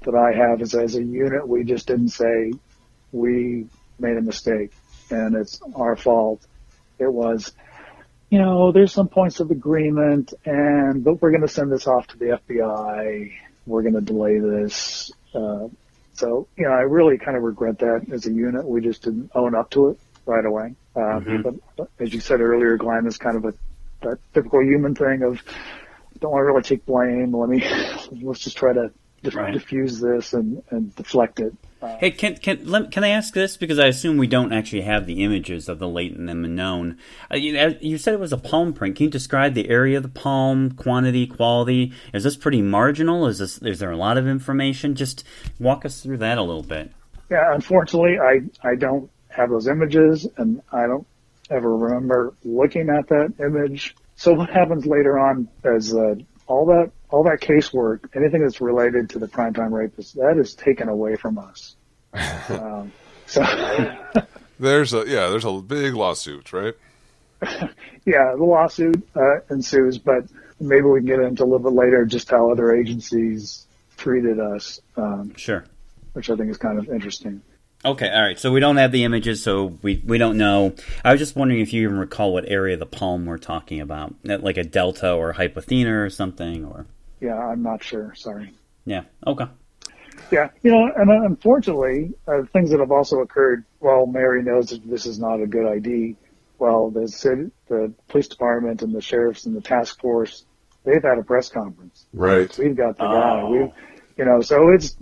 that 0.04 0.15
I 0.15 0.32
have 0.32 0.62
is 0.62 0.74
as 0.74 0.96
a 0.96 1.04
unit, 1.04 1.48
we 1.48 1.63
just 1.63 1.88
didn't 1.88 2.10
say 2.10 2.54
we 3.12 3.68
made 4.00 4.18
a 4.18 4.22
mistake 4.22 4.72
and 5.10 5.36
it's 5.36 5.60
our 5.76 5.96
fault. 5.96 6.46
It 7.00 7.12
was, 7.12 7.52
you 8.30 8.40
know, 8.40 8.72
there's 8.72 8.92
some 8.92 9.08
points 9.08 9.40
of 9.40 9.52
agreement 9.52 10.34
and, 10.46 11.04
but 11.04 11.21
we're 11.21 11.32
going 11.32 11.42
to 11.42 11.48
send 11.48 11.71
this 11.71 11.88
off 11.88 12.08
to 12.08 12.17
the 12.17 12.40
FBI. 12.50 13.32
We're 13.65 13.82
going 13.82 13.94
to 13.96 14.02
delay 14.02 14.40
this. 14.40 15.12
Uh, 15.34 15.67
so, 16.13 16.48
you 16.58 16.65
know, 16.65 16.71
I 16.71 16.82
really 16.82 17.17
kind 17.17 17.38
of 17.38 17.44
regret 17.44 17.80
that 17.80 18.06
as 18.12 18.26
a 18.26 18.32
unit. 18.32 18.65
We 18.65 18.82
just 18.82 19.04
didn't 19.04 19.32
own 19.36 19.54
up 19.56 19.69
to 19.71 19.90
it 19.90 20.00
right 20.26 20.46
away. 20.46 20.76
Uh, 20.96 21.19
but, 21.44 21.56
but 21.78 21.90
as 22.00 22.13
you 22.13 22.19
said 22.19 22.42
earlier, 22.42 22.78
Glenn, 22.78 23.06
is 23.06 23.17
kind 23.17 23.36
of 23.38 23.46
a, 23.46 23.54
that 24.02 24.17
typical 24.34 24.63
human 24.63 24.96
thing 24.96 25.23
of 25.23 25.42
don't 26.19 26.32
want 26.32 26.42
to 26.42 26.46
really 26.46 26.62
take 26.62 26.86
blame. 26.86 27.36
Let 27.36 27.50
me, 27.50 27.63
let's 28.26 28.40
just 28.40 28.58
try 28.58 28.73
to 28.73 28.92
dif- 29.23 29.36
Right. 29.36 29.54
diffuse 29.54 30.00
this 30.00 30.34
and, 30.34 30.63
and 30.71 30.96
deflect 30.96 31.40
it. 31.42 31.54
Hey, 32.00 32.12
can 32.12 32.36
can 32.38 32.65
let, 32.65 32.92
can 32.92 33.04
I 33.04 33.10
ask 33.10 33.33
this 33.33 33.58
because 33.58 33.79
I 33.79 33.88
assume 33.88 34.17
we 34.17 34.27
don't 34.27 34.54
actually 34.54 34.81
have 34.81 35.06
the 35.06 35.23
images 35.23 35.69
of 35.69 35.79
the 35.79 35.88
latent 35.88 36.29
and 36.29 36.46
unknown. 36.46 36.98
Uh, 37.31 37.38
you, 37.38 37.58
uh, 37.58 37.73
you 37.81 37.98
said 37.98 38.13
it 38.13 38.19
was 38.19 38.33
a 38.33 38.38
palm 38.38 38.73
print. 38.73 38.96
Can 38.96 39.06
you 39.06 39.10
describe 39.10 39.54
the 39.54 39.69
area 39.69 39.98
of 39.98 40.04
the 40.04 40.10
palm, 40.10 40.71
quantity, 40.71 41.27
quality? 41.27 41.94
Is 42.13 42.23
this 42.23 42.36
pretty 42.36 42.62
marginal? 42.62 43.27
Is 43.27 43.40
this 43.40 43.58
is 43.60 43.79
there 43.79 43.92
a 43.92 43.98
lot 43.98 44.17
of 44.17 44.27
information? 44.27 44.96
Just 44.96 45.23
walk 45.60 45.86
us 45.86 46.02
through 46.02 46.17
that 46.17 46.38
a 46.38 46.44
little 46.44 46.63
bit. 46.63 46.92
Yeah, 47.29 47.54
unfortunately, 47.54 48.17
I 48.19 48.42
I 48.67 48.75
don't 48.75 49.10
have 49.29 49.50
those 49.50 49.67
images, 49.67 50.27
and 50.38 50.62
I 50.71 50.88
don't 50.88 51.08
ever 51.50 51.75
remember 51.75 52.33
looking 52.44 52.90
at 52.90 53.08
that 53.10 53.33
image. 53.40 53.96
So 54.15 54.33
what 54.33 54.50
happens 54.50 54.86
later 54.86 55.19
on 55.19 55.50
is 55.63 55.94
uh, 55.94 56.15
all 56.48 56.65
that 56.67 56.91
all 57.10 57.23
that 57.23 57.39
casework, 57.39 58.15
anything 58.15 58.41
that's 58.41 58.62
related 58.62 59.10
to 59.12 59.19
the 59.19 59.27
primetime 59.27 59.71
rapist, 59.71 60.15
that 60.15 60.37
is 60.37 60.54
taken 60.54 60.89
away 60.89 61.15
from 61.15 61.37
us. 61.37 61.75
um, 62.50 62.91
so 63.25 63.41
there's 64.60 64.93
a 64.93 65.06
yeah, 65.08 65.29
there's 65.29 65.46
a 65.46 65.54
big 65.62 65.93
lawsuit, 65.93 66.54
right? 66.54 66.73
yeah, 68.06 68.33
the 68.35 68.43
lawsuit 68.43 69.08
uh, 69.15 69.39
ensues, 69.50 69.98
but 69.98 70.25
maybe 70.60 70.83
we 70.83 71.00
can 71.00 71.08
get 71.08 71.19
into 71.19 71.43
a 71.43 71.46
little 71.46 71.60
bit 71.60 71.73
later 71.73 72.06
just 72.06 72.29
how 72.29 72.52
other 72.52 72.73
agencies 72.73 73.65
treated 73.98 74.39
us. 74.39 74.79
Um, 74.96 75.33
sure. 75.35 75.65
Which 76.13 76.29
I 76.29 76.35
think 76.35 76.50
is 76.50 76.58
kind 76.58 76.79
of 76.79 76.89
interesting. 76.89 77.41
Okay, 77.86 78.10
all 78.10 78.23
right. 78.23 78.40
So 78.40 78.52
we 78.52 78.60
don't 78.60 78.77
have 78.77 78.92
the 78.92 79.04
images, 79.04 79.44
so 79.44 79.77
we 79.83 80.02
we 80.04 80.17
don't 80.17 80.38
know. 80.38 80.73
I 81.04 81.12
was 81.12 81.19
just 81.19 81.36
wondering 81.36 81.62
if 81.62 81.71
you 81.71 81.83
even 81.83 82.00
recall 82.00 82.33
what 82.33 82.46
area 82.48 82.73
of 82.73 82.79
the 82.79 82.88
palm 82.88 83.25
we're 83.25 83.38
talking 83.38 83.79
about, 83.79 84.15
like 84.23 84.58
a 84.58 84.63
delta 84.63 85.13
or 85.13 85.33
hypothenar 85.33 86.06
or 86.06 86.10
something, 86.10 86.65
or. 86.65 86.88
Yeah, 87.21 87.38
I'm 87.38 87.62
not 87.62 87.83
sure. 87.83 88.13
Sorry. 88.15 88.54
Yeah. 88.86 89.04
Okay. 89.25 89.46
Yeah, 90.31 90.50
you 90.63 90.71
know, 90.71 90.92
and 90.96 91.10
unfortunately, 91.12 92.13
uh, 92.27 92.44
things 92.52 92.71
that 92.71 92.79
have 92.79 92.92
also 92.92 93.19
occurred. 93.19 93.65
Well, 93.79 94.08
Mary 94.08 94.42
knows 94.42 94.71
that 94.71 94.88
this 94.90 95.06
is 95.06 95.19
not 95.19 95.42
a 95.42 95.46
good 95.46 95.67
idea. 95.67 96.15
Well, 96.58 96.90
the 96.90 97.08
city, 97.08 97.52
the 97.67 97.94
police 98.08 98.27
department, 98.27 98.81
and 98.81 98.96
the 98.96 99.02
sheriffs 99.02 99.46
and 99.46 99.56
the 99.56 99.62
task 99.62 100.00
force, 100.00 100.46
they've 100.83 101.04
had 101.04 101.19
a 101.19 101.23
press 101.23 101.50
conference. 101.50 102.06
Right. 102.13 102.58
We've 102.58 102.75
got 102.75 102.98
the 102.98 103.04
guy. 103.04 103.42
Oh. 103.42 103.52
We, 103.52 103.58
you 104.17 104.25
know, 104.25 104.42
so 104.42 104.69
it's 104.69 104.96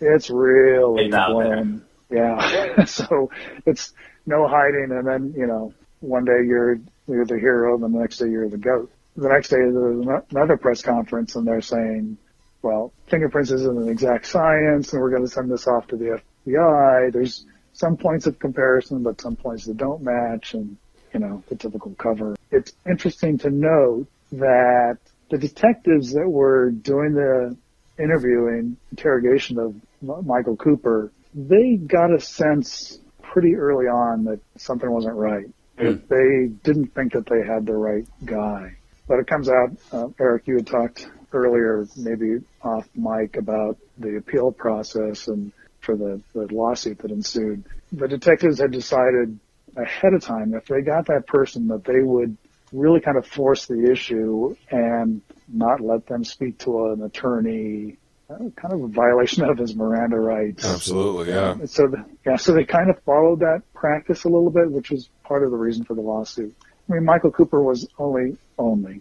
it's 0.00 0.30
really 0.30 1.08
blown. 1.08 1.84
Yeah. 2.10 2.84
so 2.84 3.30
it's 3.66 3.92
no 4.26 4.46
hiding, 4.46 4.88
and 4.90 5.06
then 5.06 5.34
you 5.36 5.46
know, 5.46 5.74
one 6.00 6.24
day 6.24 6.44
you're 6.46 6.78
you're 7.06 7.26
the 7.26 7.38
hero, 7.38 7.74
and 7.74 7.82
the 7.94 7.98
next 7.98 8.18
day 8.18 8.28
you're 8.28 8.48
the 8.48 8.58
goat. 8.58 8.90
The 9.16 9.28
next 9.28 9.48
day 9.48 9.56
there's 9.56 10.22
another 10.30 10.56
press 10.56 10.82
conference, 10.82 11.34
and 11.36 11.46
they're 11.46 11.60
saying 11.60 12.18
well, 12.62 12.92
fingerprints 13.06 13.50
isn't 13.50 13.78
an 13.78 13.88
exact 13.88 14.26
science 14.26 14.92
and 14.92 15.00
we're 15.00 15.10
going 15.10 15.22
to 15.22 15.28
send 15.28 15.50
this 15.50 15.66
off 15.66 15.86
to 15.88 15.96
the 15.96 16.20
FBI. 16.46 17.12
There's 17.12 17.46
some 17.72 17.96
points 17.96 18.26
of 18.26 18.38
comparison, 18.38 19.02
but 19.02 19.20
some 19.20 19.36
points 19.36 19.66
that 19.66 19.76
don't 19.76 20.02
match 20.02 20.54
and, 20.54 20.76
you 21.12 21.20
know, 21.20 21.42
the 21.48 21.56
typical 21.56 21.94
cover. 21.94 22.36
It's 22.50 22.72
interesting 22.88 23.38
to 23.38 23.50
note 23.50 24.08
that 24.32 24.98
the 25.30 25.38
detectives 25.38 26.12
that 26.12 26.28
were 26.28 26.70
doing 26.70 27.14
the 27.14 27.56
interviewing, 27.98 28.76
interrogation 28.90 29.58
of 29.58 30.26
Michael 30.26 30.56
Cooper, 30.56 31.12
they 31.34 31.76
got 31.76 32.12
a 32.12 32.20
sense 32.20 32.98
pretty 33.22 33.56
early 33.56 33.86
on 33.86 34.24
that 34.24 34.40
something 34.56 34.90
wasn't 34.90 35.14
right. 35.14 35.46
Mm. 35.78 36.08
They 36.08 36.54
didn't 36.64 36.94
think 36.94 37.12
that 37.12 37.26
they 37.26 37.46
had 37.46 37.66
the 37.66 37.76
right 37.76 38.06
guy. 38.24 38.76
But 39.06 39.20
it 39.20 39.26
comes 39.26 39.48
out, 39.48 39.76
uh, 39.92 40.08
Eric, 40.18 40.46
you 40.46 40.56
had 40.56 40.66
talked 40.66 41.08
earlier, 41.32 41.86
maybe 41.96 42.38
off 42.62 42.88
mic, 42.94 43.36
about 43.36 43.78
the 43.98 44.16
appeal 44.16 44.52
process 44.52 45.28
and 45.28 45.52
for 45.80 45.96
the, 45.96 46.20
the 46.34 46.52
lawsuit 46.52 46.98
that 46.98 47.10
ensued. 47.10 47.64
The 47.92 48.08
detectives 48.08 48.60
had 48.60 48.72
decided 48.72 49.38
ahead 49.76 50.12
of 50.12 50.22
time 50.22 50.54
if 50.54 50.66
they 50.66 50.82
got 50.82 51.06
that 51.06 51.26
person 51.26 51.68
that 51.68 51.84
they 51.84 52.00
would 52.02 52.36
really 52.72 53.00
kind 53.00 53.16
of 53.16 53.26
force 53.26 53.66
the 53.66 53.90
issue 53.90 54.54
and 54.70 55.22
not 55.48 55.80
let 55.80 56.06
them 56.06 56.24
speak 56.24 56.58
to 56.58 56.88
an 56.88 57.02
attorney 57.02 57.96
kind 58.28 58.72
of 58.72 58.82
a 58.82 58.88
violation 58.88 59.44
of 59.44 59.58
his 59.58 59.74
Miranda 59.74 60.18
rights. 60.18 60.64
Absolutely, 60.64 61.32
yeah. 61.32 61.56
so, 61.64 61.88
the, 61.88 62.04
yeah, 62.26 62.36
so 62.36 62.52
they 62.52 62.64
kind 62.64 62.90
of 62.90 63.02
followed 63.02 63.40
that 63.40 63.62
practice 63.72 64.24
a 64.24 64.28
little 64.28 64.50
bit, 64.50 64.70
which 64.70 64.90
was 64.90 65.08
part 65.24 65.42
of 65.42 65.50
the 65.50 65.56
reason 65.56 65.84
for 65.84 65.94
the 65.94 66.02
lawsuit. 66.02 66.54
I 66.88 66.92
mean, 66.92 67.04
Michael 67.04 67.30
Cooper 67.30 67.62
was 67.62 67.88
only, 67.98 68.36
only 68.58 69.00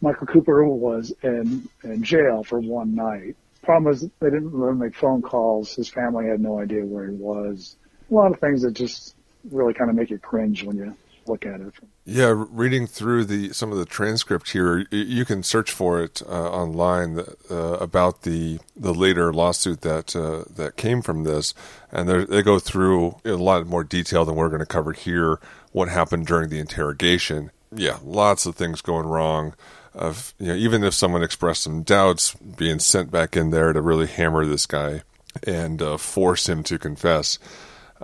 Michael 0.00 0.26
Cooper 0.26 0.66
was 0.66 1.12
in, 1.22 1.68
in 1.82 2.02
jail 2.02 2.44
for 2.44 2.60
one 2.60 2.94
night. 2.94 3.36
Problem 3.62 3.84
was 3.84 4.02
they 4.02 4.30
didn't 4.30 4.58
let 4.58 4.70
him 4.70 4.78
make 4.78 4.94
phone 4.94 5.22
calls. 5.22 5.74
His 5.74 5.88
family 5.88 6.26
had 6.26 6.40
no 6.40 6.60
idea 6.60 6.84
where 6.84 7.08
he 7.08 7.16
was. 7.16 7.76
A 8.10 8.14
lot 8.14 8.32
of 8.32 8.38
things 8.38 8.62
that 8.62 8.72
just 8.72 9.14
really 9.50 9.72
kind 9.72 9.88
of 9.88 9.96
make 9.96 10.10
you 10.10 10.18
cringe 10.18 10.62
when 10.62 10.76
you 10.76 10.96
look 11.26 11.46
at 11.46 11.60
it. 11.60 11.72
Yeah, 12.06 12.34
reading 12.36 12.86
through 12.86 13.24
the 13.24 13.54
some 13.54 13.72
of 13.72 13.78
the 13.78 13.86
transcript 13.86 14.50
here, 14.50 14.86
you 14.90 15.24
can 15.24 15.42
search 15.42 15.70
for 15.70 16.02
it 16.02 16.20
uh, 16.28 16.50
online 16.50 17.20
uh, 17.50 17.54
about 17.54 18.22
the 18.22 18.58
the 18.76 18.92
later 18.92 19.32
lawsuit 19.32 19.80
that 19.80 20.14
uh, 20.14 20.44
that 20.54 20.76
came 20.76 21.00
from 21.00 21.24
this, 21.24 21.54
and 21.90 22.06
they 22.08 22.42
go 22.42 22.58
through 22.58 23.16
a 23.24 23.32
lot 23.32 23.66
more 23.66 23.84
detail 23.84 24.26
than 24.26 24.34
we're 24.34 24.50
going 24.50 24.60
to 24.60 24.66
cover 24.66 24.92
here. 24.92 25.40
What 25.72 25.88
happened 25.88 26.26
during 26.26 26.50
the 26.50 26.58
interrogation? 26.58 27.50
Yeah, 27.74 27.98
lots 28.04 28.44
of 28.44 28.54
things 28.54 28.82
going 28.82 29.06
wrong 29.06 29.54
of 29.94 30.34
you 30.38 30.48
know 30.48 30.54
even 30.54 30.84
if 30.84 30.92
someone 30.92 31.22
expressed 31.22 31.62
some 31.62 31.84
doubts, 31.84 32.34
being 32.34 32.80
sent 32.80 33.10
back 33.10 33.34
in 33.34 33.48
there 33.48 33.72
to 33.72 33.80
really 33.80 34.08
hammer 34.08 34.44
this 34.44 34.66
guy 34.66 35.02
and 35.46 35.80
uh, 35.80 35.96
force 35.96 36.50
him 36.50 36.62
to 36.64 36.78
confess. 36.78 37.38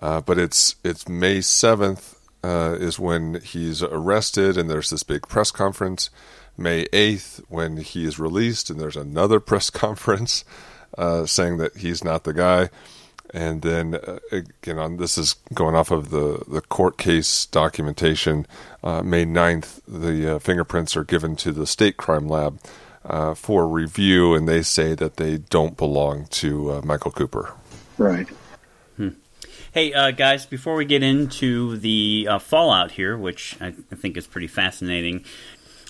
Uh, 0.00 0.22
but 0.22 0.38
it's 0.38 0.76
it's 0.82 1.06
May 1.06 1.42
seventh 1.42 2.16
uh, 2.42 2.76
is 2.78 2.98
when 2.98 3.40
he's 3.40 3.82
arrested, 3.82 4.56
and 4.56 4.70
there's 4.70 4.90
this 4.90 5.02
big 5.02 5.28
press 5.28 5.50
conference. 5.50 6.10
May 6.56 6.86
eighth 6.92 7.42
when 7.48 7.78
he 7.78 8.04
is 8.04 8.18
released, 8.18 8.70
and 8.70 8.80
there's 8.80 8.96
another 8.96 9.40
press 9.50 9.70
conference 9.70 10.44
uh, 10.96 11.26
saying 11.26 11.58
that 11.58 11.76
he's 11.76 12.04
not 12.04 12.24
the 12.24 12.32
guy. 12.32 12.70
And 13.32 13.62
then 13.62 13.94
uh, 13.94 14.18
again, 14.32 14.78
on 14.78 14.96
this 14.96 15.16
is 15.16 15.36
going 15.54 15.76
off 15.76 15.90
of 15.90 16.10
the, 16.10 16.42
the 16.48 16.60
court 16.60 16.98
case 16.98 17.46
documentation. 17.46 18.46
Uh, 18.82 19.02
May 19.02 19.24
9th, 19.24 19.80
the 19.86 20.36
uh, 20.36 20.38
fingerprints 20.40 20.96
are 20.96 21.04
given 21.04 21.36
to 21.36 21.52
the 21.52 21.66
state 21.66 21.96
crime 21.96 22.28
lab 22.28 22.58
uh, 23.04 23.34
for 23.34 23.68
review, 23.68 24.34
and 24.34 24.48
they 24.48 24.62
say 24.62 24.94
that 24.96 25.16
they 25.16 25.38
don't 25.38 25.76
belong 25.76 26.26
to 26.26 26.82
Michael 26.82 27.12
Cooper. 27.12 27.54
Right. 27.98 28.26
Hey, 29.72 29.92
uh, 29.92 30.10
guys, 30.10 30.46
before 30.46 30.74
we 30.74 30.84
get 30.84 31.04
into 31.04 31.76
the 31.76 32.26
fallout 32.40 32.90
here, 32.90 33.16
which 33.16 33.56
I, 33.60 33.68
I 33.68 33.94
think 33.94 34.16
is 34.16 34.26
pretty 34.26 34.48
fascinating, 34.48 35.24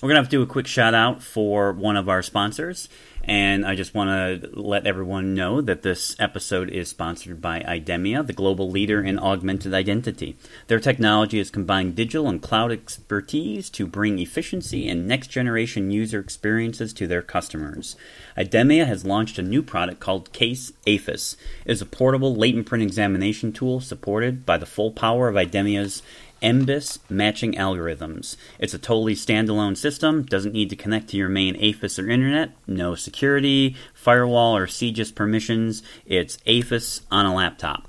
we're 0.03 0.09
going 0.09 0.17
to 0.17 0.21
have 0.21 0.29
to 0.29 0.37
do 0.37 0.43
a 0.43 0.45
quick 0.45 0.67
shout 0.67 0.93
out 0.93 1.23
for 1.23 1.71
one 1.73 1.97
of 1.97 2.07
our 2.07 2.21
sponsors. 2.21 2.89
And 3.23 3.65
I 3.65 3.73
just 3.73 3.95
want 3.95 4.43
to 4.43 4.49
let 4.53 4.85
everyone 4.85 5.33
know 5.33 5.61
that 5.61 5.81
this 5.81 6.15
episode 6.19 6.69
is 6.69 6.89
sponsored 6.89 7.41
by 7.41 7.61
Idemia, 7.61 8.25
the 8.25 8.33
global 8.33 8.69
leader 8.69 9.01
in 9.01 9.17
augmented 9.17 9.73
identity. 9.73 10.37
Their 10.67 10.79
technology 10.79 11.39
has 11.39 11.49
combined 11.49 11.95
digital 11.95 12.29
and 12.29 12.39
cloud 12.39 12.71
expertise 12.71 13.71
to 13.71 13.87
bring 13.87 14.19
efficiency 14.19 14.87
and 14.87 15.07
next 15.07 15.27
generation 15.27 15.89
user 15.89 16.19
experiences 16.19 16.93
to 16.93 17.07
their 17.07 17.23
customers. 17.23 17.95
Idemia 18.37 18.85
has 18.85 19.05
launched 19.05 19.37
a 19.37 19.43
new 19.43 19.61
product 19.61 19.99
called 19.99 20.31
Case 20.31 20.71
AFIS. 20.85 21.35
It 21.65 21.71
is 21.71 21.81
a 21.81 21.85
portable 21.85 22.35
latent 22.35 22.65
print 22.65 22.83
examination 22.83 23.51
tool 23.51 23.81
supported 23.81 24.45
by 24.45 24.57
the 24.57 24.65
full 24.65 24.91
power 24.91 25.27
of 25.27 25.35
Idemia's 25.35 26.01
MBIS 26.41 26.99
matching 27.09 27.53
algorithms. 27.53 28.35
It's 28.57 28.73
a 28.73 28.79
totally 28.79 29.15
standalone 29.15 29.77
system, 29.77 30.23
doesn't 30.23 30.53
need 30.53 30.69
to 30.71 30.75
connect 30.75 31.09
to 31.09 31.17
your 31.17 31.29
main 31.29 31.55
AFIS 31.55 31.99
or 31.99 32.09
internet, 32.09 32.51
no 32.65 32.95
security, 32.95 33.75
firewall, 33.93 34.57
or 34.57 34.65
CJIS 34.65 35.13
permissions. 35.13 35.83
It's 36.05 36.37
AFIS 36.47 37.01
on 37.11 37.25
a 37.25 37.35
laptop. 37.35 37.87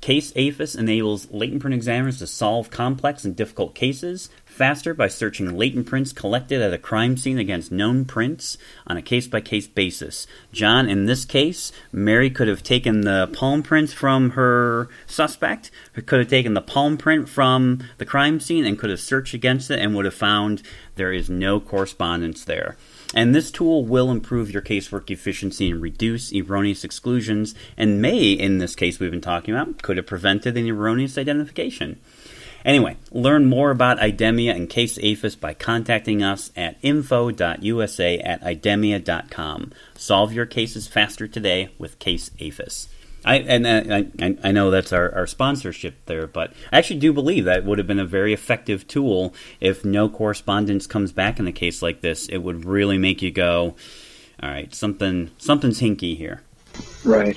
Case 0.00 0.32
AFIS 0.36 0.76
enables 0.76 1.30
latent 1.30 1.60
print 1.60 1.74
examiners 1.74 2.18
to 2.18 2.26
solve 2.26 2.70
complex 2.70 3.24
and 3.24 3.34
difficult 3.34 3.74
cases 3.74 4.28
faster 4.58 4.92
by 4.92 5.06
searching 5.06 5.56
latent 5.56 5.86
prints 5.86 6.12
collected 6.12 6.60
at 6.60 6.74
a 6.74 6.78
crime 6.78 7.16
scene 7.16 7.38
against 7.38 7.70
known 7.70 8.04
prints 8.04 8.58
on 8.88 8.96
a 8.96 9.02
case 9.02 9.28
by 9.28 9.40
case 9.40 9.68
basis. 9.68 10.26
John, 10.50 10.88
in 10.88 11.06
this 11.06 11.24
case, 11.24 11.70
Mary 11.92 12.28
could 12.28 12.48
have 12.48 12.64
taken 12.64 13.02
the 13.02 13.30
palm 13.32 13.62
print 13.62 13.90
from 13.90 14.30
her 14.30 14.88
suspect, 15.06 15.70
could 16.06 16.18
have 16.18 16.28
taken 16.28 16.54
the 16.54 16.60
palm 16.60 16.96
print 16.98 17.28
from 17.28 17.84
the 17.98 18.04
crime 18.04 18.40
scene, 18.40 18.66
and 18.66 18.76
could 18.76 18.90
have 18.90 18.98
searched 18.98 19.32
against 19.32 19.70
it 19.70 19.78
and 19.78 19.94
would 19.94 20.06
have 20.06 20.12
found 20.12 20.60
there 20.96 21.12
is 21.12 21.30
no 21.30 21.60
correspondence 21.60 22.44
there. 22.44 22.76
And 23.14 23.32
this 23.32 23.52
tool 23.52 23.84
will 23.84 24.10
improve 24.10 24.50
your 24.50 24.60
casework 24.60 25.08
efficiency 25.08 25.70
and 25.70 25.80
reduce 25.80 26.32
erroneous 26.34 26.82
exclusions, 26.82 27.54
and 27.76 28.02
may, 28.02 28.32
in 28.32 28.58
this 28.58 28.74
case 28.74 28.98
we've 28.98 29.12
been 29.12 29.20
talking 29.20 29.54
about, 29.54 29.82
could 29.82 29.98
have 29.98 30.06
prevented 30.06 30.56
an 30.56 30.68
erroneous 30.68 31.16
identification. 31.16 32.00
Anyway, 32.64 32.96
learn 33.10 33.44
more 33.44 33.70
about 33.70 33.98
Idemia 33.98 34.54
and 34.54 34.68
Case 34.68 34.98
AFIS 34.98 35.36
by 35.36 35.54
contacting 35.54 36.22
us 36.22 36.50
at 36.56 36.76
info.usa 36.82 38.18
at 38.18 38.42
idemia.com. 38.42 39.72
Solve 39.94 40.32
your 40.32 40.46
cases 40.46 40.88
faster 40.88 41.28
today 41.28 41.70
with 41.78 41.98
Case 41.98 42.30
AFIS. 42.40 42.88
I 43.24 43.36
and 43.38 43.66
I, 43.66 44.36
I 44.44 44.52
know 44.52 44.70
that's 44.70 44.92
our, 44.92 45.12
our 45.14 45.26
sponsorship 45.26 45.94
there, 46.06 46.26
but 46.26 46.52
I 46.72 46.78
actually 46.78 47.00
do 47.00 47.12
believe 47.12 47.44
that 47.44 47.64
would 47.64 47.78
have 47.78 47.86
been 47.86 47.98
a 47.98 48.06
very 48.06 48.32
effective 48.32 48.86
tool 48.86 49.34
if 49.60 49.84
no 49.84 50.08
correspondence 50.08 50.86
comes 50.86 51.12
back 51.12 51.40
in 51.40 51.48
a 51.48 51.52
case 51.52 51.82
like 51.82 52.00
this. 52.00 52.28
It 52.28 52.38
would 52.38 52.64
really 52.64 52.96
make 52.96 53.20
you 53.20 53.30
go, 53.30 53.76
all 54.42 54.48
right, 54.48 54.72
something 54.74 55.30
something's 55.38 55.80
hinky 55.80 56.16
here. 56.16 56.42
Right. 57.04 57.36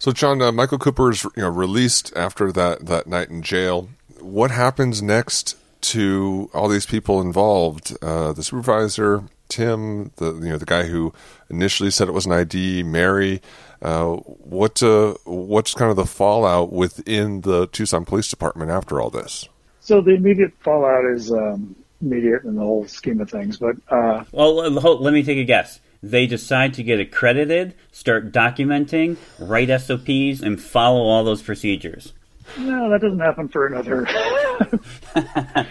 So, 0.00 0.10
John, 0.10 0.42
uh, 0.42 0.50
Michael 0.50 0.78
Cooper 0.78 1.10
is 1.10 1.22
you 1.22 1.42
know 1.42 1.48
released 1.48 2.12
after 2.16 2.50
that 2.52 2.86
that 2.86 3.06
night 3.06 3.30
in 3.30 3.42
jail 3.42 3.88
what 4.22 4.50
happens 4.50 5.02
next 5.02 5.56
to 5.82 6.50
all 6.54 6.68
these 6.68 6.86
people 6.86 7.20
involved? 7.20 7.96
Uh, 8.02 8.32
the 8.32 8.42
supervisor, 8.42 9.24
Tim, 9.48 10.12
the 10.16 10.34
you 10.34 10.50
know 10.50 10.58
the 10.58 10.64
guy 10.64 10.84
who 10.84 11.12
initially 11.50 11.90
said 11.90 12.08
it 12.08 12.12
was 12.12 12.26
an 12.26 12.32
ID, 12.32 12.82
Mary. 12.82 13.42
Uh, 13.80 14.14
what 14.14 14.82
uh, 14.82 15.14
what's 15.24 15.74
kind 15.74 15.90
of 15.90 15.96
the 15.96 16.06
fallout 16.06 16.72
within 16.72 17.42
the 17.42 17.66
Tucson 17.68 18.04
Police 18.04 18.28
Department 18.28 18.70
after 18.70 19.00
all 19.00 19.10
this? 19.10 19.48
So 19.80 20.00
the 20.00 20.14
immediate 20.14 20.52
fallout 20.60 21.04
is 21.12 21.32
um, 21.32 21.74
immediate 22.00 22.44
in 22.44 22.54
the 22.54 22.62
whole 22.62 22.86
scheme 22.86 23.20
of 23.20 23.30
things, 23.30 23.58
but 23.58 23.76
uh, 23.88 24.24
well, 24.32 24.54
let 24.70 25.12
me 25.12 25.22
take 25.22 25.38
a 25.38 25.44
guess. 25.44 25.80
They 26.04 26.26
decide 26.26 26.74
to 26.74 26.82
get 26.82 26.98
accredited, 26.98 27.74
start 27.92 28.32
documenting, 28.32 29.18
write 29.38 29.68
SOPs, 29.80 30.42
and 30.42 30.60
follow 30.60 31.02
all 31.02 31.22
those 31.22 31.42
procedures. 31.42 32.12
No, 32.58 32.90
that 32.90 33.00
doesn't 33.00 33.20
happen 33.20 33.48
for 33.48 33.66
another 33.66 34.06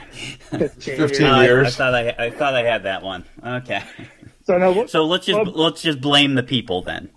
15, 0.51 0.97
15 0.97 1.36
years. 1.43 1.65
I, 1.65 1.67
I, 1.67 1.69
thought 1.69 1.95
I, 1.95 2.26
I 2.26 2.30
thought 2.32 2.55
I 2.55 2.63
had 2.63 2.84
that 2.84 3.03
one. 3.03 3.26
Okay. 3.45 3.84
So 4.45 4.57
no, 4.57 4.86
so 4.88 5.05
let's 5.05 5.26
just 5.26 5.38
well, 5.38 5.53
let's 5.53 5.82
just 5.82 6.01
blame 6.01 6.36
the 6.36 6.43
people 6.43 6.82
then. 6.82 7.09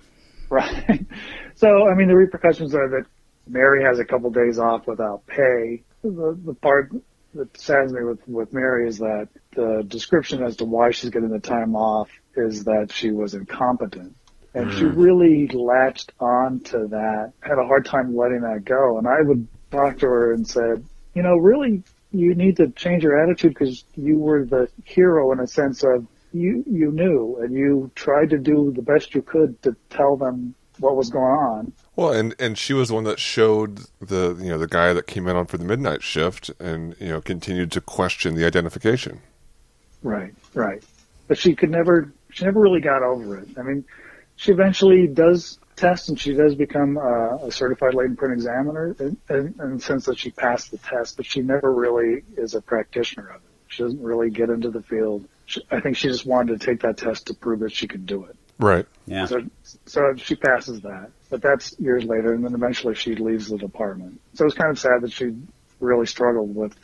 Right. 0.50 1.06
So 1.56 1.88
I 1.88 1.94
mean, 1.94 2.08
the 2.08 2.16
repercussions 2.16 2.74
are 2.74 2.88
that 2.88 3.04
Mary 3.46 3.84
has 3.84 4.00
a 4.00 4.04
couple 4.04 4.28
days 4.30 4.58
off 4.58 4.88
without 4.88 5.24
pay. 5.24 5.84
The 6.02 6.36
the 6.44 6.52
part 6.52 6.90
that 7.34 7.56
saddens 7.56 7.92
me 7.92 8.02
with 8.02 8.26
with 8.26 8.52
Mary 8.52 8.88
is 8.88 8.98
that 8.98 9.28
the 9.54 9.84
description 9.86 10.42
as 10.42 10.56
to 10.56 10.64
why 10.64 10.90
she's 10.90 11.10
getting 11.10 11.30
the 11.30 11.38
time 11.38 11.76
off 11.76 12.10
is 12.36 12.64
that 12.64 12.90
she 12.92 13.12
was 13.12 13.34
incompetent. 13.34 14.16
And 14.54 14.70
mm. 14.70 14.78
she 14.78 14.84
really 14.84 15.48
latched 15.48 16.12
on 16.20 16.60
to 16.60 16.86
that, 16.88 17.32
had 17.40 17.58
a 17.58 17.66
hard 17.66 17.84
time 17.84 18.16
letting 18.16 18.42
that 18.42 18.64
go. 18.64 18.98
And 18.98 19.08
I 19.08 19.20
would 19.20 19.46
talk 19.70 19.98
to 19.98 20.06
her 20.06 20.32
and 20.32 20.46
said, 20.46 20.84
you 21.14 21.22
know, 21.22 21.36
really, 21.36 21.82
you 22.12 22.34
need 22.34 22.56
to 22.58 22.68
change 22.70 23.02
your 23.02 23.20
attitude 23.20 23.54
because 23.54 23.84
you 23.96 24.18
were 24.18 24.44
the 24.44 24.68
hero 24.84 25.32
in 25.32 25.40
a 25.40 25.46
sense 25.46 25.82
of 25.82 26.06
you, 26.32 26.64
you 26.66 26.92
knew 26.92 27.38
and 27.42 27.54
you 27.54 27.90
tried 27.94 28.30
to 28.30 28.38
do 28.38 28.72
the 28.74 28.82
best 28.82 29.14
you 29.14 29.22
could 29.22 29.60
to 29.62 29.76
tell 29.90 30.16
them 30.16 30.54
what 30.78 30.96
was 30.96 31.10
going 31.10 31.24
on. 31.24 31.72
Well, 31.96 32.12
and 32.12 32.34
and 32.40 32.58
she 32.58 32.72
was 32.72 32.88
the 32.88 32.94
one 32.94 33.04
that 33.04 33.20
showed 33.20 33.80
the 34.00 34.36
you 34.40 34.48
know 34.48 34.58
the 34.58 34.66
guy 34.66 34.92
that 34.92 35.06
came 35.06 35.28
in 35.28 35.36
on 35.36 35.46
for 35.46 35.58
the 35.58 35.64
midnight 35.64 36.02
shift, 36.02 36.50
and 36.58 36.96
you 36.98 37.08
know 37.08 37.20
continued 37.20 37.70
to 37.72 37.80
question 37.80 38.34
the 38.34 38.44
identification. 38.44 39.20
Right, 40.02 40.34
right. 40.52 40.82
But 41.28 41.38
she 41.38 41.54
could 41.54 41.70
never, 41.70 42.12
she 42.30 42.44
never 42.44 42.60
really 42.60 42.80
got 42.80 43.02
over 43.02 43.38
it. 43.38 43.48
I 43.56 43.62
mean, 43.62 43.84
she 44.36 44.52
eventually 44.52 45.06
does 45.06 45.58
test 45.76 46.08
and 46.08 46.18
she 46.18 46.34
does 46.34 46.54
become 46.54 46.96
a 46.96 47.50
certified 47.50 47.94
latent 47.94 48.18
print 48.18 48.34
examiner 48.34 48.94
in, 48.98 49.16
in, 49.28 49.54
in, 49.60 49.74
the 49.76 49.80
sense 49.80 50.06
that 50.06 50.18
she 50.18 50.30
passed 50.30 50.70
the 50.70 50.78
test, 50.78 51.16
but 51.16 51.26
she 51.26 51.40
never 51.40 51.72
really 51.72 52.22
is 52.36 52.54
a 52.54 52.60
practitioner 52.60 53.28
of 53.28 53.36
it. 53.36 53.50
She 53.68 53.82
doesn't 53.82 54.02
really 54.02 54.30
get 54.30 54.50
into 54.50 54.70
the 54.70 54.82
field. 54.82 55.26
She, 55.46 55.60
I 55.70 55.80
think 55.80 55.96
she 55.96 56.08
just 56.08 56.26
wanted 56.26 56.60
to 56.60 56.66
take 56.66 56.80
that 56.82 56.96
test 56.96 57.26
to 57.26 57.34
prove 57.34 57.60
that 57.60 57.72
she 57.72 57.88
could 57.88 58.06
do 58.06 58.24
it. 58.24 58.36
Right. 58.58 58.86
Yeah. 59.06 59.26
So, 59.26 59.42
so 59.84 60.14
she 60.16 60.36
passes 60.36 60.82
that, 60.82 61.10
but 61.28 61.42
that's 61.42 61.78
years 61.80 62.04
later, 62.04 62.32
and 62.32 62.44
then 62.44 62.54
eventually 62.54 62.94
she 62.94 63.16
leaves 63.16 63.48
the 63.48 63.58
department. 63.58 64.20
So 64.34 64.46
it's 64.46 64.54
kind 64.54 64.70
of 64.70 64.78
sad 64.78 65.00
that 65.00 65.12
she 65.12 65.34
really 65.80 66.06
struggled 66.06 66.54
with 66.54 66.74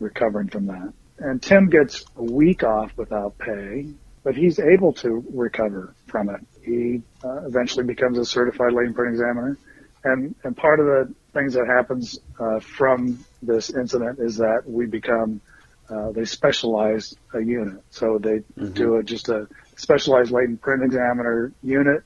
recovering 0.00 0.48
from 0.48 0.66
that. 0.66 0.92
And 1.18 1.42
Tim 1.42 1.68
gets 1.68 2.04
a 2.16 2.22
week 2.22 2.64
off 2.64 2.96
without 2.96 3.38
pay, 3.38 3.88
but 4.24 4.34
he's 4.34 4.58
able 4.58 4.94
to 4.94 5.24
recover 5.32 5.94
from 6.06 6.30
it. 6.30 6.40
He 6.64 7.02
uh, 7.24 7.46
eventually 7.46 7.84
becomes 7.84 8.18
a 8.18 8.24
certified 8.24 8.72
latent 8.72 8.96
print 8.96 9.14
examiner. 9.14 9.58
And, 10.04 10.34
and 10.42 10.56
part 10.56 10.80
of 10.80 10.86
the 10.86 11.14
things 11.32 11.54
that 11.54 11.66
happens 11.66 12.18
uh, 12.38 12.60
from 12.60 13.24
this 13.40 13.70
incident 13.70 14.18
is 14.18 14.36
that 14.38 14.62
we 14.66 14.86
become, 14.86 15.40
uh, 15.88 16.10
they 16.12 16.24
specialize 16.24 17.14
a 17.34 17.40
unit. 17.40 17.82
So 17.90 18.18
they 18.18 18.38
mm-hmm. 18.38 18.72
do 18.72 18.96
a, 18.96 19.02
just 19.02 19.28
a 19.28 19.48
specialized 19.76 20.30
latent 20.30 20.60
print 20.60 20.82
examiner 20.82 21.52
unit. 21.62 22.02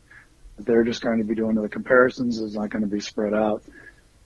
They're 0.59 0.85
just 0.85 1.03
going 1.03 1.19
to 1.19 1.25
be 1.25 1.35
doing 1.35 1.55
the 1.55 1.69
comparisons. 1.69 2.41
It's 2.41 2.55
not 2.55 2.71
going 2.71 2.83
to 2.83 2.89
be 2.89 3.01
spread 3.01 3.35
out 3.35 3.63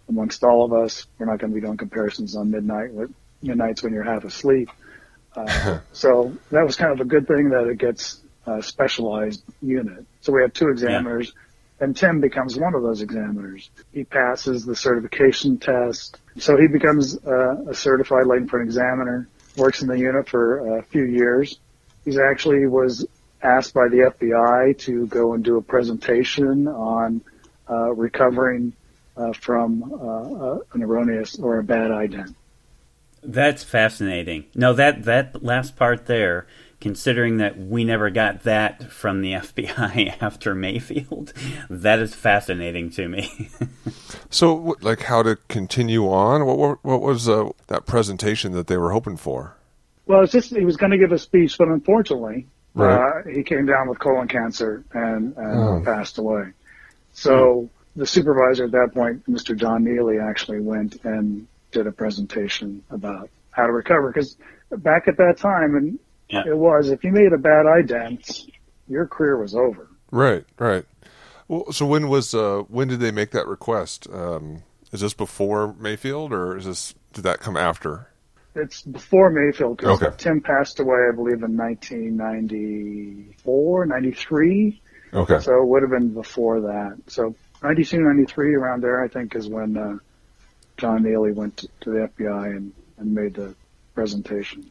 amongst 0.09 0.45
all 0.45 0.65
of 0.65 0.73
us. 0.73 1.07
We're 1.19 1.27
not 1.27 1.39
going 1.39 1.53
to 1.53 1.55
be 1.55 1.61
doing 1.61 1.77
comparisons 1.77 2.37
on 2.37 2.51
midnight, 2.51 2.91
midnights 3.43 3.83
when 3.83 3.93
you're 3.93 4.05
half 4.05 4.25
asleep. 4.25 4.69
Uh, 5.35 5.79
so 5.93 6.35
that 6.51 6.65
was 6.65 6.77
kind 6.77 6.93
of 6.93 7.01
a 7.01 7.05
good 7.05 7.27
thing 7.27 7.51
that 7.51 7.67
it 7.67 7.79
gets 7.79 8.20
a 8.47 8.63
specialized 8.63 9.43
unit. 9.63 10.07
So 10.21 10.33
we 10.33 10.43
have 10.43 10.53
two 10.53 10.69
examiners, 10.69 11.33
yeah. 11.35 11.85
and 11.85 11.97
Tim 11.97 12.21
becomes 12.21 12.57
one 12.57 12.75
of 12.75 12.83
those 12.83 13.03
examiners. 13.03 13.71
He 13.93 14.05
passes 14.05 14.65
the 14.65 14.77
certification 14.77 15.59
test, 15.59 16.19
so 16.39 16.57
he 16.57 16.67
becomes 16.67 17.19
uh, 17.25 17.65
a 17.69 17.75
certified 17.75 18.27
latent 18.27 18.51
print 18.51 18.67
examiner. 18.67 19.29
Works 19.57 19.83
in 19.83 19.89
the 19.89 19.99
unit 19.99 20.29
for 20.29 20.79
a 20.79 20.83
few 20.83 21.05
years. 21.05 21.59
He's 22.05 22.19
actually 22.19 22.67
was 22.67 23.07
asked 23.43 23.75
by 23.75 23.89
the 23.89 24.13
FBI 24.17 24.79
to 24.79 25.07
go 25.07 25.35
and 25.35 25.45
do 25.45 25.57
a 25.57 25.63
presentation 25.63 26.69
on 26.69 27.21
uh, 27.69 27.93
recovering 27.93 28.73
uh, 29.17 29.33
from 29.33 29.93
uh, 29.93 29.97
uh, 29.97 30.59
an 30.73 30.83
erroneous 30.83 31.39
or 31.39 31.59
a 31.59 31.65
bad 31.65 31.91
ident. 31.91 32.35
That's 33.23 33.63
fascinating. 33.63 34.47
No, 34.55 34.73
that 34.73 35.05
that 35.05 35.43
last 35.43 35.77
part 35.77 36.07
there, 36.07 36.47
considering 36.81 37.37
that 37.37 37.59
we 37.59 37.85
never 37.85 38.11
got 38.11 38.43
that 38.43 38.91
from 38.91 39.21
the 39.21 39.33
FBI 39.35 40.17
after 40.21 40.55
Mayfield, 40.55 41.33
that 41.69 41.99
is 41.99 42.15
fascinating 42.15 42.91
to 42.91 43.09
me. 43.09 43.51
so, 44.31 44.77
like, 44.81 45.03
how 45.03 45.23
to 45.23 45.37
continue 45.49 46.09
on? 46.09 46.47
What 46.47 46.59
what, 46.59 46.85
what 46.85 47.01
was 47.01 47.29
uh, 47.29 47.51
that 47.69 47.87
presentation 47.87 48.53
that 48.53 48.67
they 48.67 48.77
were 48.77 48.93
hoping 48.93 49.17
for? 49.17 49.57
Well, 50.07 50.23
it's 50.23 50.33
just 50.33 50.51
he 50.51 50.65
was 50.65 50.77
going 50.77 50.91
to 50.91 50.99
give 50.99 51.13
a 51.13 51.19
speech, 51.19 51.57
but 51.57 51.69
unfortunately, 51.69 52.47
right. 52.75 53.21
uh, 53.21 53.29
he 53.29 53.43
came 53.45 53.67
down 53.67 53.89
with 53.89 53.99
colon 54.01 54.27
cancer 54.27 54.83
and, 54.93 55.37
and 55.37 55.59
oh. 55.59 55.83
passed 55.85 56.19
away. 56.19 56.53
So. 57.13 57.69
The 57.97 58.07
supervisor 58.07 58.67
at 58.67 58.71
that 58.71 58.95
point, 58.95 59.29
Mr. 59.29 59.57
John 59.57 59.83
Neely, 59.83 60.21
actually 60.21 60.61
went 60.61 61.05
and 61.05 61.49
did 61.73 61.89
a 61.89 61.93
presentation 61.93 62.85
about 62.89 63.29
how 63.51 63.67
to 63.67 63.73
recover 63.73 64.13
because 64.13 64.37
back 64.71 65.09
at 65.09 65.17
that 65.17 65.39
time, 65.39 65.75
and 65.75 65.99
yeah. 66.31 66.45
it 66.47 66.57
was 66.57 66.91
if 66.91 67.05
you 67.05 67.13
made 67.13 67.33
a 67.33 67.39
bad 67.39 67.67
ident, 67.67 68.51
your 68.89 69.07
career 69.07 69.41
was 69.41 69.55
over. 69.55 69.89
Right, 70.11 70.45
right. 70.59 70.85
Well, 71.49 71.73
so 71.73 71.87
when 71.87 72.09
was 72.09 72.35
uh, 72.35 72.65
when 72.69 72.89
did 72.89 73.01
they 73.01 73.11
make 73.11 73.31
that 73.33 73.47
request? 73.47 74.07
Um, 74.13 74.63
is 74.93 75.01
this 75.01 75.15
before 75.15 75.75
Mayfield, 75.79 76.33
or 76.33 76.57
is 76.57 76.65
this 76.65 76.95
did 77.13 77.23
that 77.23 77.41
come 77.41 77.57
after? 77.57 78.09
It's 78.55 78.83
before 78.83 79.31
Mayfield 79.31 79.79
because 79.79 80.01
okay. 80.03 80.15
Tim 80.17 80.41
passed 80.41 80.79
away, 80.81 81.07
I 81.09 81.13
believe, 81.15 81.45
in 81.45 81.57
1994, 81.57 83.87
93. 83.87 84.83
Okay. 85.13 85.41
So 85.41 85.61
it 85.63 85.67
would 85.67 85.83
have 85.83 85.91
been 85.91 86.15
before 86.15 86.61
that. 86.63 86.97
So 87.07 87.37
92, 87.63 88.01
93, 88.01 88.55
around 88.55 88.83
there, 88.83 89.03
I 89.03 89.09
think, 89.09 89.37
is 89.37 89.49
when 89.49 89.77
uh, 89.77 89.99
John 90.77 91.05
Neely 91.05 91.33
went 91.33 91.65
to 91.81 91.91
the 91.91 92.11
FBI 92.17 92.57
and, 92.57 92.73
and 92.99 93.15
made 93.15 93.35
the 93.35 93.55
presentation. 93.95 94.71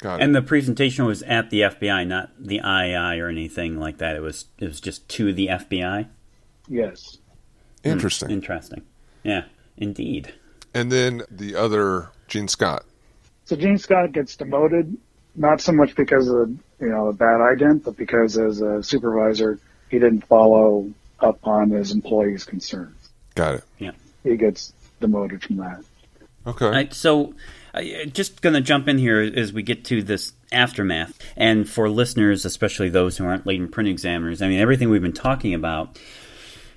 Got 0.00 0.20
it. 0.20 0.24
And 0.24 0.34
the 0.34 0.42
presentation 0.42 1.06
was 1.06 1.22
at 1.22 1.50
the 1.50 1.62
FBI, 1.62 2.06
not 2.06 2.30
the 2.38 2.56
II 2.56 3.20
or 3.20 3.28
anything 3.28 3.78
like 3.78 3.98
that. 3.98 4.16
It 4.16 4.20
was 4.20 4.46
it 4.58 4.66
was 4.66 4.80
just 4.80 5.08
to 5.10 5.32
the 5.32 5.48
FBI. 5.48 6.08
Yes. 6.68 7.18
Interesting. 7.82 8.28
Mm, 8.28 8.32
interesting. 8.32 8.82
Yeah, 9.22 9.44
indeed. 9.76 10.34
And 10.74 10.92
then 10.92 11.22
the 11.30 11.54
other 11.54 12.10
Gene 12.28 12.48
Scott. 12.48 12.84
So 13.44 13.56
Gene 13.56 13.78
Scott 13.78 14.12
gets 14.12 14.36
demoted, 14.36 14.96
not 15.34 15.60
so 15.60 15.72
much 15.72 15.94
because 15.94 16.28
of 16.28 16.50
you 16.80 16.88
know 16.88 17.08
a 17.08 17.12
bad 17.12 17.40
ident, 17.40 17.84
but 17.84 17.96
because 17.96 18.36
as 18.36 18.60
a 18.60 18.82
supervisor 18.82 19.58
he 19.88 19.98
didn't 19.98 20.26
follow 20.26 20.90
up 21.20 21.38
on 21.46 21.70
his 21.70 21.92
employees' 21.92 22.44
concerns. 22.44 23.10
Got 23.34 23.56
it. 23.56 23.64
Yeah. 23.78 23.92
He 24.24 24.36
gets 24.36 24.72
demoted 25.00 25.42
from 25.42 25.56
that. 25.58 25.84
Okay. 26.46 26.68
Right, 26.68 26.94
so, 26.94 27.34
uh, 27.76 28.06
just 28.06 28.42
going 28.42 28.54
to 28.54 28.60
jump 28.60 28.88
in 28.88 28.98
here 28.98 29.20
as 29.20 29.52
we 29.52 29.62
get 29.62 29.84
to 29.86 30.02
this 30.02 30.32
aftermath. 30.52 31.18
And 31.36 31.68
for 31.68 31.88
listeners, 31.88 32.44
especially 32.44 32.88
those 32.88 33.16
who 33.16 33.26
aren't 33.26 33.46
latent 33.46 33.72
print 33.72 33.88
examiners, 33.88 34.42
I 34.42 34.48
mean, 34.48 34.60
everything 34.60 34.90
we've 34.90 35.02
been 35.02 35.12
talking 35.12 35.54
about 35.54 35.98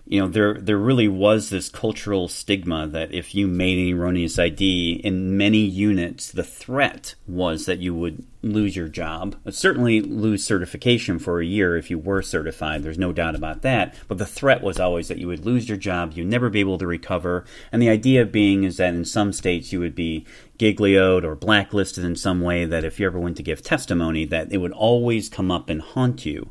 you 0.09 0.19
know, 0.19 0.27
there 0.27 0.55
there 0.55 0.77
really 0.77 1.07
was 1.07 1.51
this 1.51 1.69
cultural 1.69 2.27
stigma 2.27 2.87
that 2.87 3.13
if 3.13 3.35
you 3.35 3.47
made 3.47 3.77
an 3.77 3.95
erroneous 3.95 4.39
ID 4.39 5.01
in 5.03 5.37
many 5.37 5.59
units, 5.59 6.31
the 6.31 6.43
threat 6.43 7.13
was 7.27 7.67
that 7.67 7.77
you 7.77 7.93
would 7.93 8.25
lose 8.41 8.75
your 8.75 8.87
job. 8.87 9.35
Certainly 9.51 10.01
lose 10.01 10.43
certification 10.43 11.19
for 11.19 11.39
a 11.39 11.45
year 11.45 11.77
if 11.77 11.91
you 11.91 11.99
were 11.99 12.23
certified. 12.23 12.81
There's 12.81 12.97
no 12.97 13.13
doubt 13.13 13.35
about 13.35 13.61
that. 13.61 13.93
But 14.07 14.17
the 14.17 14.25
threat 14.25 14.63
was 14.63 14.79
always 14.79 15.09
that 15.09 15.19
you 15.19 15.27
would 15.27 15.45
lose 15.45 15.69
your 15.69 15.77
job, 15.77 16.13
you'd 16.13 16.25
never 16.25 16.49
be 16.49 16.59
able 16.59 16.79
to 16.79 16.87
recover. 16.87 17.45
And 17.71 17.79
the 17.79 17.89
idea 17.89 18.25
being 18.25 18.63
is 18.63 18.77
that 18.77 18.95
in 18.95 19.05
some 19.05 19.31
states 19.31 19.71
you 19.71 19.79
would 19.79 19.93
be 19.93 20.25
giglioed 20.59 21.23
or 21.23 21.35
blacklisted 21.35 22.03
in 22.03 22.15
some 22.15 22.41
way 22.41 22.65
that 22.65 22.83
if 22.83 22.99
you 22.99 23.07
ever 23.07 23.19
went 23.19 23.37
to 23.37 23.43
give 23.43 23.63
testimony, 23.63 24.25
that 24.25 24.51
it 24.51 24.57
would 24.57 24.73
always 24.73 25.29
come 25.29 25.49
up 25.49 25.69
and 25.69 25.81
haunt 25.81 26.25
you. 26.25 26.49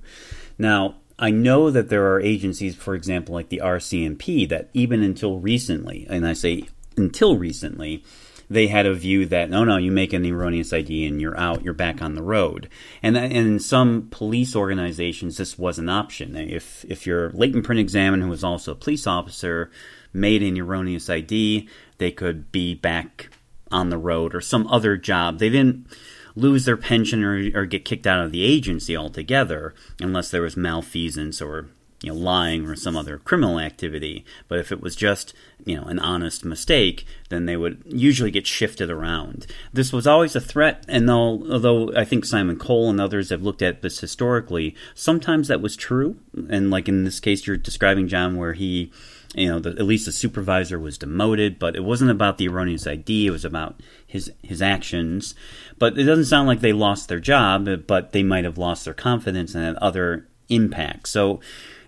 Now, 0.59 0.97
I 1.19 1.31
know 1.31 1.71
that 1.71 1.89
there 1.89 2.13
are 2.13 2.21
agencies, 2.21 2.75
for 2.75 2.95
example, 2.95 3.35
like 3.35 3.51
the 3.51 3.61
RCMP, 3.63 4.49
that 4.49 4.71
even 4.73 5.03
until 5.03 5.39
recently, 5.39 6.07
and 6.09 6.27
I 6.27 6.33
say 6.33 6.65
until 6.97 7.37
recently, 7.37 8.05
they 8.51 8.69
had 8.69 8.87
a 8.87 8.95
view 8.95 9.27
that 9.27 9.51
no, 9.51 9.65
no, 9.65 9.77
you 9.77 9.93
make 9.93 10.13
an 10.13 10.25
erroneous 10.25 10.73
ID 10.73 11.07
and 11.07 11.21
you're 11.21 11.39
out, 11.39 11.63
you're 11.63 11.75
back 11.75 12.01
on 12.01 12.15
the 12.15 12.23
road. 12.23 12.69
And, 13.03 13.17
and 13.17 13.33
in 13.33 13.59
some 13.59 14.09
police 14.11 14.57
organizations, 14.57 15.37
this 15.37 15.59
was 15.59 15.79
an 15.79 15.91
option. 15.91 16.35
If 16.35 16.85
if 16.89 17.07
your 17.07 17.31
latent 17.33 17.65
print 17.65 17.81
examiner 17.81 18.25
who 18.25 18.31
was 18.31 18.45
also 18.45 18.73
a 18.73 18.77
police 18.77 19.07
officer 19.07 19.71
made 20.15 20.43
an 20.43 20.59
erroneous 20.59 21.11
ID, 21.11 21.69
they 21.99 22.11
could 22.11 22.51
be 22.51 22.75
back 22.75 23.29
on 23.71 23.91
the 23.91 23.99
road 23.99 24.35
or 24.35 24.41
some 24.41 24.67
other 24.69 24.97
job. 24.97 25.39
They 25.39 25.51
didn't 25.51 25.87
lose 26.35 26.65
their 26.65 26.77
pension 26.77 27.25
or, 27.25 27.51
or 27.55 27.67
get 27.67 27.85
kicked 27.85 28.07
out 28.07 28.25
of 28.25 28.33
the 28.33 28.43
agency 28.43 28.97
altogether 28.97 29.75
unless 30.01 30.31
there 30.31 30.43
was 30.43 30.57
malfeasance 30.57 31.43
or 31.43 31.69
you 32.03 32.13
know 32.13 32.17
lying 32.17 32.65
or 32.67 32.77
some 32.77 32.97
other 32.97 33.19
criminal 33.19 33.59
activity. 33.59 34.25
But 34.47 34.61
if 34.61 34.71
it 34.71 34.81
was 34.81 34.95
just 34.95 35.35
you 35.65 35.77
know 35.77 35.85
an 35.85 35.99
honest 35.99 36.45
mistake 36.45 37.05
then 37.29 37.47
they 37.47 37.57
would 37.57 37.83
usually 37.87 38.31
get 38.31 38.47
shifted 38.47 38.89
around. 38.91 39.47
This 39.73 39.93
was 39.93 40.07
always 40.07 40.37
a 40.37 40.41
threat 40.41 40.85
and 40.89 41.11
although 41.11 41.93
i 41.97 42.05
think 42.05 42.25
simon 42.25 42.57
cole 42.57 42.89
and 42.89 43.01
others 43.01 43.31
have 43.31 43.43
looked 43.43 43.63
at 43.63 43.83
this 43.83 43.99
historically 43.99 44.77
sometimes 44.95 45.49
that 45.49 45.61
was 45.61 45.77
true. 45.77 46.17
And 46.49 46.71
like 46.71 46.89
in 46.89 47.05
this 47.05 47.21
case 47.21 47.47
you're 47.47 47.57
describing 47.57 48.07
john 48.07 48.37
where 48.37 48.53
he 48.53 48.93
you 49.35 49.49
know 49.49 49.59
the, 49.59 49.71
at 49.71 49.83
least 49.83 50.07
the 50.07 50.13
supervisor 50.13 50.79
was 50.79 50.99
demoted 50.99 51.59
but 51.59 51.77
it 51.77 51.85
wasn't 51.85 52.11
about 52.11 52.39
the 52.39 52.49
erroneous 52.49 52.87
id 52.87 53.27
it 53.27 53.31
was 53.31 53.45
about 53.45 53.79
his 54.07 54.33
his 54.43 54.63
actions 54.63 55.35
but 55.79 55.99
it 55.99 56.05
doesn't 56.05 56.25
sound 56.25 56.49
like 56.49 56.61
they 56.61 56.73
lost 56.73 57.09
their 57.09 57.21
job 57.21 57.69
but 57.87 58.13
they 58.13 58.23
might 58.23 58.45
have 58.45 58.57
lost 58.57 58.85
their 58.87 58.95
confidence 58.95 59.55
and 59.55 59.65
had 59.65 59.77
other 59.77 60.27
impacts 60.49 61.11
so 61.11 61.41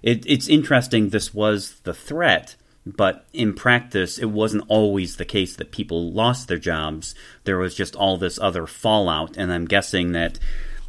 it, 0.03 0.25
it's 0.27 0.49
interesting. 0.49 1.09
This 1.09 1.35
was 1.35 1.81
the 1.81 1.95
threat, 1.95 2.57
but 2.87 3.27
in 3.33 3.55
practice, 3.55 4.19
it 4.19 4.31
wasn't 4.31 4.65
always 4.69 5.17
the 5.17 5.25
case 5.25 5.57
that 5.57 5.73
people 5.73 6.13
lost 6.13 6.49
their 6.49 6.59
jobs. 6.59 7.15
There 7.45 7.59
was 7.59 7.75
just 7.75 7.95
all 7.95 8.17
this 8.17 8.39
other 8.39 8.67
fallout, 8.67 9.37
and 9.37 9.53
I'm 9.53 9.67
guessing 9.67 10.13
that, 10.13 10.39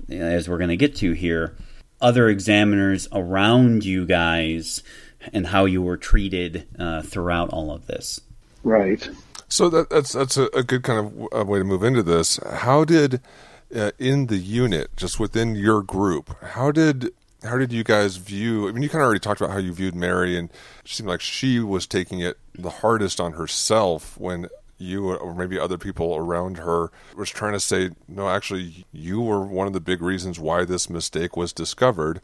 as 0.10 0.48
we're 0.48 0.58
going 0.58 0.70
to 0.70 0.78
get 0.78 0.96
to 0.98 1.12
here, 1.12 1.56
other 2.00 2.30
examiners 2.30 3.08
around 3.12 3.84
you 3.86 4.06
guys 4.06 4.82
and 5.34 5.48
how 5.48 5.66
you 5.66 5.82
were 5.82 5.98
treated 5.98 6.68
uh, 6.78 7.02
throughout 7.02 7.50
all 7.50 7.72
of 7.72 7.88
this. 7.88 8.22
Right. 8.64 9.10
So 9.48 9.70
that, 9.70 9.90
that's 9.90 10.14
that's 10.14 10.38
a, 10.38 10.46
a 10.54 10.64
good 10.64 10.84
kind 10.84 11.00
of 11.00 11.28
uh, 11.34 11.46
way 11.46 11.60
to 11.60 11.66
move 11.66 11.84
into 11.84 12.04
this. 12.04 12.38
How 12.38 12.86
did 12.86 13.22
uh, 13.76 13.92
in 14.00 14.28
the 14.28 14.38
unit, 14.38 14.96
just 14.96 15.20
within 15.20 15.56
your 15.56 15.82
group, 15.82 16.36
how 16.42 16.72
did 16.72 17.12
how 17.44 17.58
did 17.58 17.74
you 17.74 17.84
guys 17.84 18.18
view? 18.18 18.70
I 18.70 18.72
mean, 18.72 18.84
you 18.84 18.90
kind 18.90 19.02
of 19.02 19.06
already 19.06 19.20
talked 19.20 19.42
about 19.42 19.52
how 19.52 19.60
you 19.60 19.74
viewed 19.74 19.96
Mary, 19.96 20.38
and 20.38 20.50
it 20.50 20.92
seemed 20.92 21.10
like 21.10 21.22
she 21.22 21.60
was 21.60 21.88
taking 21.88 22.20
it 22.20 22.38
the 22.54 22.70
hardest 22.70 23.20
on 23.20 23.34
herself 23.34 24.18
when 24.18 24.48
you 24.78 25.14
or 25.14 25.36
maybe 25.36 25.60
other 25.60 25.78
people 25.78 26.16
around 26.16 26.58
her 26.58 26.92
was 27.16 27.30
trying 27.30 27.54
to 27.54 27.60
say, 27.60 27.92
no, 28.08 28.28
actually, 28.28 28.86
you 28.92 29.22
were 29.22 29.46
one 29.46 29.68
of 29.68 29.74
the 29.74 29.80
big 29.80 30.02
reasons 30.02 30.40
why 30.40 30.66
this 30.66 30.90
mistake 30.90 31.38
was 31.38 31.54
discovered. 31.54 32.20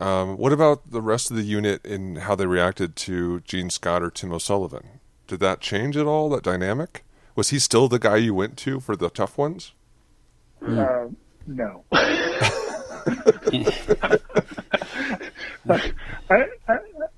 Um, 0.00 0.38
what 0.38 0.52
about 0.52 0.90
the 0.90 1.02
rest 1.02 1.30
of 1.30 1.36
the 1.36 1.42
unit 1.42 1.84
in 1.84 2.16
how 2.16 2.34
they 2.34 2.46
reacted 2.46 2.96
to 2.96 3.40
Gene 3.40 3.68
Scott 3.68 4.02
or 4.02 4.10
Tim 4.10 4.32
O'Sullivan? 4.32 5.00
Did 5.26 5.40
that 5.40 5.60
change 5.60 5.96
at 5.96 6.06
all? 6.06 6.30
That 6.30 6.42
dynamic? 6.42 7.04
Was 7.36 7.50
he 7.50 7.58
still 7.58 7.86
the 7.86 7.98
guy 7.98 8.16
you 8.16 8.34
went 8.34 8.56
to 8.58 8.80
for 8.80 8.96
the 8.96 9.10
tough 9.10 9.36
ones? 9.36 9.72
Uh, 10.66 11.08
no. 11.46 11.84
I, 11.92 12.00
I, 16.28 16.44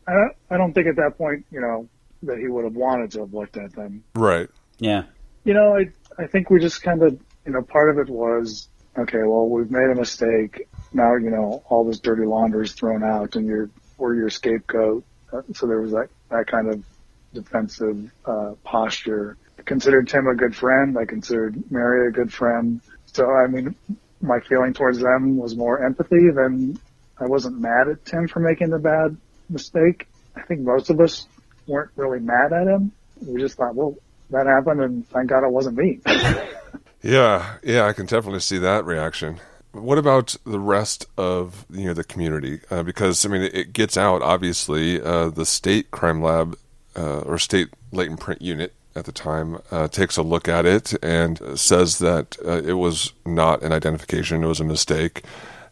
I, 0.07 0.29
I 0.51 0.57
don't 0.57 0.73
think 0.73 0.89
at 0.89 0.97
that 0.97 1.15
point, 1.17 1.47
you 1.51 1.61
know, 1.61 1.89
that 2.25 2.39
he 2.39 2.49
would 2.49 2.65
have 2.65 2.75
wanted 2.75 3.13
to 3.13 3.21
have 3.21 3.33
looked 3.33 3.57
at 3.57 3.73
them. 3.75 4.05
Right. 4.15 4.49
Yeah. 4.79 5.05
You 5.45 5.55
know, 5.55 5.77
I, 5.77 5.91
I 6.23 6.27
think 6.27 6.51
we 6.51 6.61
just 6.61 6.83
kind 6.83 7.03
of, 7.03 7.19
you 7.47 7.53
know, 7.53 7.63
part 7.63 7.91
of 7.91 7.99
it 7.99 8.09
was, 8.09 8.69
okay, 8.99 9.23
well, 9.25 9.49
we've 9.49 9.71
made 9.71 9.91
a 9.91 9.95
mistake. 9.95 10.69
Now, 10.93 11.17
you 11.17 11.31
know, 11.31 11.63
all 11.69 11.85
this 11.85 12.01
dirty 12.01 12.25
laundry 12.25 12.67
is 12.67 12.73
thrown 12.73 13.03
out 13.03 13.37
and 13.37 13.47
you're, 13.47 13.71
we're 13.99 14.15
your 14.15 14.31
scapegoat. 14.31 15.05
Uh, 15.33 15.43
so 15.55 15.67
there 15.67 15.81
was 15.81 15.93
that, 15.93 16.09
that 16.31 16.47
kind 16.47 16.69
of 16.69 16.85
defensive, 17.33 18.11
uh, 18.27 18.53
posture. 18.65 19.37
I 19.59 19.63
considered 19.63 20.09
Tim 20.09 20.27
a 20.27 20.35
good 20.35 20.55
friend. 20.55 20.97
I 20.99 21.05
considered 21.05 21.71
Mary 21.71 22.09
a 22.09 22.11
good 22.11 22.33
friend. 22.33 22.81
So, 23.07 23.31
I 23.31 23.47
mean, 23.47 23.75
my 24.21 24.41
feeling 24.41 24.73
towards 24.73 24.99
them 24.99 25.37
was 25.37 25.57
more 25.57 25.85
empathy 25.85 26.31
than 26.31 26.79
I 27.19 27.27
wasn't 27.27 27.59
mad 27.59 27.89
at 27.89 28.05
Tim 28.05 28.29
for 28.29 28.41
making 28.41 28.71
the 28.71 28.79
bad 28.79 29.17
mistake. 29.49 30.09
I 30.37 30.43
think 30.43 30.61
most 30.61 30.91
of 30.91 31.01
us 31.01 31.27
weren't 31.67 31.91
really 31.97 32.21
mad 32.21 32.53
at 32.53 32.67
him. 32.67 32.93
We 33.21 33.41
just 33.41 33.57
thought, 33.57 33.75
well, 33.75 33.97
that 34.31 34.47
happened, 34.47 34.81
and 34.81 35.09
thank 35.09 35.29
God 35.29 35.45
it 35.45 35.53
wasn't 35.53 35.77
me. 35.77 36.01
yeah, 37.03 37.57
yeah, 37.63 37.87
I 37.87 37.93
can 37.93 38.07
definitely 38.07 38.41
see 38.41 38.59
that 38.59 38.85
reaction. 38.85 39.41
What 39.73 39.97
about 39.97 40.37
the 40.45 40.61
rest 40.61 41.07
of 41.17 41.65
you 41.71 41.87
know 41.87 41.95
the 41.95 42.05
community? 42.05 42.61
Uh, 42.71 42.83
because 42.83 43.25
I 43.25 43.29
mean, 43.29 43.43
it, 43.43 43.73
gets 43.73 43.97
out. 43.97 44.21
Obviously, 44.21 45.01
uh, 45.01 45.31
the 45.31 45.47
state 45.47 45.91
crime 45.91 46.23
lab 46.23 46.59
uh, 46.95 47.21
or 47.21 47.39
state 47.39 47.69
latent 47.91 48.21
print 48.21 48.43
unit 48.43 48.75
at 48.95 49.07
the 49.07 49.13
time 49.13 49.59
uh, 49.71 49.89
takes 49.89 50.19
a 50.19 50.23
look 50.23 50.47
at 50.47 50.67
it 50.67 50.93
and 51.03 51.59
says 51.59 51.99
that 51.99 52.37
uh, 52.45 52.61
it 52.63 52.75
was 52.75 53.15
not 53.25 53.63
an 53.63 53.73
identification; 53.73 54.45
it 54.45 54.49
was 54.49 54.61
a 54.61 54.65
mistake. 54.65 55.23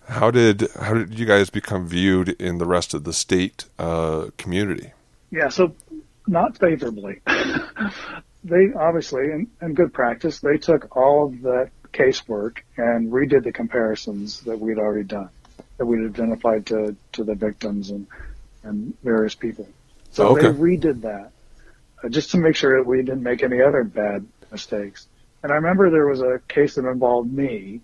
How 0.08 0.30
did 0.30 0.68
how 0.80 0.94
did 0.94 1.18
you 1.18 1.26
guys 1.26 1.50
become 1.50 1.86
viewed 1.86 2.30
in 2.30 2.56
the 2.56 2.66
rest 2.66 2.94
of 2.94 3.04
the 3.04 3.12
state 3.12 3.66
uh, 3.78 4.28
community? 4.38 4.92
Yeah, 5.30 5.50
so 5.50 5.74
not 6.26 6.56
favorably. 6.58 7.20
they 8.44 8.72
obviously, 8.72 9.24
in, 9.24 9.50
in 9.60 9.74
good 9.74 9.92
practice, 9.92 10.40
they 10.40 10.56
took 10.56 10.96
all 10.96 11.26
of 11.26 11.42
that 11.42 11.70
casework 11.92 12.58
and 12.76 13.12
redid 13.12 13.44
the 13.44 13.52
comparisons 13.52 14.40
that 14.42 14.58
we'd 14.58 14.78
already 14.78 15.04
done, 15.04 15.30
that 15.78 15.86
we'd 15.86 16.04
identified 16.04 16.66
to, 16.66 16.96
to 17.12 17.24
the 17.24 17.34
victims 17.34 17.90
and, 17.90 18.06
and 18.62 18.94
various 19.02 19.34
people. 19.34 19.68
So 20.10 20.28
okay. 20.28 20.48
they 20.48 20.52
redid 20.52 21.02
that 21.02 21.32
uh, 22.02 22.08
just 22.08 22.30
to 22.32 22.38
make 22.38 22.56
sure 22.56 22.78
that 22.78 22.86
we 22.86 22.98
didn't 22.98 23.22
make 23.22 23.42
any 23.42 23.62
other 23.62 23.84
bad 23.84 24.26
mistakes. 24.50 25.06
And 25.42 25.52
I 25.52 25.56
remember 25.56 25.90
there 25.90 26.06
was 26.06 26.20
a 26.20 26.40
case 26.48 26.74
that 26.74 26.86
involved 26.86 27.32
me 27.32 27.80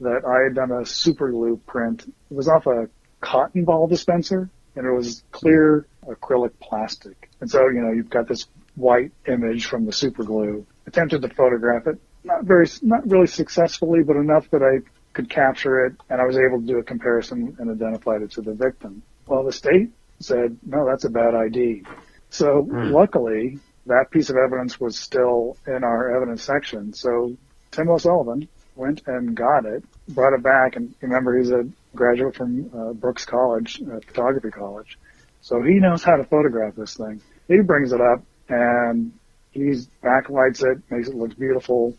that 0.00 0.24
I 0.24 0.44
had 0.44 0.54
done 0.54 0.70
a 0.70 0.86
super 0.86 1.30
glue 1.30 1.56
print. 1.66 2.02
It 2.30 2.34
was 2.34 2.48
off 2.48 2.66
a 2.66 2.88
cotton 3.20 3.64
ball 3.64 3.86
dispenser 3.86 4.48
and 4.76 4.86
it 4.86 4.92
was 4.92 5.24
clear 5.32 5.86
acrylic 6.06 6.52
plastic. 6.60 7.28
And 7.40 7.50
so, 7.50 7.68
you 7.68 7.80
know, 7.80 7.92
you've 7.92 8.10
got 8.10 8.28
this 8.28 8.46
white 8.76 9.12
image 9.26 9.66
from 9.66 9.86
the 9.86 9.92
super 9.92 10.22
glue. 10.22 10.66
Attempted 10.86 11.22
to 11.22 11.28
photograph 11.28 11.86
it, 11.86 11.98
not 12.28 12.44
very, 12.44 12.68
not 12.82 13.08
really 13.08 13.26
successfully, 13.26 14.02
but 14.04 14.16
enough 14.16 14.48
that 14.50 14.62
I 14.62 14.88
could 15.12 15.28
capture 15.28 15.86
it 15.86 15.94
and 16.08 16.20
I 16.20 16.24
was 16.24 16.38
able 16.38 16.60
to 16.60 16.66
do 16.66 16.78
a 16.78 16.82
comparison 16.82 17.56
and 17.58 17.70
identified 17.70 18.22
it 18.22 18.30
to 18.32 18.42
the 18.42 18.54
victim. 18.54 19.02
Well, 19.26 19.42
the 19.42 19.52
state 19.52 19.90
said, 20.20 20.58
no, 20.64 20.86
that's 20.86 21.04
a 21.04 21.10
bad 21.10 21.34
ID. 21.34 21.82
So 22.30 22.62
mm. 22.62 22.92
luckily, 22.92 23.58
that 23.86 24.10
piece 24.10 24.30
of 24.30 24.36
evidence 24.36 24.78
was 24.78 24.98
still 24.98 25.56
in 25.66 25.82
our 25.82 26.14
evidence 26.14 26.42
section. 26.42 26.92
So 26.92 27.36
Tim 27.70 27.88
O'Sullivan 27.88 28.48
went 28.76 29.02
and 29.06 29.34
got 29.34 29.64
it, 29.64 29.82
brought 30.08 30.34
it 30.34 30.42
back, 30.42 30.76
and 30.76 30.94
remember 31.00 31.36
he's 31.36 31.50
a 31.50 31.66
graduate 31.96 32.36
from 32.36 32.70
uh, 32.74 32.92
Brooks 32.92 33.24
College, 33.24 33.82
uh, 33.82 33.98
photography 34.06 34.50
college, 34.50 34.98
so 35.40 35.62
he 35.62 35.74
knows 35.74 36.02
how 36.02 36.16
to 36.16 36.24
photograph 36.24 36.74
this 36.76 36.94
thing. 36.94 37.20
He 37.48 37.60
brings 37.60 37.92
it 37.92 38.00
up 38.00 38.22
and 38.48 39.12
he's 39.50 39.88
backlights 40.02 40.62
it, 40.64 40.82
makes 40.90 41.08
it 41.08 41.14
look 41.14 41.36
beautiful. 41.38 41.96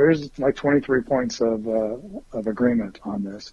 There's 0.00 0.30
like 0.38 0.56
23 0.56 1.02
points 1.02 1.42
of 1.42 1.68
uh, 1.68 1.96
of 2.32 2.46
agreement 2.46 3.00
on 3.02 3.22
this. 3.22 3.52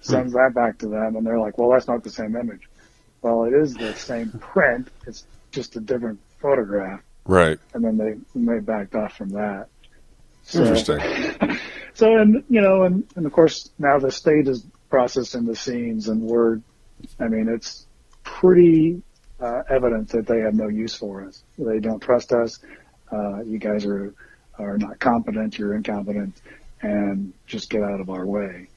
Sends 0.00 0.32
that 0.32 0.52
back 0.54 0.78
to 0.78 0.88
them, 0.88 1.16
and 1.16 1.26
they're 1.26 1.38
like, 1.38 1.58
"Well, 1.58 1.68
that's 1.70 1.86
not 1.86 2.02
the 2.02 2.10
same 2.10 2.34
image." 2.34 2.66
Well, 3.20 3.44
it 3.44 3.52
is 3.52 3.74
the 3.74 3.94
same 3.94 4.30
print. 4.30 4.88
It's 5.06 5.26
just 5.50 5.76
a 5.76 5.80
different 5.80 6.18
photograph. 6.40 7.02
Right. 7.26 7.58
And 7.74 7.84
then 7.84 7.98
they 7.98 8.14
they 8.34 8.60
backed 8.60 8.94
off 8.94 9.18
from 9.18 9.28
that. 9.30 9.66
So, 10.44 10.62
Interesting. 10.62 11.58
so 11.94 12.16
and 12.16 12.42
you 12.48 12.62
know, 12.62 12.84
and, 12.84 13.06
and 13.14 13.26
of 13.26 13.32
course 13.32 13.68
now 13.78 13.98
the 13.98 14.10
state 14.10 14.48
is 14.48 14.64
processing 14.88 15.44
the 15.44 15.56
scenes, 15.56 16.08
and 16.08 16.22
we're, 16.22 16.60
I 17.20 17.28
mean, 17.28 17.48
it's 17.50 17.86
pretty 18.22 19.02
uh, 19.40 19.62
evident 19.68 20.08
that 20.10 20.26
they 20.26 20.40
have 20.40 20.54
no 20.54 20.68
use 20.68 20.94
for 20.94 21.26
us. 21.26 21.44
They 21.58 21.80
don't 21.80 22.00
trust 22.00 22.32
us. 22.32 22.60
Uh, 23.12 23.42
you 23.42 23.58
guys 23.58 23.84
are 23.84 24.14
are 24.58 24.78
not 24.78 24.98
competent. 24.98 25.58
You're 25.58 25.74
incompetent, 25.74 26.40
and 26.80 27.32
just 27.46 27.70
get 27.70 27.82
out 27.82 28.00
of 28.00 28.10
our 28.10 28.26
way. 28.26 28.68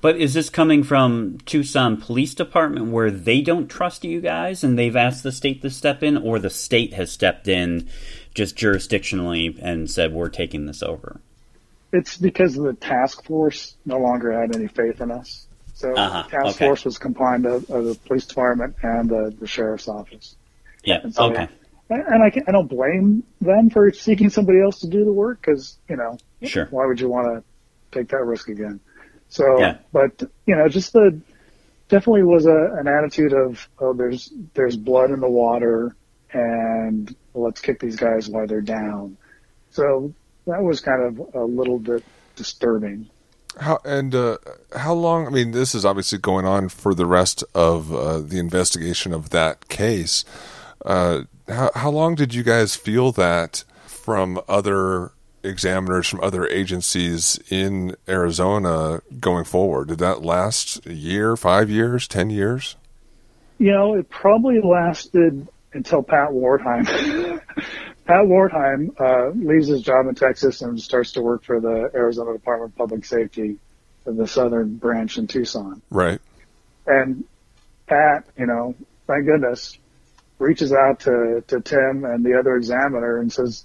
But 0.00 0.16
is 0.16 0.34
this 0.34 0.50
coming 0.50 0.82
from 0.82 1.38
Tucson 1.46 1.96
Police 1.96 2.34
Department 2.34 2.86
where 2.86 3.10
they 3.10 3.40
don't 3.40 3.68
trust 3.68 4.04
you 4.04 4.20
guys 4.20 4.64
and 4.64 4.78
they've 4.78 4.96
asked 4.96 5.22
the 5.22 5.32
state 5.32 5.62
to 5.62 5.70
step 5.70 6.02
in, 6.02 6.16
or 6.16 6.38
the 6.38 6.50
state 6.50 6.94
has 6.94 7.12
stepped 7.12 7.48
in 7.48 7.88
just 8.34 8.56
jurisdictionally 8.56 9.58
and 9.62 9.90
said 9.90 10.12
we're 10.12 10.28
taking 10.28 10.66
this 10.66 10.82
over? 10.82 11.20
It's 11.92 12.16
because 12.16 12.54
the 12.54 12.74
task 12.74 13.24
force 13.24 13.76
no 13.86 13.98
longer 13.98 14.32
had 14.32 14.54
any 14.54 14.66
faith 14.66 15.00
in 15.00 15.10
us. 15.10 15.46
So 15.74 15.94
uh-huh. 15.94 16.22
the 16.22 16.28
task 16.30 16.56
okay. 16.56 16.66
force 16.66 16.84
was 16.84 16.98
combined 16.98 17.46
of, 17.46 17.68
of, 17.70 17.84
the 17.84 17.94
police 18.06 18.26
department 18.26 18.76
and 18.82 19.08
the, 19.08 19.34
the 19.38 19.46
sheriff's 19.46 19.88
office. 19.88 20.34
Yeah. 20.84 21.08
So, 21.10 21.30
okay. 21.30 21.48
And 21.88 22.22
I, 22.22 22.30
can, 22.30 22.44
I 22.48 22.52
don't 22.52 22.68
blame 22.68 23.22
them 23.40 23.70
for 23.70 23.90
seeking 23.92 24.30
somebody 24.30 24.60
else 24.60 24.80
to 24.80 24.88
do 24.88 25.04
the 25.04 25.12
work 25.12 25.40
because 25.40 25.78
you 25.88 25.96
know 25.96 26.18
sure. 26.42 26.66
why 26.70 26.86
would 26.86 27.00
you 27.00 27.08
want 27.08 27.26
to 27.28 27.98
take 27.98 28.08
that 28.08 28.24
risk 28.24 28.48
again? 28.48 28.80
So, 29.28 29.58
yeah. 29.58 29.78
but 29.92 30.22
you 30.46 30.56
know, 30.56 30.68
just 30.68 30.92
the 30.92 31.20
definitely 31.88 32.24
was 32.24 32.46
a, 32.46 32.76
an 32.78 32.88
attitude 32.88 33.32
of 33.32 33.68
oh, 33.78 33.92
there's 33.92 34.32
there's 34.54 34.76
blood 34.76 35.10
in 35.10 35.20
the 35.20 35.30
water, 35.30 35.94
and 36.32 37.14
let's 37.34 37.60
kick 37.60 37.80
these 37.80 37.96
guys 37.96 38.28
while 38.28 38.46
they're 38.46 38.60
down. 38.60 39.16
So 39.70 40.12
that 40.46 40.62
was 40.62 40.80
kind 40.80 41.02
of 41.02 41.34
a 41.34 41.44
little 41.44 41.78
bit 41.78 42.04
disturbing. 42.34 43.08
How 43.58 43.80
and 43.84 44.14
uh, 44.14 44.38
how 44.74 44.94
long? 44.94 45.26
I 45.26 45.30
mean, 45.30 45.52
this 45.52 45.74
is 45.74 45.84
obviously 45.84 46.18
going 46.18 46.44
on 46.44 46.68
for 46.68 46.94
the 46.94 47.06
rest 47.06 47.42
of 47.54 47.92
uh, 47.92 48.20
the 48.20 48.38
investigation 48.38 49.12
of 49.12 49.30
that 49.30 49.68
case. 49.68 50.24
Uh, 50.84 51.22
how 51.48 51.70
how 51.74 51.90
long 51.90 52.14
did 52.14 52.34
you 52.34 52.42
guys 52.42 52.74
feel 52.76 53.12
that 53.12 53.64
from 53.86 54.40
other 54.48 55.12
examiners 55.42 56.08
from 56.08 56.20
other 56.20 56.46
agencies 56.48 57.38
in 57.50 57.96
Arizona 58.08 59.00
going 59.20 59.44
forward? 59.44 59.88
Did 59.88 59.98
that 59.98 60.22
last 60.22 60.84
a 60.86 60.94
year, 60.94 61.36
five 61.36 61.70
years, 61.70 62.08
ten 62.08 62.30
years? 62.30 62.76
You 63.58 63.72
know, 63.72 63.94
it 63.94 64.10
probably 64.10 64.60
lasted 64.60 65.46
until 65.72 66.02
Pat 66.02 66.30
Wertheim. 66.30 66.86
Pat 68.06 68.24
Wertheim 68.24 69.00
uh, 69.00 69.30
leaves 69.30 69.68
his 69.68 69.82
job 69.82 70.06
in 70.06 70.14
Texas 70.14 70.62
and 70.62 70.80
starts 70.80 71.12
to 71.12 71.22
work 71.22 71.42
for 71.42 71.60
the 71.60 71.90
Arizona 71.94 72.32
Department 72.32 72.72
of 72.72 72.78
Public 72.78 73.04
Safety, 73.04 73.56
the 74.04 74.26
southern 74.26 74.76
branch 74.76 75.18
in 75.18 75.26
Tucson. 75.26 75.82
Right. 75.90 76.20
And 76.86 77.24
Pat, 77.86 78.24
you 78.38 78.46
know, 78.46 78.74
thank 79.06 79.26
goodness, 79.26 79.78
reaches 80.38 80.72
out 80.72 81.00
to, 81.00 81.42
to 81.46 81.60
Tim 81.60 82.04
and 82.04 82.24
the 82.24 82.38
other 82.38 82.56
examiner 82.56 83.18
and 83.18 83.32
says, 83.32 83.64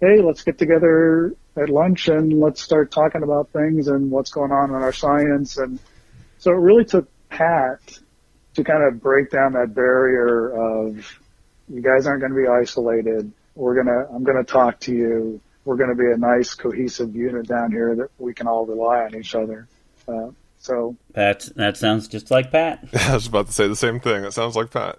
hey, 0.00 0.20
let's 0.20 0.42
get 0.42 0.58
together 0.58 1.34
at 1.56 1.68
lunch 1.68 2.08
and 2.08 2.40
let's 2.40 2.60
start 2.60 2.90
talking 2.90 3.22
about 3.22 3.50
things 3.50 3.88
and 3.88 4.10
what's 4.10 4.30
going 4.30 4.50
on 4.50 4.70
in 4.70 4.76
our 4.76 4.92
science. 4.92 5.58
And 5.58 5.78
so 6.38 6.50
it 6.50 6.56
really 6.56 6.84
took 6.84 7.08
Pat 7.28 7.78
to 8.54 8.64
kind 8.64 8.82
of 8.82 9.00
break 9.00 9.30
down 9.30 9.52
that 9.52 9.74
barrier 9.74 10.50
of 10.50 11.20
you 11.68 11.80
guys 11.80 12.06
aren't 12.06 12.20
going 12.20 12.32
to 12.32 12.38
be 12.38 12.48
isolated. 12.48 13.32
We're 13.54 13.74
going 13.74 13.86
to, 13.86 14.08
I'm 14.12 14.24
going 14.24 14.44
to 14.44 14.50
talk 14.50 14.80
to 14.80 14.92
you. 14.92 15.40
We're 15.64 15.76
going 15.76 15.90
to 15.90 15.96
be 15.96 16.10
a 16.10 16.16
nice 16.16 16.54
cohesive 16.54 17.14
unit 17.14 17.46
down 17.46 17.70
here 17.70 17.94
that 17.94 18.08
we 18.18 18.34
can 18.34 18.48
all 18.48 18.66
rely 18.66 19.04
on 19.04 19.14
each 19.14 19.34
other. 19.34 19.68
Uh, 20.08 20.30
so 20.58 20.96
Pat, 21.14 21.48
that 21.56 21.76
sounds 21.76 22.08
just 22.08 22.30
like 22.30 22.50
Pat. 22.50 22.88
I 22.94 23.14
was 23.14 23.26
about 23.26 23.46
to 23.46 23.52
say 23.52 23.68
the 23.68 23.76
same 23.76 24.00
thing. 24.00 24.24
It 24.24 24.32
sounds 24.32 24.56
like 24.56 24.70
Pat. 24.70 24.98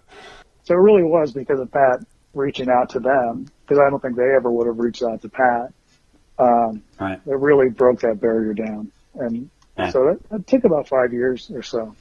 So 0.63 0.73
it 0.73 0.77
really 0.77 1.03
was 1.03 1.31
because 1.31 1.59
of 1.59 1.71
Pat 1.71 2.05
reaching 2.33 2.69
out 2.69 2.89
to 2.91 2.99
them 2.99 3.47
because 3.65 3.79
I 3.79 3.89
don't 3.89 4.01
think 4.01 4.15
they 4.15 4.33
ever 4.35 4.51
would 4.51 4.67
have 4.67 4.79
reached 4.79 5.03
out 5.03 5.21
to 5.21 5.29
Pat. 5.29 5.73
Um, 6.39 6.83
right. 6.99 7.19
It 7.25 7.37
really 7.37 7.69
broke 7.69 7.99
that 8.01 8.19
barrier 8.19 8.53
down, 8.53 8.91
and 9.15 9.49
yeah. 9.77 9.91
so 9.91 10.05
that, 10.05 10.29
that 10.29 10.47
took 10.47 10.63
about 10.63 10.87
five 10.87 11.13
years 11.13 11.51
or 11.53 11.61
so. 11.61 11.95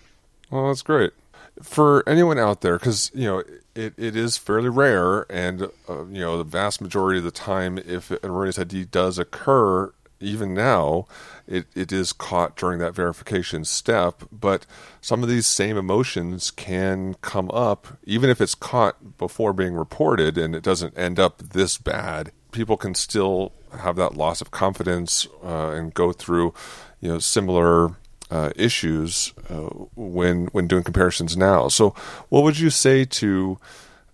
Well, 0.51 0.69
that's 0.69 0.83
great 0.83 1.13
for 1.61 2.03
anyone 2.09 2.39
out 2.39 2.61
there 2.61 2.79
because 2.79 3.11
you 3.15 3.27
know 3.27 3.39
it, 3.75 3.95
it 3.97 4.17
is 4.17 4.37
fairly 4.37 4.69
rare, 4.69 5.31
and 5.31 5.63
uh, 5.89 6.05
you 6.07 6.21
know 6.21 6.39
the 6.39 6.45
vast 6.45 6.81
majority 6.81 7.19
of 7.19 7.25
the 7.25 7.31
time, 7.31 7.79
if 7.79 8.11
an 8.11 8.19
erroneous 8.25 8.59
ID 8.59 8.85
does 8.87 9.19
occur, 9.19 9.93
even 10.23 10.55
now, 10.55 11.07
it, 11.47 11.67
it 11.75 11.93
is 11.93 12.13
caught 12.13 12.57
during 12.57 12.79
that 12.79 12.95
verification 12.95 13.65
step. 13.65 14.25
But 14.31 14.67
some 15.01 15.23
of 15.23 15.29
these 15.29 15.47
same 15.47 15.77
emotions 15.77 16.51
can 16.51 17.15
come 17.21 17.51
up, 17.51 17.99
even 18.05 18.31
if 18.31 18.41
it's 18.41 18.55
caught 18.55 19.19
before 19.19 19.53
being 19.53 19.75
reported 19.75 20.39
and 20.39 20.55
it 20.55 20.63
doesn't 20.63 20.97
end 20.99 21.19
up 21.19 21.39
this 21.39 21.79
bad. 21.79 22.33
People 22.53 22.77
can 22.77 22.95
still 22.95 23.53
have 23.81 23.97
that 23.97 24.17
loss 24.17 24.41
of 24.41 24.51
confidence 24.51 25.27
uh, 25.43 25.71
and 25.71 25.95
go 25.95 26.13
through, 26.13 26.53
you 27.01 27.09
know, 27.09 27.19
similar 27.19 27.97
uh, 28.31 28.51
issues 28.57 29.35
uh, 29.51 29.69
when 29.95 30.47
when 30.47 30.67
doing 30.67 30.83
comparisons 30.83 31.37
now. 31.37 31.69
So, 31.69 31.91
what 32.31 32.43
would 32.45 32.59
you 32.59 32.71
say 32.71 33.05
to 33.05 33.59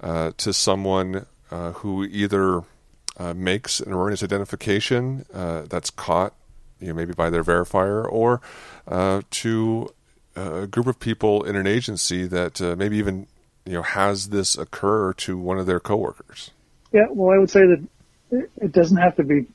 uh, 0.00 0.32
to 0.38 0.52
someone 0.52 1.26
uh, 1.50 1.72
who 1.72 2.04
either 2.04 2.62
uh, 3.18 3.34
makes 3.34 3.80
an 3.80 3.92
erroneous 3.92 4.22
identification 4.22 5.24
uh, 5.34 5.62
that's 5.62 5.90
caught, 5.90 6.34
you 6.80 6.88
know, 6.88 6.94
maybe 6.94 7.12
by 7.12 7.30
their 7.30 7.44
verifier, 7.44 8.10
or 8.10 8.40
uh, 8.86 9.22
to 9.30 9.92
a 10.36 10.66
group 10.66 10.86
of 10.86 11.00
people 11.00 11.42
in 11.42 11.56
an 11.56 11.66
agency 11.66 12.26
that 12.26 12.60
uh, 12.60 12.76
maybe 12.76 12.96
even 12.96 13.26
you 13.66 13.72
know 13.72 13.82
has 13.82 14.28
this 14.28 14.56
occur 14.56 15.12
to 15.14 15.36
one 15.36 15.58
of 15.58 15.66
their 15.66 15.80
coworkers. 15.80 16.50
Yeah, 16.92 17.06
well, 17.10 17.34
I 17.34 17.38
would 17.38 17.50
say 17.50 17.60
that 17.60 18.48
it 18.56 18.72
doesn't 18.72 18.96
have 18.96 19.16
to 19.16 19.24
be 19.24 19.46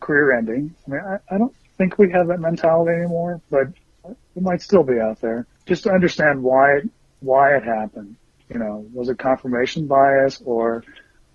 career-ending. 0.00 0.74
I 0.86 0.90
mean, 0.90 1.00
I, 1.00 1.34
I 1.34 1.38
don't 1.38 1.54
think 1.78 1.98
we 1.98 2.10
have 2.10 2.26
that 2.28 2.40
mentality 2.40 2.96
anymore, 2.96 3.40
but 3.50 3.68
it 4.04 4.42
might 4.42 4.62
still 4.62 4.82
be 4.82 4.98
out 5.00 5.20
there. 5.20 5.46
Just 5.66 5.84
to 5.84 5.92
understand 5.92 6.42
why 6.42 6.80
why 7.20 7.56
it 7.56 7.62
happened. 7.62 8.16
You 8.48 8.58
know, 8.58 8.86
was 8.92 9.08
it 9.08 9.18
confirmation 9.18 9.86
bias 9.86 10.42
or 10.44 10.84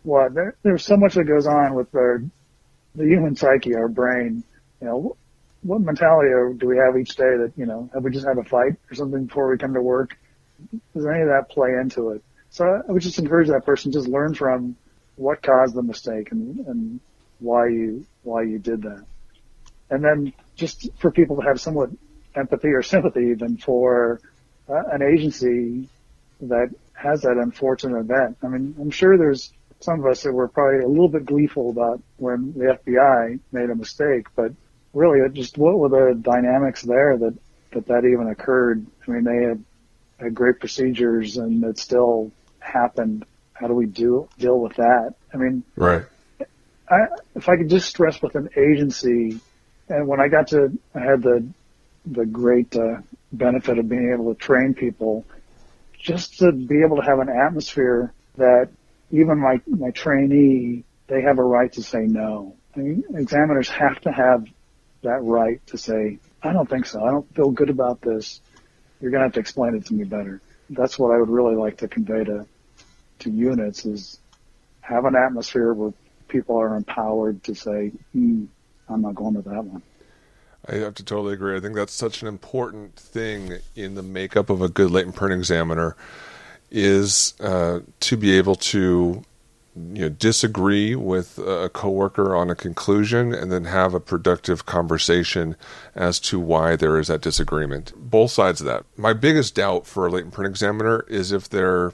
what 0.08 0.34
there, 0.34 0.56
there's 0.64 0.86
so 0.86 0.96
much 0.96 1.16
that 1.16 1.26
goes 1.26 1.46
on 1.46 1.76
with 1.76 1.92
the 1.92 2.30
human 2.96 3.36
psyche, 3.36 3.76
our 3.76 3.90
brain. 3.90 4.44
You 4.82 4.88
know, 4.88 5.18
what 5.64 5.82
mentality 5.82 6.30
do 6.58 6.66
we 6.66 6.78
have 6.78 6.98
each 6.98 7.16
day 7.16 7.36
that 7.38 7.52
you 7.58 7.66
know 7.66 7.90
have 7.94 8.04
we 8.04 8.12
just 8.12 8.26
had 8.26 8.38
a 8.38 8.44
fight 8.44 8.74
or 8.90 8.96
something 8.96 9.26
before 9.26 9.50
we 9.50 9.58
come 9.58 9.74
to 9.74 9.82
work? 9.82 10.18
Does 10.96 11.06
any 11.06 11.22
of 11.22 11.28
that 11.28 11.50
play 11.50 11.70
into 11.80 12.12
it? 12.12 12.24
So 12.50 12.66
I 12.66 12.92
would 12.92 13.02
just 13.02 13.20
encourage 13.20 13.50
that 13.50 13.66
person 13.66 13.92
just 13.92 14.08
learn 14.08 14.34
from 14.34 14.78
what 15.18 15.44
caused 15.44 15.76
the 15.76 15.84
mistake 15.84 16.32
and, 16.32 16.66
and 16.68 17.00
why 17.40 17.68
you 17.68 18.06
why 18.24 18.44
you 18.44 18.60
did 18.60 18.84
that, 18.84 19.04
and 19.90 20.04
then 20.04 20.34
just 20.56 20.90
for 21.00 21.12
people 21.12 21.36
to 21.36 21.42
have 21.42 21.60
somewhat 21.60 21.90
empathy 22.34 22.70
or 22.70 22.82
sympathy 22.82 23.32
even 23.32 23.58
for 23.58 24.22
uh, 24.70 24.84
an 24.92 25.02
agency 25.02 25.90
that 26.42 26.70
has 26.94 27.22
that 27.24 27.38
unfortunate 27.38 28.00
event. 28.00 28.38
I 28.44 28.48
mean, 28.48 28.76
I'm 28.80 28.92
sure 28.92 29.18
there's 29.18 29.52
some 29.80 30.00
of 30.00 30.06
us 30.06 30.24
that 30.24 30.34
were 30.34 30.48
probably 30.48 30.84
a 30.84 30.88
little 30.88 31.10
bit 31.10 31.26
gleeful 31.26 31.70
about 31.70 32.02
when 32.18 32.54
the 32.54 32.78
FBI 32.86 33.40
made 33.52 33.70
a 33.70 33.76
mistake, 33.76 34.28
but 34.36 34.52
really, 34.94 35.20
just 35.30 35.58
what 35.58 35.78
were 35.78 35.90
the 35.90 36.20
dynamics 36.20 36.82
there 36.82 37.18
that 37.18 37.38
that 37.72 37.88
that 37.88 38.06
even 38.06 38.28
occurred? 38.30 38.86
I 39.08 39.12
mean, 39.12 39.24
they 39.24 39.48
had, 39.48 39.64
had 40.20 40.36
great 40.36 40.60
procedures, 40.60 41.38
and 41.38 41.64
it 41.64 41.78
still 41.78 42.32
happened. 42.60 43.26
How 43.54 43.68
do 43.68 43.74
we 43.74 43.86
do 43.86 44.30
deal 44.38 44.60
with 44.60 44.76
that? 44.76 45.16
I 45.34 45.38
mean, 45.38 45.64
right. 45.76 46.06
I, 46.90 47.08
if 47.36 47.50
I 47.50 47.58
could 47.58 47.70
just 47.70 47.90
stress 47.90 48.22
with 48.22 48.36
an 48.36 48.50
agency, 48.56 49.40
and 49.90 50.08
when 50.08 50.20
I 50.20 50.28
got 50.28 50.50
to, 50.50 50.78
I 50.96 51.00
had 51.00 51.22
the 51.22 51.48
the 52.06 52.26
great 52.26 52.76
uh, 52.76 53.02
benefit 53.32 53.78
of 53.78 53.90
being 53.90 54.12
able 54.14 54.34
to 54.34 54.40
train 54.40 54.74
people, 54.74 55.26
just 56.00 56.40
to 56.40 56.52
be 56.52 56.82
able 56.82 56.98
to 56.98 57.04
have 57.04 57.20
an 57.20 57.30
atmosphere 57.30 58.14
that 58.38 58.70
even 59.12 59.40
my, 59.40 59.62
my 59.68 59.92
trainee, 59.92 60.84
they 61.08 61.22
have 61.22 61.40
a 61.40 61.44
right 61.44 61.72
to 61.74 61.84
say 61.84 62.02
no. 62.02 62.56
I 62.76 62.80
mean, 62.80 63.04
examiners 63.16 63.70
have 63.70 64.00
to 64.02 64.12
have 64.12 64.46
that 65.04 65.24
right 65.24 65.66
to 65.68 65.78
say, 65.78 66.20
I 66.44 66.54
don't 66.54 66.70
think 66.70 66.86
so. 66.86 67.04
I 67.04 67.12
don't 67.12 67.34
feel 67.36 67.52
good 67.52 67.70
about 67.70 68.02
this. 68.02 68.42
You're 69.00 69.12
going 69.12 69.22
to 69.22 69.26
have 69.26 69.34
to 69.34 69.40
explain 69.40 69.76
it 69.76 69.86
to 69.86 69.94
me 69.94 70.04
better. 70.04 70.42
That's 70.70 71.00
what 71.00 71.14
I 71.14 71.18
would 71.18 71.30
really 71.30 71.56
like 71.56 71.78
to 71.78 71.88
convey 71.88 72.24
to, 72.26 72.46
to 73.20 73.30
units 73.30 73.86
is 73.86 74.20
have 74.82 75.06
an 75.06 75.16
atmosphere 75.16 75.74
where 75.74 75.94
people 76.28 76.58
are 76.58 76.76
empowered 76.76 77.44
to 77.46 77.56
say, 77.56 77.92
mm, 78.16 78.48
I'm 78.90 79.02
not 79.02 79.16
going 79.16 79.36
to 79.36 79.42
that 79.42 79.64
one. 79.64 79.82
I 80.70 80.76
have 80.76 80.96
to 80.96 81.04
totally 81.04 81.34
agree. 81.34 81.56
I 81.56 81.60
think 81.60 81.76
that's 81.76 81.94
such 81.94 82.22
an 82.22 82.28
important 82.28 82.96
thing 82.96 83.60
in 83.76 83.96
the 83.96 84.04
makeup 84.04 84.50
of 84.50 84.62
a 84.62 84.68
good 84.68 84.92
latent 84.92 85.16
print 85.16 85.34
examiner 85.34 85.96
is 86.70 87.34
uh, 87.40 87.80
to 88.00 88.18
be 88.18 88.38
able 88.38 88.56
to 88.56 89.24
you 89.76 90.02
know, 90.02 90.10
disagree 90.10 90.96
with 90.96 91.38
a 91.38 91.70
coworker 91.70 92.36
on 92.36 92.50
a 92.50 92.56
conclusion 92.56 93.34
and 93.34 93.52
then 93.52 93.66
have 93.66 93.94
a 93.94 94.00
productive 94.00 94.66
conversation 94.66 95.56
as 95.96 96.20
to 96.20 96.40
why 96.40 96.76
there 96.76 96.98
is 97.00 97.08
that 97.08 97.22
disagreement. 97.22 97.94
Both 97.96 98.32
sides 98.32 98.60
of 98.62 98.68
that. 98.68 98.86
My 98.96 99.14
biggest 99.14 99.56
doubt 99.56 99.86
for 99.86 100.08
a 100.08 100.10
latent 100.10 100.34
print 100.34 100.50
examiner 100.50 101.06
is 101.08 101.32
if 101.32 101.48
they're 101.50 101.94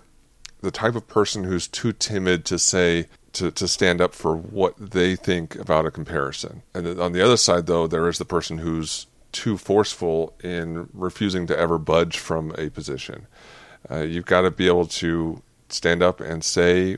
the 0.62 0.72
type 0.72 0.96
of 0.96 1.08
person 1.08 1.44
who's 1.44 1.68
too 1.68 1.92
timid 1.92 2.46
to 2.46 2.58
say 2.58 3.08
to, 3.34 3.52
to 3.52 3.68
stand 3.68 4.00
up 4.00 4.14
for 4.14 4.36
what 4.36 4.76
they 4.78 5.16
think 5.16 5.56
about 5.56 5.86
a 5.86 5.92
comparison. 5.92 6.62
And 6.74 7.00
on 7.00 7.12
the 7.12 7.22
other 7.22 7.38
side, 7.38 7.66
though, 7.66 7.88
there 7.88 8.08
is 8.08 8.18
the 8.18 8.26
person 8.26 8.60
who's 8.60 9.08
too 9.32 9.58
forceful 9.58 10.34
in 10.44 10.88
refusing 10.94 11.48
to 11.48 11.58
ever 11.58 11.78
budge 11.78 12.18
from 12.18 12.54
a 12.58 12.70
position. 12.70 13.28
Uh, 13.90 14.02
you've 14.02 14.26
got 14.26 14.42
to 14.42 14.52
be 14.52 14.68
able 14.68 14.88
to 14.88 15.42
stand 15.70 16.04
up 16.04 16.20
and 16.20 16.44
say 16.44 16.98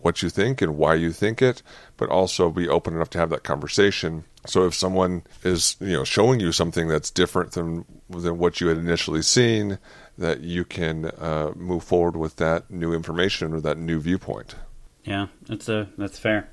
what 0.00 0.22
you 0.22 0.28
think 0.28 0.60
and 0.60 0.76
why 0.76 0.94
you 0.94 1.12
think 1.12 1.40
it, 1.40 1.62
but 1.96 2.08
also 2.08 2.50
be 2.50 2.68
open 2.68 2.94
enough 2.94 3.10
to 3.10 3.18
have 3.18 3.30
that 3.30 3.44
conversation. 3.44 4.24
So 4.46 4.66
if 4.66 4.74
someone 4.74 5.22
is, 5.44 5.76
you 5.80 5.92
know, 5.92 6.04
showing 6.04 6.40
you 6.40 6.50
something 6.52 6.88
that's 6.88 7.10
different 7.10 7.52
than 7.52 7.84
than 8.10 8.38
what 8.38 8.60
you 8.60 8.68
had 8.68 8.76
initially 8.76 9.22
seen, 9.22 9.78
that 10.18 10.40
you 10.40 10.64
can 10.64 11.06
uh, 11.06 11.52
move 11.54 11.84
forward 11.84 12.16
with 12.16 12.36
that 12.36 12.70
new 12.70 12.92
information 12.92 13.52
or 13.52 13.60
that 13.60 13.78
new 13.78 14.00
viewpoint. 14.00 14.56
Yeah, 15.04 15.28
that's 15.46 15.68
a 15.68 15.88
that's 15.96 16.18
fair. 16.18 16.48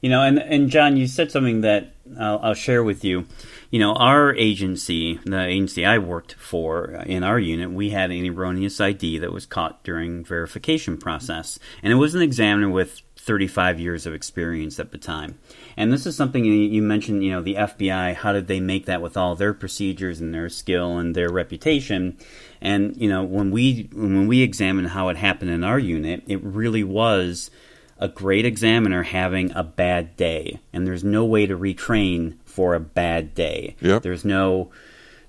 You 0.00 0.10
know, 0.10 0.22
and 0.22 0.38
and 0.38 0.70
John, 0.70 0.96
you 0.96 1.06
said 1.06 1.32
something 1.32 1.62
that 1.62 1.94
I'll, 2.18 2.38
I'll, 2.42 2.54
share 2.54 2.84
with 2.84 3.04
you. 3.04 3.26
You 3.70 3.80
know, 3.80 3.94
our 3.94 4.34
agency, 4.34 5.18
the 5.24 5.44
agency 5.44 5.84
I 5.84 5.98
worked 5.98 6.34
for 6.34 7.02
in 7.06 7.24
our 7.24 7.38
unit, 7.38 7.70
we 7.70 7.90
had 7.90 8.10
an 8.10 8.26
erroneous 8.26 8.80
ID 8.80 9.18
that 9.18 9.32
was 9.32 9.46
caught 9.46 9.82
during 9.82 10.24
verification 10.24 10.96
process, 10.98 11.58
and 11.82 11.92
it 11.92 11.96
was 11.96 12.14
an 12.14 12.22
examiner 12.22 12.68
with 12.70 13.02
35 13.26 13.80
years 13.80 14.06
of 14.06 14.14
experience 14.14 14.78
at 14.78 14.92
the 14.92 14.98
time. 14.98 15.36
And 15.76 15.92
this 15.92 16.06
is 16.06 16.14
something 16.14 16.44
you 16.44 16.80
mentioned, 16.80 17.24
you 17.24 17.32
know, 17.32 17.42
the 17.42 17.56
FBI, 17.56 18.14
how 18.14 18.32
did 18.32 18.46
they 18.46 18.60
make 18.60 18.86
that 18.86 19.02
with 19.02 19.16
all 19.16 19.34
their 19.34 19.52
procedures 19.52 20.20
and 20.20 20.32
their 20.32 20.48
skill 20.48 20.98
and 20.98 21.14
their 21.14 21.28
reputation? 21.28 22.16
And, 22.60 22.96
you 22.96 23.08
know, 23.08 23.24
when 23.24 23.50
we 23.50 23.90
when 23.92 24.28
we 24.28 24.42
examined 24.42 24.90
how 24.90 25.08
it 25.08 25.16
happened 25.16 25.50
in 25.50 25.64
our 25.64 25.78
unit, 25.78 26.22
it 26.28 26.42
really 26.44 26.84
was 26.84 27.50
a 27.98 28.08
great 28.08 28.44
examiner 28.44 29.02
having 29.02 29.50
a 29.52 29.64
bad 29.64 30.16
day, 30.16 30.60
and 30.72 30.86
there's 30.86 31.02
no 31.02 31.24
way 31.24 31.46
to 31.46 31.58
retrain 31.58 32.34
for 32.56 32.74
a 32.74 32.80
bad 32.80 33.34
day. 33.34 33.76
Yep. 33.82 34.02
There's 34.02 34.24
no 34.24 34.70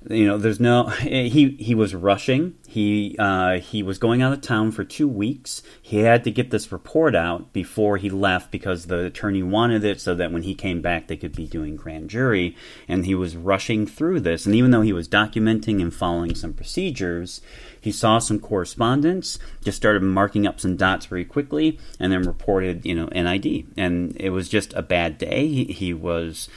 you 0.10 0.26
know, 0.26 0.38
there's 0.38 0.60
no 0.60 0.86
he 1.02 1.58
he 1.60 1.76
was 1.76 1.94
rushing. 1.94 2.56
He 2.68 3.16
uh, 3.20 3.60
he 3.60 3.84
was 3.84 3.98
going 3.98 4.22
out 4.22 4.34
of 4.34 4.42
town 4.42 4.72
for 4.72 4.84
two 4.84 5.08
weeks. 5.08 5.62
He 5.82 6.00
had 6.00 6.24
to 6.24 6.32
get 6.32 6.52
this 6.52 6.72
report 6.72 7.16
out 7.16 7.52
before 7.52 7.98
he 7.98 8.10
left 8.10 8.52
because 8.52 8.86
the 8.86 9.06
attorney 9.06 9.44
wanted 9.44 9.84
it 9.84 10.00
so 10.00 10.16
that 10.16 10.32
when 10.32 10.44
he 10.44 10.56
came 10.56 10.82
back 10.82 11.08
they 11.08 11.18
could 11.18 11.36
be 11.36 11.48
doing 11.48 11.76
grand 11.76 12.10
jury. 12.10 12.56
And 12.88 13.06
he 13.06 13.16
was 13.16 13.36
rushing 13.36 13.86
through 13.86 14.22
this. 14.22 14.46
And 14.46 14.56
even 14.56 14.72
though 14.72 14.82
he 14.82 14.94
was 14.94 15.10
documenting 15.10 15.82
and 15.82 15.94
following 15.94 16.36
some 16.36 16.54
procedures, 16.54 17.42
he 17.80 17.92
saw 17.92 18.20
some 18.20 18.40
correspondence, 18.40 19.40
just 19.64 19.78
started 19.78 20.04
marking 20.04 20.48
up 20.48 20.60
some 20.60 20.78
dots 20.78 21.06
very 21.06 21.26
quickly, 21.26 21.80
and 22.00 22.12
then 22.12 22.24
reported 22.24 22.86
you 22.86 22.96
know 22.96 23.08
NID. 23.08 23.68
And 23.76 24.16
it 24.20 24.30
was 24.30 24.48
just 24.48 24.74
a 24.74 24.82
bad 24.82 25.18
day. 25.18 25.48
He, 25.48 25.66
he 25.66 25.94
was 25.94 26.50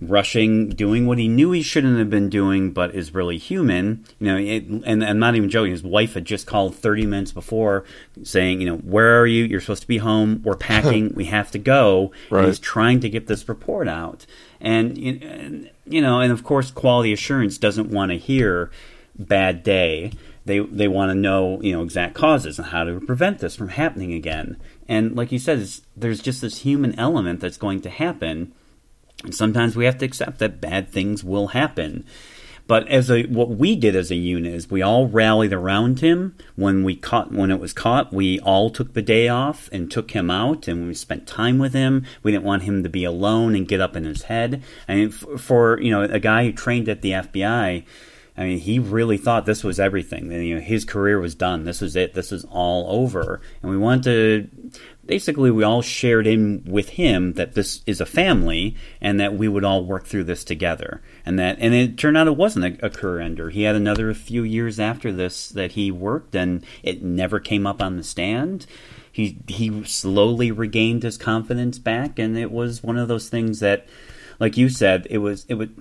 rushing, 0.00 0.70
doing 0.70 1.06
what 1.06 1.18
he 1.18 1.28
knew 1.28 1.52
he 1.52 1.62
shouldn't 1.62 1.98
have 1.98 2.08
been 2.08 2.30
doing, 2.30 2.70
but 2.72 2.94
is 2.94 3.14
really 3.14 3.36
human. 3.36 4.04
You 4.18 4.26
know, 4.26 4.36
it, 4.38 4.64
and 4.84 5.04
I'm 5.04 5.18
not 5.18 5.34
even 5.34 5.50
joking. 5.50 5.72
His 5.72 5.82
wife 5.82 6.14
had 6.14 6.24
just 6.24 6.46
called 6.46 6.74
30 6.74 7.06
minutes 7.06 7.32
before, 7.32 7.84
saying, 8.22 8.60
"You 8.60 8.70
know, 8.70 8.76
where 8.78 9.20
are 9.20 9.26
you? 9.26 9.44
You're 9.44 9.60
supposed 9.60 9.82
to 9.82 9.88
be 9.88 9.98
home. 9.98 10.40
We're 10.44 10.56
packing. 10.56 11.12
we 11.14 11.26
have 11.26 11.50
to 11.52 11.58
go." 11.58 12.12
Right. 12.30 12.40
And 12.40 12.48
he's 12.48 12.58
trying 12.58 13.00
to 13.00 13.10
get 13.10 13.26
this 13.26 13.48
report 13.48 13.88
out, 13.88 14.26
and 14.60 14.96
you 14.96 16.00
know, 16.00 16.20
and 16.20 16.32
of 16.32 16.42
course, 16.44 16.70
quality 16.70 17.12
assurance 17.12 17.58
doesn't 17.58 17.90
want 17.90 18.12
to 18.12 18.18
hear 18.18 18.70
bad 19.18 19.62
day. 19.62 20.12
They 20.44 20.58
they 20.58 20.88
want 20.88 21.10
to 21.10 21.14
know 21.14 21.60
you 21.60 21.72
know 21.72 21.82
exact 21.82 22.14
causes 22.14 22.58
and 22.58 22.68
how 22.68 22.84
to 22.84 22.98
prevent 23.00 23.40
this 23.40 23.56
from 23.56 23.68
happening 23.68 24.12
again. 24.14 24.56
And 24.88 25.14
like 25.14 25.32
you 25.32 25.38
said, 25.38 25.68
there's 25.96 26.20
just 26.20 26.40
this 26.40 26.58
human 26.62 26.98
element 26.98 27.40
that's 27.40 27.56
going 27.56 27.80
to 27.82 27.90
happen 27.90 28.52
and 29.24 29.34
sometimes 29.34 29.76
we 29.76 29.84
have 29.84 29.98
to 29.98 30.04
accept 30.04 30.38
that 30.38 30.60
bad 30.60 30.88
things 30.88 31.22
will 31.22 31.48
happen. 31.48 32.04
But 32.66 32.88
as 32.88 33.10
a 33.10 33.24
what 33.24 33.50
we 33.50 33.74
did 33.76 33.96
as 33.96 34.10
a 34.10 34.16
unit 34.16 34.54
is 34.54 34.70
we 34.70 34.82
all 34.82 35.06
rallied 35.06 35.52
around 35.52 36.00
him 36.00 36.36
when 36.54 36.84
we 36.84 36.94
caught 36.94 37.32
when 37.32 37.50
it 37.50 37.60
was 37.60 37.72
caught. 37.72 38.12
We 38.12 38.38
all 38.40 38.70
took 38.70 38.94
the 38.94 39.02
day 39.02 39.28
off 39.28 39.68
and 39.72 39.90
took 39.90 40.12
him 40.12 40.30
out, 40.30 40.68
and 40.68 40.86
we 40.86 40.94
spent 40.94 41.26
time 41.26 41.58
with 41.58 41.72
him. 41.72 42.06
We 42.22 42.30
didn't 42.30 42.44
want 42.44 42.62
him 42.62 42.82
to 42.82 42.88
be 42.88 43.04
alone 43.04 43.54
and 43.54 43.68
get 43.68 43.80
up 43.80 43.96
in 43.96 44.04
his 44.04 44.22
head. 44.22 44.62
I 44.88 45.08
for 45.08 45.80
you 45.80 45.90
know 45.90 46.02
a 46.02 46.20
guy 46.20 46.44
who 46.44 46.52
trained 46.52 46.88
at 46.88 47.02
the 47.02 47.10
FBI, 47.10 47.84
I 48.36 48.44
mean, 48.44 48.58
he 48.58 48.78
really 48.78 49.18
thought 49.18 49.44
this 49.44 49.62
was 49.62 49.78
everything. 49.78 50.30
You 50.30 50.54
know, 50.54 50.60
his 50.60 50.84
career 50.86 51.20
was 51.20 51.34
done. 51.34 51.64
This 51.64 51.82
was 51.82 51.96
it. 51.96 52.14
This 52.14 52.30
was 52.30 52.46
all 52.46 52.86
over. 52.88 53.42
And 53.60 53.70
we 53.70 53.76
wanted 53.76 54.02
to 54.04 54.80
basically 55.04 55.50
we 55.50 55.64
all 55.64 55.82
shared 55.82 56.26
in 56.26 56.62
with 56.66 56.90
him 56.90 57.32
that 57.34 57.54
this 57.54 57.82
is 57.86 58.00
a 58.00 58.06
family 58.06 58.76
and 59.00 59.18
that 59.18 59.34
we 59.34 59.48
would 59.48 59.64
all 59.64 59.84
work 59.84 60.06
through 60.06 60.24
this 60.24 60.44
together. 60.44 61.02
And 61.26 61.38
that 61.38 61.58
and 61.60 61.74
it 61.74 61.98
turned 61.98 62.16
out 62.16 62.26
it 62.26 62.36
wasn't 62.36 62.82
a, 62.82 62.86
a 62.86 62.90
career 62.90 63.20
ender. 63.20 63.50
He 63.50 63.62
had 63.62 63.74
another 63.74 64.12
few 64.14 64.42
years 64.42 64.78
after 64.78 65.12
this 65.12 65.48
that 65.50 65.72
he 65.72 65.90
worked 65.90 66.34
and 66.34 66.64
it 66.82 67.02
never 67.02 67.40
came 67.40 67.66
up 67.66 67.82
on 67.82 67.96
the 67.96 68.04
stand. 68.04 68.66
He 69.10 69.38
he 69.48 69.84
slowly 69.84 70.50
regained 70.50 71.02
his 71.02 71.18
confidence 71.18 71.78
back 71.78 72.18
and 72.18 72.38
it 72.38 72.50
was 72.50 72.82
one 72.82 72.96
of 72.96 73.08
those 73.08 73.28
things 73.28 73.60
that 73.60 73.86
like 74.38 74.56
you 74.56 74.68
said 74.68 75.06
it 75.10 75.18
was 75.18 75.44
it 75.48 75.54
would 75.54 75.76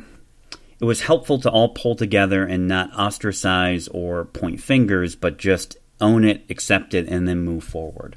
it 0.80 0.86
was 0.86 1.02
helpful 1.02 1.40
to 1.40 1.50
all 1.50 1.70
pull 1.70 1.96
together 1.96 2.44
and 2.44 2.68
not 2.68 2.92
ostracize 2.94 3.88
or 3.90 4.26
point 4.26 4.60
fingers 4.60 5.16
but 5.16 5.38
just 5.38 5.78
own 6.02 6.26
it 6.26 6.44
accept 6.50 6.94
it 6.96 7.08
and 7.08 7.28
then 7.28 7.40
move 7.40 7.64
forward 7.64 8.16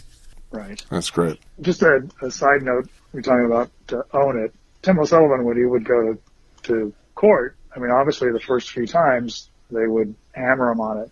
Right. 0.55 0.83
That's 0.89 1.11
great. 1.11 1.41
Just 1.61 1.83
a, 1.83 2.09
a 2.23 2.31
side 2.31 2.63
note, 2.63 2.89
we're 3.13 3.23
talking 3.23 3.47
about 3.47 3.71
to 3.89 4.05
own 4.13 4.39
it. 4.39 4.55
Tim 4.83 4.99
O'Sullivan, 5.01 5.45
when 5.45 5.57
he 5.57 5.65
would 5.65 5.85
go 5.85 6.13
to, 6.13 6.19
to 6.65 6.95
court, 7.17 7.57
I 7.75 7.81
mean, 7.81 7.91
obviously 7.91 8.31
the 8.31 8.41
first 8.41 8.71
few 8.71 8.87
times 8.87 9.51
they 9.71 9.87
would 9.87 10.15
hammer 10.33 10.71
him 10.71 10.81
on 10.81 10.99
it, 10.99 11.11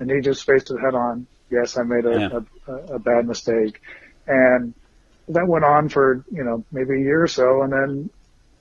and 0.00 0.10
he 0.10 0.20
just 0.20 0.44
faced 0.44 0.70
it 0.70 0.80
head 0.80 0.94
on. 0.94 1.26
Yes, 1.50 1.76
I 1.76 1.84
made 1.84 2.04
a, 2.04 2.18
yeah. 2.18 2.40
a, 2.66 2.72
a, 2.72 2.94
a 2.94 2.98
bad 2.98 3.26
mistake, 3.26 3.80
and 4.26 4.74
that 5.28 5.46
went 5.46 5.64
on 5.64 5.88
for 5.88 6.24
you 6.32 6.42
know 6.42 6.64
maybe 6.72 6.94
a 6.94 7.00
year 7.00 7.22
or 7.22 7.28
so, 7.28 7.62
and 7.62 7.72
then 7.72 8.10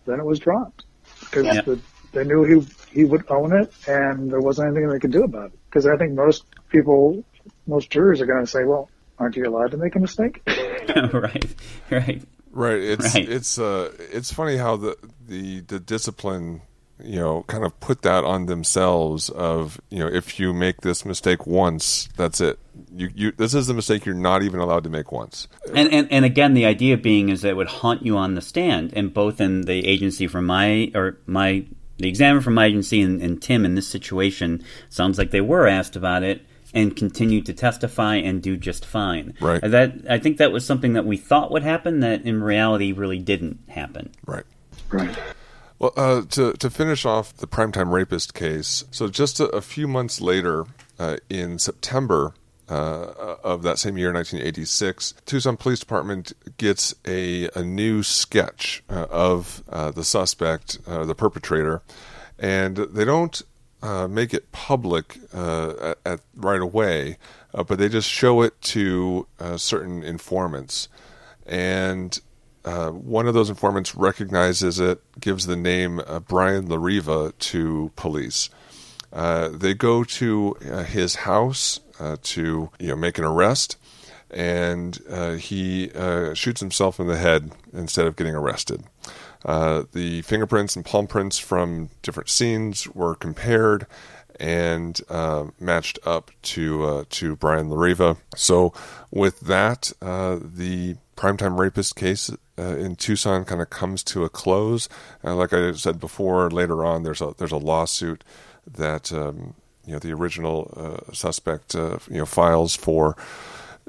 then 0.05 0.19
it 0.19 0.25
was 0.25 0.39
dropped 0.39 0.85
because 1.21 1.45
yeah. 1.45 1.61
the, 1.61 1.79
they 2.11 2.23
knew 2.23 2.43
he 2.43 2.67
he 2.91 3.05
would 3.05 3.23
own 3.29 3.53
it, 3.53 3.71
and 3.87 4.31
there 4.31 4.41
wasn't 4.41 4.67
anything 4.67 4.89
they 4.89 4.99
could 4.99 5.11
do 5.11 5.23
about 5.23 5.47
it. 5.47 5.59
Because 5.69 5.85
I 5.85 5.97
think 5.97 6.13
most 6.13 6.45
people, 6.69 7.23
most 7.67 7.89
jurors 7.89 8.21
are 8.21 8.25
going 8.25 8.43
to 8.43 8.49
say, 8.51 8.63
well, 8.63 8.89
aren't 9.19 9.35
you 9.35 9.45
allowed 9.45 9.71
to 9.71 9.77
make 9.77 9.95
a 9.95 9.99
mistake? 9.99 10.41
right, 10.47 11.55
right, 11.91 12.21
right. 12.51 12.79
It's 12.79 13.15
right. 13.15 13.29
it's 13.29 13.59
uh 13.59 13.91
it's 13.99 14.31
funny 14.31 14.57
how 14.57 14.77
the 14.77 14.97
the 15.27 15.61
the 15.61 15.79
discipline 15.79 16.61
you 17.03 17.19
know 17.19 17.43
kind 17.43 17.63
of 17.63 17.77
put 17.79 18.01
that 18.01 18.23
on 18.23 18.45
themselves 18.45 19.29
of 19.29 19.79
you 19.89 19.99
know 19.99 20.07
if 20.07 20.39
you 20.39 20.53
make 20.53 20.81
this 20.81 21.05
mistake 21.05 21.47
once 21.47 22.09
that's 22.17 22.41
it 22.41 22.59
you 22.93 23.09
you 23.15 23.31
this 23.31 23.53
is 23.53 23.67
the 23.67 23.73
mistake 23.73 24.05
you're 24.05 24.15
not 24.15 24.43
even 24.43 24.59
allowed 24.59 24.83
to 24.83 24.89
make 24.89 25.11
once 25.11 25.47
and 25.73 25.91
and, 25.93 26.11
and 26.11 26.25
again 26.25 26.53
the 26.53 26.65
idea 26.65 26.97
being 26.97 27.29
is 27.29 27.41
that 27.41 27.49
it 27.49 27.55
would 27.55 27.67
haunt 27.67 28.05
you 28.05 28.17
on 28.17 28.35
the 28.35 28.41
stand 28.41 28.93
and 28.95 29.13
both 29.13 29.39
in 29.39 29.61
the 29.61 29.87
agency 29.87 30.27
from 30.27 30.45
my 30.45 30.91
or 30.93 31.17
my 31.25 31.65
the 31.97 32.07
examiner 32.07 32.41
from 32.41 32.53
my 32.53 32.65
agency 32.65 33.01
and, 33.01 33.21
and 33.21 33.41
tim 33.41 33.65
in 33.65 33.75
this 33.75 33.87
situation 33.87 34.63
sounds 34.89 35.17
like 35.17 35.31
they 35.31 35.41
were 35.41 35.67
asked 35.67 35.95
about 35.95 36.23
it 36.23 36.45
and 36.73 36.95
continued 36.95 37.45
to 37.47 37.53
testify 37.53 38.15
and 38.15 38.41
do 38.41 38.57
just 38.57 38.85
fine. 38.85 39.33
Right. 39.41 39.61
That 39.61 39.93
I 40.09 40.19
think 40.19 40.37
that 40.37 40.51
was 40.51 40.65
something 40.65 40.93
that 40.93 41.05
we 41.05 41.17
thought 41.17 41.51
would 41.51 41.63
happen 41.63 42.01
that 42.01 42.23
in 42.23 42.41
reality 42.43 42.91
really 42.91 43.19
didn't 43.19 43.59
happen. 43.69 44.11
Right. 44.25 44.45
Right. 44.91 45.17
Well, 45.79 45.93
uh, 45.95 46.21
to 46.31 46.53
to 46.53 46.69
finish 46.69 47.05
off 47.05 47.35
the 47.37 47.47
primetime 47.47 47.91
rapist 47.91 48.33
case, 48.33 48.83
so 48.91 49.07
just 49.07 49.39
a, 49.39 49.45
a 49.45 49.61
few 49.61 49.87
months 49.87 50.19
later, 50.19 50.65
uh, 50.99 51.17
in 51.29 51.57
September 51.57 52.33
uh, 52.67 53.35
of 53.43 53.63
that 53.63 53.79
same 53.79 53.97
year, 53.97 54.11
1986, 54.11 55.13
Tucson 55.25 55.55
Police 55.55 55.79
Department 55.79 56.33
gets 56.57 56.93
a 57.05 57.49
a 57.55 57.63
new 57.63 58.03
sketch 58.03 58.83
uh, 58.89 59.05
of 59.09 59.63
uh, 59.69 59.91
the 59.91 60.03
suspect, 60.03 60.79
uh, 60.85 61.05
the 61.05 61.15
perpetrator, 61.15 61.81
and 62.37 62.75
they 62.75 63.05
don't 63.05 63.41
uh, 63.81 64.07
make 64.07 64.33
it 64.33 64.51
public 64.51 65.17
uh, 65.33 65.93
at, 66.05 66.13
at, 66.13 66.19
right 66.35 66.61
away, 66.61 67.17
uh, 67.53 67.63
but 67.63 67.79
they 67.79 67.87
just 67.87 68.09
show 68.09 68.41
it 68.41 68.59
to 68.61 69.27
uh, 69.39 69.57
certain 69.57 70.03
informants, 70.03 70.89
and 71.45 72.19
uh, 72.65 72.89
one 72.89 73.27
of 73.27 73.33
those 73.33 73.49
informants 73.49 73.95
recognizes 73.95 74.79
it, 74.79 75.01
gives 75.19 75.45
the 75.45 75.55
name 75.55 76.01
Brian 76.27 76.67
Lariva 76.67 77.37
to 77.39 77.91
police. 77.95 78.49
they 79.11 79.73
go 79.73 80.03
to 80.03 80.53
his 80.87 81.15
house 81.15 81.79
to 82.23 82.69
you 82.79 82.87
know 82.87 82.95
make 82.97 83.17
an 83.17 83.23
arrest, 83.23 83.77
and 84.29 84.99
he 85.39 85.89
shoots 86.33 86.59
himself 86.59 86.99
in 86.99 87.07
the 87.07 87.17
head 87.17 87.51
instead 87.73 88.05
of 88.05 88.17
getting 88.17 88.35
arrested. 88.35 88.83
Uh, 89.45 89.83
the 89.93 90.21
fingerprints 90.23 90.75
and 90.75 90.85
palm 90.85 91.07
prints 91.07 91.37
from 91.37 91.89
different 92.01 92.29
scenes 92.29 92.87
were 92.89 93.15
compared 93.15 93.87
and 94.39 95.01
uh, 95.09 95.45
matched 95.59 95.99
up 96.05 96.31
to 96.41 96.83
uh, 96.83 97.03
to 97.09 97.35
Brian 97.35 97.69
Lariva. 97.69 98.17
So 98.35 98.73
with 99.11 99.41
that, 99.41 99.91
uh, 100.01 100.39
the 100.41 100.95
primetime 101.15 101.59
rapist 101.59 101.95
case 101.95 102.29
uh, 102.57 102.77
in 102.77 102.95
Tucson 102.95 103.43
kind 103.45 103.61
of 103.61 103.69
comes 103.69 104.03
to 104.03 104.23
a 104.23 104.29
close. 104.29 104.87
like 105.23 105.53
I 105.53 105.71
said 105.73 105.99
before, 105.99 106.49
later 106.49 106.85
on 106.85 107.03
there's 107.03 107.21
a 107.21 107.33
there's 107.37 107.51
a 107.51 107.57
lawsuit 107.57 108.23
that 108.65 109.11
um, 109.11 109.55
you 109.85 109.93
know 109.93 109.99
the 109.99 110.13
original 110.13 111.03
suspect 111.13 111.73
you 111.73 111.99
know 112.09 112.25
files 112.25 112.75
for 112.75 113.17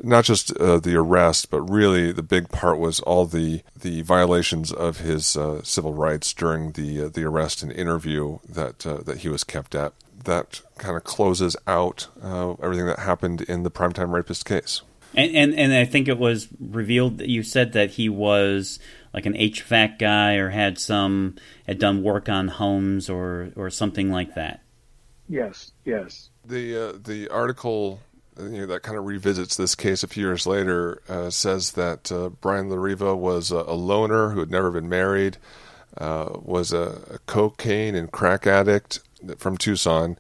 not 0.03 0.25
just 0.25 0.57
uh, 0.57 0.79
the 0.79 0.97
arrest, 0.97 1.51
but 1.51 1.61
really 1.63 2.13
the 2.13 2.23
big 2.23 2.49
part 2.49 2.79
was 2.79 3.01
all 3.01 3.27
the 3.27 3.63
the 3.79 4.03
violations 4.03 4.73
of 4.73 4.99
his 4.99 5.37
uh, 5.37 5.63
civil 5.63 5.95
rights 5.95 6.33
during 6.33 6.73
the 6.73 7.05
uh, 7.05 7.09
the 7.09 7.25
arrest 7.25 7.63
and 7.63 7.73
interview 7.73 8.39
that 8.49 8.87
uh, 8.87 8.99
that 8.99 9.19
he 9.19 9.29
was 9.29 9.45
kept 9.45 9.75
at. 9.75 9.93
That 10.25 10.61
kind 10.79 10.97
of 10.97 11.05
closes 11.05 11.57
out 11.67 12.09
uh, 12.23 12.53
everything 12.63 12.87
that 12.87 13.01
happened 13.01 13.43
in 13.43 13.63
the 13.63 13.71
primetime 13.71 14.13
rapist 14.13 14.45
case. 14.45 14.83
And, 15.15 15.35
and 15.35 15.55
and 15.55 15.73
I 15.73 15.85
think 15.85 16.09
it 16.09 16.19
was 16.19 16.49
revealed 16.61 17.19
that 17.19 17.29
you 17.29 17.43
said 17.43 17.73
that 17.73 17.93
he 17.93 18.09
was 18.09 18.79
like 19.13 19.27
an 19.27 19.35
HVAC 19.35 19.99
guy 19.99 20.35
or 20.35 20.51
had 20.51 20.79
some 20.79 21.37
had 21.67 21.79
done 21.79 22.03
work 22.03 22.29
on 22.29 22.49
homes 22.49 23.09
or 23.11 23.51
or 23.57 23.71
something 23.71 24.11
like 24.11 24.35
that. 24.35 24.63
Yes, 25.29 25.73
yes. 25.85 26.31
The 26.45 26.77
uh, 26.77 26.99
the 27.03 27.29
article 27.29 28.01
you 28.43 28.61
know, 28.61 28.67
that 28.67 28.83
kind 28.83 28.99
of 28.99 29.05
revisits 29.05 29.57
this 29.57 29.75
case 29.75 30.03
a 30.03 30.09
few 30.09 30.27
years 30.27 30.47
later 30.47 31.03
uh, 31.09 31.31
says 31.31 31.73
that 31.73 32.11
uh, 32.11 32.31
Brian 32.41 32.69
Lariva 32.69 33.17
was 33.17 33.51
a, 33.51 33.57
a, 33.57 33.75
loner 33.75 34.31
who 34.31 34.41
had 34.41 34.51
never 34.51 34.71
been 34.71 34.89
married, 34.89 35.37
uh, 35.99 36.31
was 36.41 36.73
a, 36.73 37.03
a, 37.11 37.19
cocaine 37.27 37.95
and 37.95 38.13
crack 38.13 38.47
addict 38.47 39.01
from 39.39 39.57
Tucson, 39.57 40.17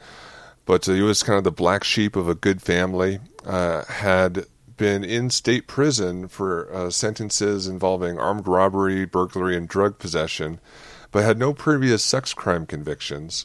but 0.66 0.84
he 0.84 1.00
was 1.02 1.22
kind 1.22 1.38
of 1.38 1.44
the 1.44 1.50
black 1.50 1.84
sheep 1.84 2.16
of 2.16 2.28
a 2.28 2.34
good 2.34 2.62
family. 2.62 3.18
Uh, 3.44 3.84
had 3.86 4.44
been 4.76 5.04
in 5.04 5.28
state 5.28 5.66
prison 5.66 6.26
for 6.26 6.72
uh, 6.74 6.88
sentences 6.88 7.66
involving 7.66 8.18
armed 8.18 8.48
robbery, 8.48 9.04
burglary, 9.04 9.54
and 9.56 9.68
drug 9.68 9.98
possession, 9.98 10.58
but 11.10 11.22
had 11.22 11.38
no 11.38 11.52
previous 11.52 12.02
sex 12.02 12.32
crime 12.32 12.64
convictions. 12.64 13.44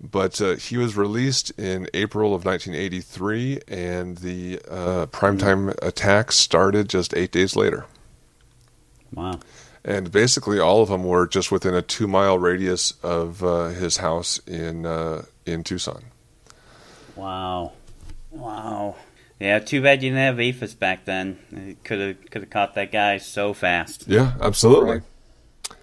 But 0.00 0.40
uh, 0.40 0.54
he 0.54 0.76
was 0.76 0.96
released 0.96 1.50
in 1.58 1.88
April 1.92 2.34
of 2.34 2.44
1983, 2.44 3.60
and 3.66 4.18
the 4.18 4.60
uh, 4.70 5.06
primetime 5.06 5.74
attack 5.82 6.30
started 6.30 6.88
just 6.88 7.16
eight 7.16 7.32
days 7.32 7.56
later. 7.56 7.86
Wow. 9.12 9.40
And 9.84 10.12
basically, 10.12 10.60
all 10.60 10.82
of 10.82 10.88
them 10.88 11.02
were 11.02 11.26
just 11.26 11.50
within 11.50 11.74
a 11.74 11.82
two 11.82 12.06
mile 12.06 12.38
radius 12.38 12.92
of 13.02 13.42
uh, 13.42 13.68
his 13.68 13.96
house 13.96 14.38
in, 14.46 14.86
uh, 14.86 15.24
in 15.46 15.64
Tucson. 15.64 16.04
Wow. 17.16 17.72
Wow. 18.30 18.96
Yeah, 19.40 19.60
too 19.60 19.82
bad 19.82 20.02
you 20.02 20.10
didn't 20.10 20.22
have 20.22 20.36
AFIS 20.36 20.74
back 20.74 21.04
then. 21.04 21.76
Could 21.84 22.00
have 22.00 22.30
could 22.30 22.42
have 22.42 22.50
caught 22.50 22.74
that 22.74 22.90
guy 22.90 23.18
so 23.18 23.54
fast. 23.54 24.04
Yeah, 24.08 24.32
absolutely. 24.40 24.90
Right. 24.90 25.02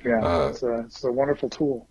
Yeah, 0.03 0.25
uh, 0.25 0.47
it's, 0.49 0.63
a, 0.63 0.79
it's 0.79 1.03
a 1.03 1.11
wonderful 1.11 1.49
tool. 1.49 1.87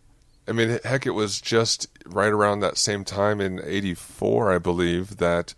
I 0.47 0.53
mean, 0.53 0.79
heck, 0.85 1.07
it 1.07 1.13
was 1.13 1.41
just 1.41 1.89
right 2.07 2.33
around 2.33 2.61
that 2.61 2.77
same 2.77 3.05
time 3.05 3.41
in 3.41 3.61
'84, 3.65 4.53
I 4.53 4.59
believe, 4.59 5.17
that 5.17 5.55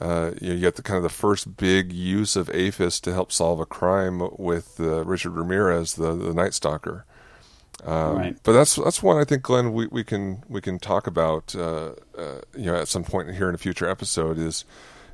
uh, 0.00 0.32
you, 0.40 0.48
know, 0.48 0.54
you 0.54 0.60
get 0.60 0.76
the 0.76 0.82
kind 0.82 0.96
of 0.96 1.02
the 1.02 1.08
first 1.08 1.56
big 1.56 1.92
use 1.92 2.34
of 2.36 2.48
AFIS 2.48 3.00
to 3.02 3.12
help 3.12 3.30
solve 3.30 3.60
a 3.60 3.66
crime 3.66 4.28
with 4.36 4.80
uh, 4.80 5.04
Richard 5.04 5.30
Ramirez, 5.30 5.94
the 5.94 6.14
the 6.14 6.34
Night 6.34 6.54
Stalker. 6.54 7.04
Um, 7.84 8.16
right. 8.16 8.36
But 8.42 8.52
that's 8.52 8.76
that's 8.76 9.02
one 9.02 9.18
I 9.18 9.24
think, 9.24 9.42
Glenn, 9.42 9.72
we, 9.72 9.86
we 9.86 10.04
can 10.04 10.42
we 10.48 10.60
can 10.60 10.78
talk 10.78 11.06
about 11.06 11.54
uh, 11.54 11.92
uh, 12.16 12.40
you 12.56 12.66
know 12.66 12.76
at 12.76 12.88
some 12.88 13.04
point 13.04 13.34
here 13.34 13.48
in 13.48 13.54
a 13.54 13.58
future 13.58 13.88
episode 13.88 14.38
is 14.38 14.64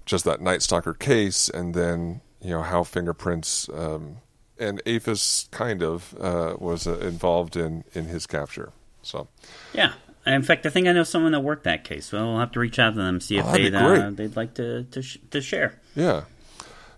just 0.07 0.25
that 0.25 0.41
Night 0.41 0.62
Stalker 0.62 0.95
case, 0.95 1.49
and 1.49 1.75
then 1.75 2.21
you 2.41 2.51
know 2.51 2.62
how 2.62 2.85
fingerprints 2.85 3.68
um, 3.71 4.18
and 4.59 4.83
AFIS 4.87 5.51
kind 5.51 5.83
of 5.83 6.14
uh, 6.21 6.57
was 6.59 6.87
uh, 6.87 6.99
involved 6.99 7.57
in 7.57 7.85
in 7.93 8.07
his 8.07 8.27
capture. 8.27 8.73
So 9.03 9.28
yeah. 9.72 9.92
In 10.26 10.42
fact, 10.42 10.66
I 10.66 10.70
think 10.70 10.86
I 10.86 10.92
know 10.92 11.03
someone 11.03 11.32
that 11.32 11.40
worked 11.40 11.64
that 11.64 11.82
case. 11.82 12.07
So 12.07 12.18
we'll 12.18 12.38
have 12.38 12.53
to 12.53 12.61
reach 12.61 12.78
out 12.78 12.90
to 12.90 12.96
them 12.96 13.20
see 13.20 13.38
if 13.38 13.46
oh, 13.46 13.53
they'd 13.53 13.74
uh, 13.74 14.11
they'd 14.11 14.36
like 14.36 14.55
to 14.55 14.84
to, 14.84 15.03
sh- 15.03 15.18
to 15.30 15.40
share. 15.40 15.80
Yeah. 15.94 16.24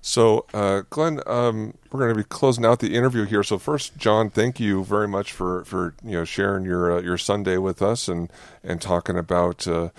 So, 0.04 0.46
uh, 0.52 0.82
Glenn, 0.90 1.20
um, 1.28 1.74
we're 1.92 2.00
going 2.00 2.12
to 2.12 2.16
be 2.16 2.24
closing 2.24 2.66
out 2.66 2.80
the 2.80 2.96
interview 2.96 3.24
here. 3.24 3.44
So, 3.44 3.56
first, 3.56 3.96
John, 3.96 4.30
thank 4.30 4.58
you 4.58 4.82
very 4.82 5.06
much 5.06 5.32
for, 5.32 5.64
for 5.64 5.94
you 6.02 6.12
know 6.12 6.24
sharing 6.24 6.64
your 6.64 6.98
uh, 6.98 7.00
your 7.00 7.16
Sunday 7.16 7.56
with 7.56 7.80
us 7.80 8.08
and 8.08 8.28
and 8.64 8.82
talking 8.82 9.16
about 9.16 9.68
uh, 9.68 9.90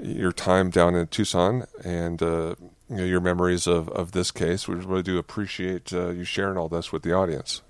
your 0.00 0.32
time 0.32 0.70
down 0.70 0.96
in 0.96 1.06
Tucson 1.06 1.66
and 1.84 2.20
uh, 2.20 2.56
you 2.90 2.96
know, 2.96 3.04
your 3.04 3.20
memories 3.20 3.68
of, 3.68 3.88
of 3.90 4.10
this 4.10 4.32
case. 4.32 4.66
We 4.66 4.74
really 4.74 5.04
do 5.04 5.18
appreciate 5.18 5.92
uh, 5.92 6.10
you 6.10 6.24
sharing 6.24 6.58
all 6.58 6.68
this 6.68 6.90
with 6.90 7.04
the 7.04 7.12
audience. 7.12 7.62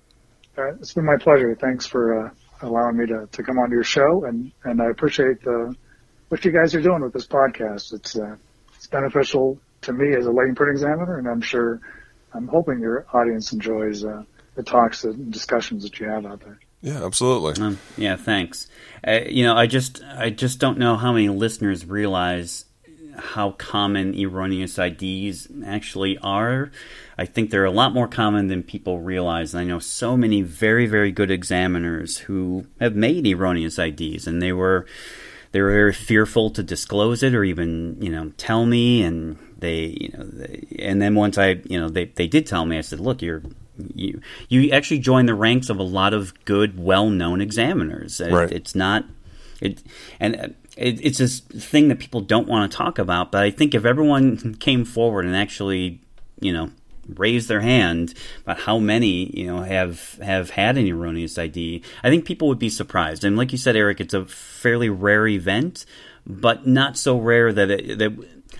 Uh, 0.57 0.73
it's 0.73 0.93
been 0.93 1.05
my 1.05 1.17
pleasure. 1.17 1.55
Thanks 1.55 1.85
for 1.85 2.27
uh, 2.27 2.29
allowing 2.61 2.97
me 2.97 3.05
to, 3.07 3.27
to 3.31 3.43
come 3.43 3.57
on 3.59 3.71
your 3.71 3.83
show, 3.83 4.25
and, 4.25 4.51
and 4.63 4.81
I 4.81 4.89
appreciate 4.89 5.45
uh, 5.47 5.71
what 6.29 6.43
you 6.45 6.51
guys 6.51 6.75
are 6.75 6.81
doing 6.81 7.01
with 7.01 7.13
this 7.13 7.27
podcast. 7.27 7.93
It's 7.93 8.15
uh, 8.15 8.35
it's 8.75 8.87
beneficial 8.87 9.59
to 9.81 9.93
me 9.93 10.15
as 10.15 10.25
a 10.25 10.31
latent 10.31 10.57
print 10.57 10.71
examiner, 10.71 11.17
and 11.17 11.27
I'm 11.27 11.41
sure 11.41 11.79
I'm 12.33 12.47
hoping 12.47 12.79
your 12.79 13.05
audience 13.13 13.53
enjoys 13.53 14.01
the 14.01 14.63
talks 14.63 15.03
and 15.03 15.31
discussions 15.31 15.83
that 15.83 15.99
you 15.99 16.07
have 16.07 16.25
out 16.25 16.41
there. 16.41 16.59
Yeah, 16.81 17.05
absolutely. 17.05 17.61
Um, 17.63 17.79
yeah, 17.97 18.15
thanks. 18.15 18.67
Uh, 19.05 19.21
you 19.27 19.43
know, 19.43 19.55
I 19.55 19.67
just 19.67 20.03
I 20.03 20.29
just 20.29 20.59
don't 20.59 20.77
know 20.77 20.95
how 20.95 21.13
many 21.13 21.29
listeners 21.29 21.85
realize 21.85 22.65
how 23.17 23.51
common 23.51 24.19
erroneous 24.19 24.77
IDs 24.77 25.47
actually 25.65 26.17
are. 26.19 26.71
I 27.17 27.25
think 27.25 27.49
they're 27.49 27.65
a 27.65 27.71
lot 27.71 27.93
more 27.93 28.07
common 28.07 28.47
than 28.47 28.63
people 28.63 28.99
realize. 28.99 29.53
And 29.53 29.61
I 29.61 29.63
know 29.63 29.79
so 29.79 30.17
many 30.17 30.41
very 30.41 30.87
very 30.87 31.11
good 31.11 31.31
examiners 31.31 32.17
who 32.19 32.67
have 32.79 32.95
made 32.95 33.25
erroneous 33.27 33.79
IDs, 33.79 34.27
and 34.27 34.41
they 34.41 34.51
were 34.51 34.85
they 35.51 35.61
were 35.61 35.71
very 35.71 35.93
fearful 35.93 36.49
to 36.51 36.63
disclose 36.63 37.23
it 37.23 37.33
or 37.33 37.43
even 37.43 37.97
you 38.01 38.11
know 38.11 38.31
tell 38.37 38.65
me 38.65 39.03
and 39.03 39.37
they 39.57 39.97
you 39.99 40.09
know 40.09 40.25
they, 40.25 40.67
and 40.79 41.01
then 41.01 41.15
once 41.15 41.37
i 41.37 41.61
you 41.63 41.79
know 41.79 41.87
they, 41.87 42.05
they 42.05 42.27
did 42.27 42.45
tell 42.45 42.65
me 42.65 42.77
i 42.77 42.81
said 42.81 42.99
look 42.99 43.21
you're 43.21 43.41
you 43.93 44.21
you 44.49 44.71
actually 44.71 44.99
join 44.99 45.25
the 45.25 45.33
ranks 45.33 45.69
of 45.69 45.79
a 45.79 45.83
lot 45.83 46.13
of 46.13 46.33
good, 46.45 46.79
well-known 46.79 47.41
examiners. 47.41 48.21
Right. 48.21 48.51
It, 48.51 48.55
it's 48.55 48.75
not 48.75 49.05
it 49.61 49.81
and 50.19 50.55
it, 50.77 51.03
it's 51.03 51.17
this 51.17 51.39
thing 51.39 51.87
that 51.89 51.99
people 51.99 52.21
don't 52.21 52.47
want 52.47 52.71
to 52.71 52.77
talk 52.77 52.99
about. 52.99 53.31
But 53.31 53.43
I 53.43 53.51
think 53.51 53.73
if 53.73 53.85
everyone 53.85 54.55
came 54.55 54.85
forward 54.85 55.25
and 55.25 55.35
actually, 55.35 56.01
you 56.39 56.53
know, 56.53 56.71
raised 57.07 57.47
their 57.47 57.61
hand 57.61 58.13
about 58.43 58.61
how 58.61 58.79
many 58.79 59.29
you 59.37 59.45
know 59.45 59.61
have 59.61 60.17
have 60.23 60.51
had 60.51 60.77
an 60.77 60.87
erroneous 60.87 61.37
ID, 61.37 61.83
I 62.03 62.09
think 62.09 62.25
people 62.25 62.47
would 62.47 62.59
be 62.59 62.69
surprised. 62.69 63.23
And 63.23 63.37
like 63.37 63.51
you 63.51 63.57
said, 63.57 63.75
Eric, 63.75 64.01
it's 64.01 64.13
a 64.13 64.25
fairly 64.25 64.89
rare 64.89 65.27
event, 65.27 65.85
but 66.25 66.65
not 66.67 66.97
so 66.97 67.17
rare 67.17 67.53
that 67.53 67.69
it, 67.71 67.97
that 67.99 68.13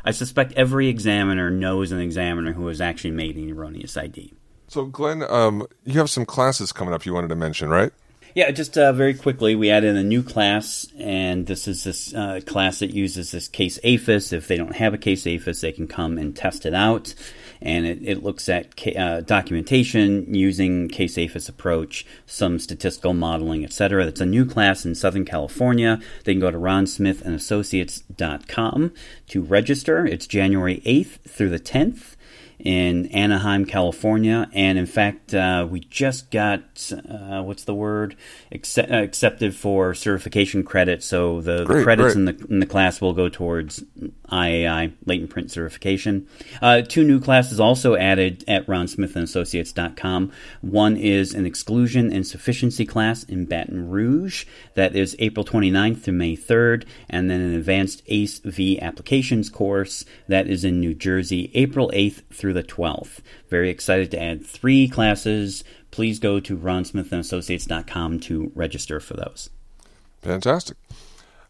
I 0.04 0.12
suspect 0.12 0.54
every 0.54 0.88
examiner 0.88 1.50
knows 1.50 1.92
an 1.92 2.00
examiner 2.00 2.54
who 2.54 2.68
has 2.68 2.82
actually 2.82 3.12
made 3.12 3.36
an 3.38 3.50
erroneous 3.50 3.98
ID. 3.98 4.34
So, 4.68 4.86
Glenn, 4.86 5.24
um, 5.24 5.66
you 5.84 6.00
have 6.00 6.10
some 6.10 6.26
classes 6.26 6.72
coming 6.72 6.94
up 6.94 7.06
you 7.06 7.14
wanted 7.14 7.30
to 7.30 7.36
mention, 7.36 7.70
right? 7.70 7.92
Yeah, 8.36 8.52
just 8.52 8.78
uh, 8.78 8.92
very 8.92 9.14
quickly, 9.14 9.56
we 9.56 9.72
added 9.72 9.96
a 9.96 10.04
new 10.04 10.22
class, 10.22 10.86
and 11.00 11.48
this 11.48 11.70
is 11.70 11.86
this 11.86 12.14
uh, 12.14 12.42
class 12.46 12.80
that 12.80 12.94
uses 12.94 13.32
this 13.32 13.48
case 13.48 13.80
AFIS. 13.82 14.34
If 14.34 14.50
they 14.50 14.58
don't 14.58 14.76
have 14.76 14.94
a 14.94 14.98
case 14.98 15.26
AFIS, 15.26 15.62
they 15.62 15.72
can 15.72 15.88
come 15.88 16.18
and 16.18 16.36
test 16.36 16.66
it 16.66 16.74
out. 16.74 17.16
And 17.62 17.86
it, 17.86 18.00
it 18.04 18.24
looks 18.24 18.50
at 18.50 18.76
ca- 18.76 18.98
uh, 18.98 19.22
documentation 19.22 20.36
using 20.36 20.90
case 20.90 21.18
AFIS 21.18 21.48
approach, 21.48 22.06
some 22.26 22.60
statistical 22.60 23.14
modeling, 23.14 23.64
etc. 23.64 24.06
It's 24.06 24.20
a 24.20 24.26
new 24.26 24.44
class 24.44 24.84
in 24.84 24.96
Southern 24.96 25.24
California. 25.24 26.02
They 26.26 26.34
can 26.34 26.42
go 26.42 26.52
to 26.52 26.58
ronsmithandassociates.com 26.58 28.94
to 29.30 29.42
register. 29.42 30.06
It's 30.06 30.28
January 30.28 30.82
8th 30.86 31.22
through 31.22 31.52
the 31.52 31.60
10th 31.60 32.15
in 32.60 33.08
Anaheim, 33.08 33.66
California, 33.66 34.50
and 34.54 34.78
in 34.78 34.86
fact, 34.86 35.34
uh, 35.34 35.68
we 35.70 35.80
just 35.80 36.32
got 36.32 36.92
uh, 36.92 37.42
what's 37.42 37.64
the 37.64 37.74
word 37.74 38.16
Accept, 38.52 38.92
uh, 38.92 38.96
accepted 38.96 39.56
for 39.56 39.94
certification 39.94 40.64
credit. 40.64 41.04
So 41.04 41.42
the, 41.42 41.66
great, 41.66 41.80
the 41.80 41.84
credits 41.84 42.16
in 42.16 42.26
the 42.26 42.46
in 42.50 42.60
the 42.60 42.66
class 42.66 43.02
will 43.02 43.14
go 43.14 43.28
towards 43.28 43.84
IAI 44.32 44.94
latent 45.06 45.30
print 45.32 45.52
certification. 45.52 46.28
Uh, 46.62 46.82
two 46.82 47.04
new 47.04 47.20
classes 47.20 47.60
also 47.60 47.96
added 47.96 48.44
at 48.48 48.66
ronsmithandassociates.com. 48.68 50.32
One 50.62 50.96
is 50.96 51.34
an 51.34 51.46
exclusion 51.46 52.14
and 52.14 52.26
sufficiency 52.26 52.86
class 52.86 53.24
in 53.24 53.46
Baton 53.46 53.90
Rouge 53.90 54.46
that 54.76 54.96
is 54.96 55.16
April 55.20 55.44
29th 55.44 56.04
to 56.04 56.12
May 56.12 56.38
3rd, 56.38 56.86
and 57.10 57.30
then 57.30 57.42
an 57.42 57.56
advanced 57.56 58.04
ACE 58.08 58.40
V 58.40 58.80
applications 58.80 59.50
course 59.50 60.06
that 60.28 60.48
is 60.48 60.64
in 60.64 60.80
New 60.80 60.94
Jersey, 60.94 61.52
April 61.56 61.92
8th 61.94 62.22
through 62.32 62.45
the 62.54 62.64
12th. 62.64 63.20
Very 63.50 63.70
excited 63.70 64.12
to 64.12 64.22
add 64.22 64.46
three 64.46 64.88
classes. 64.88 65.64
Please 65.92 66.20
go 66.20 66.40
to 66.40 66.58
ronsmithandassociates.com 66.58 68.20
to 68.22 68.52
register 68.56 69.00
for 69.00 69.16
those. 69.16 69.50
Fantastic. 70.22 70.78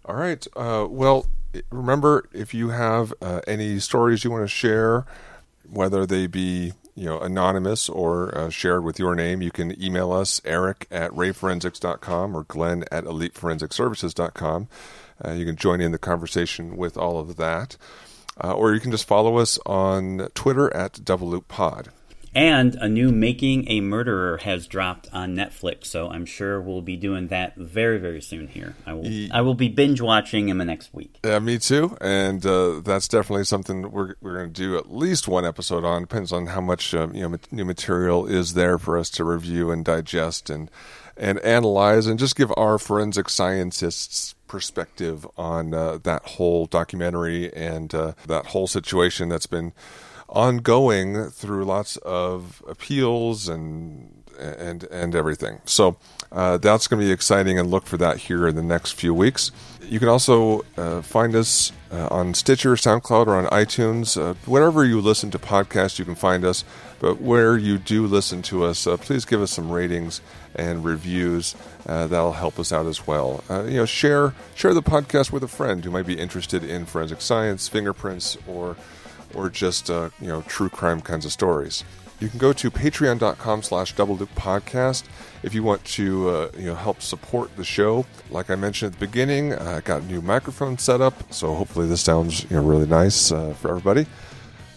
All 0.05 0.15
right. 0.15 0.45
Uh, 0.55 0.87
well, 0.89 1.25
remember 1.71 2.29
if 2.33 2.53
you 2.53 2.69
have 2.69 3.13
uh, 3.21 3.41
any 3.47 3.79
stories 3.79 4.23
you 4.23 4.31
want 4.31 4.43
to 4.43 4.47
share, 4.47 5.05
whether 5.69 6.05
they 6.05 6.27
be 6.27 6.73
you 6.95 7.05
know 7.05 7.19
anonymous 7.19 7.89
or 7.89 8.35
uh, 8.37 8.49
shared 8.49 8.83
with 8.83 8.99
your 8.99 9.15
name, 9.15 9.41
you 9.41 9.51
can 9.51 9.81
email 9.81 10.11
us 10.11 10.41
Eric 10.45 10.87
at 10.91 11.11
rayforensics.com 11.11 12.35
or 12.35 12.43
Glenn 12.43 12.85
at 12.91 13.05
eliteforensicservices.com. 13.05 14.67
Uh, 15.23 15.31
you 15.31 15.45
can 15.45 15.55
join 15.55 15.81
in 15.81 15.91
the 15.91 15.97
conversation 15.97 16.77
with 16.77 16.97
all 16.97 17.17
of 17.17 17.37
that. 17.37 17.77
Uh, 18.43 18.53
or 18.53 18.73
you 18.73 18.79
can 18.79 18.91
just 18.91 19.07
follow 19.07 19.37
us 19.37 19.57
on 19.65 20.27
Twitter 20.33 20.75
at 20.75 21.03
Double 21.03 21.29
Loop 21.29 21.47
Pod. 21.47 21.89
And 22.35 22.75
a 22.75 22.89
new 22.89 23.13
Making 23.13 23.71
a 23.71 23.79
Murderer 23.79 24.39
has 24.39 24.67
dropped 24.67 25.07
on 25.13 25.37
Netflix, 25.37 25.85
so 25.85 26.09
I'm 26.09 26.25
sure 26.25 26.59
we'll 26.59 26.81
be 26.81 26.97
doing 26.97 27.29
that 27.29 27.55
very, 27.55 27.97
very 27.97 28.21
soon 28.21 28.49
here. 28.49 28.75
I 28.85 28.93
will, 28.93 29.27
I 29.31 29.39
will 29.39 29.53
be 29.53 29.69
binge 29.69 30.01
watching 30.01 30.49
in 30.49 30.57
the 30.57 30.65
next 30.65 30.93
week. 30.93 31.15
Yeah, 31.23 31.39
me 31.39 31.59
too. 31.59 31.95
And 32.01 32.45
uh, 32.45 32.81
that's 32.81 33.07
definitely 33.07 33.45
something 33.45 33.89
we're, 33.89 34.15
we're 34.19 34.35
going 34.35 34.51
to 34.51 34.61
do 34.61 34.77
at 34.77 34.93
least 34.93 35.29
one 35.29 35.45
episode 35.45 35.85
on. 35.85 36.01
Depends 36.01 36.33
on 36.33 36.47
how 36.47 36.59
much 36.59 36.93
uh, 36.93 37.07
you 37.13 37.29
know 37.29 37.37
new 37.51 37.63
material 37.63 38.25
is 38.25 38.53
there 38.53 38.77
for 38.77 38.97
us 38.97 39.09
to 39.11 39.23
review 39.23 39.71
and 39.71 39.85
digest 39.85 40.49
and 40.49 40.69
and 41.17 41.39
analyze 41.39 42.07
and 42.07 42.19
just 42.19 42.35
give 42.35 42.51
our 42.57 42.77
forensic 42.77 43.29
scientists 43.29 44.35
perspective 44.47 45.25
on 45.37 45.73
uh, 45.73 45.97
that 46.03 46.23
whole 46.23 46.65
documentary 46.65 47.53
and 47.53 47.93
uh, 47.93 48.13
that 48.27 48.47
whole 48.47 48.67
situation 48.67 49.29
that's 49.29 49.47
been 49.47 49.73
ongoing 50.29 51.29
through 51.29 51.63
lots 51.63 51.97
of 51.97 52.63
appeals 52.67 53.47
and 53.47 54.23
and 54.39 54.83
and 54.85 55.15
everything. 55.15 55.61
So 55.65 55.97
uh, 56.31 56.57
that's 56.57 56.87
going 56.87 56.99
to 56.99 57.05
be 57.05 57.11
exciting, 57.11 57.57
and 57.57 57.69
look 57.69 57.85
for 57.85 57.97
that 57.97 58.17
here 58.17 58.47
in 58.47 58.55
the 58.55 58.63
next 58.63 58.93
few 58.93 59.13
weeks. 59.13 59.51
You 59.81 59.99
can 59.99 60.09
also 60.09 60.65
uh, 60.77 61.01
find 61.01 61.35
us 61.35 61.71
uh, 61.91 62.07
on 62.11 62.33
Stitcher, 62.33 62.73
SoundCloud, 62.75 63.27
or 63.27 63.35
on 63.35 63.45
iTunes. 63.47 64.19
Uh, 64.19 64.33
wherever 64.45 64.83
you 64.83 64.99
listen 64.99 65.31
to 65.31 65.39
podcasts, 65.39 65.99
you 65.99 66.05
can 66.05 66.15
find 66.15 66.43
us. 66.43 66.63
But 67.05 67.21
where 67.21 67.55
you 67.55 67.77
do 67.77 68.07
listen 68.07 68.41
to 68.49 68.63
us, 68.65 68.87
uh, 68.87 68.97
please 68.97 69.25
give 69.25 69.39
us 69.39 69.51
some 69.51 69.71
ratings 69.71 70.21
and 70.55 70.83
reviews. 70.83 71.53
Uh, 71.85 72.07
that'll 72.07 72.31
help 72.31 72.57
us 72.57 72.73
out 72.73 72.87
as 72.87 73.05
well. 73.05 73.43
you 73.47 73.75
know, 73.75 73.85
share 73.85 74.33
share 74.55 74.73
the 74.73 74.81
podcast 74.81 75.31
with 75.31 75.43
a 75.43 75.47
friend 75.47 75.85
who 75.85 75.91
might 75.91 76.07
be 76.07 76.17
interested 76.17 76.63
in 76.63 76.87
forensic 76.87 77.21
science, 77.21 77.67
fingerprints, 77.67 78.39
or 78.47 78.75
or 79.35 79.51
just 79.51 79.91
uh, 79.91 80.09
you 80.19 80.29
know 80.29 80.41
true 80.47 80.67
crime 80.67 80.99
kinds 80.99 81.25
of 81.25 81.31
stories. 81.31 81.83
You 82.19 82.27
can 82.27 82.39
go 82.39 82.53
to 82.53 82.71
patreon.com 82.71 83.61
slash 83.61 83.93
double 83.93 84.17
loop 84.17 84.33
podcast 84.33 85.03
if 85.43 85.53
you 85.53 85.61
want 85.61 85.85
to 85.85 86.29
uh, 86.29 86.51
you 86.57 86.65
know 86.65 86.75
help 86.75 87.03
support 87.03 87.55
the 87.55 87.63
show. 87.63 88.07
Like 88.31 88.49
I 88.49 88.55
mentioned 88.55 88.95
at 88.95 88.99
the 88.99 89.05
beginning, 89.05 89.53
I 89.53 89.81
got 89.81 90.01
a 90.01 90.05
new 90.05 90.23
microphone 90.23 90.79
set 90.79 91.01
up, 91.01 91.31
so 91.31 91.53
hopefully 91.53 91.87
this 91.87 92.01
sounds 92.01 92.45
you 92.49 92.55
know 92.55 92.63
really 92.63 92.87
nice 92.87 93.31
uh, 93.31 93.53
for 93.53 93.69
everybody 93.69 94.07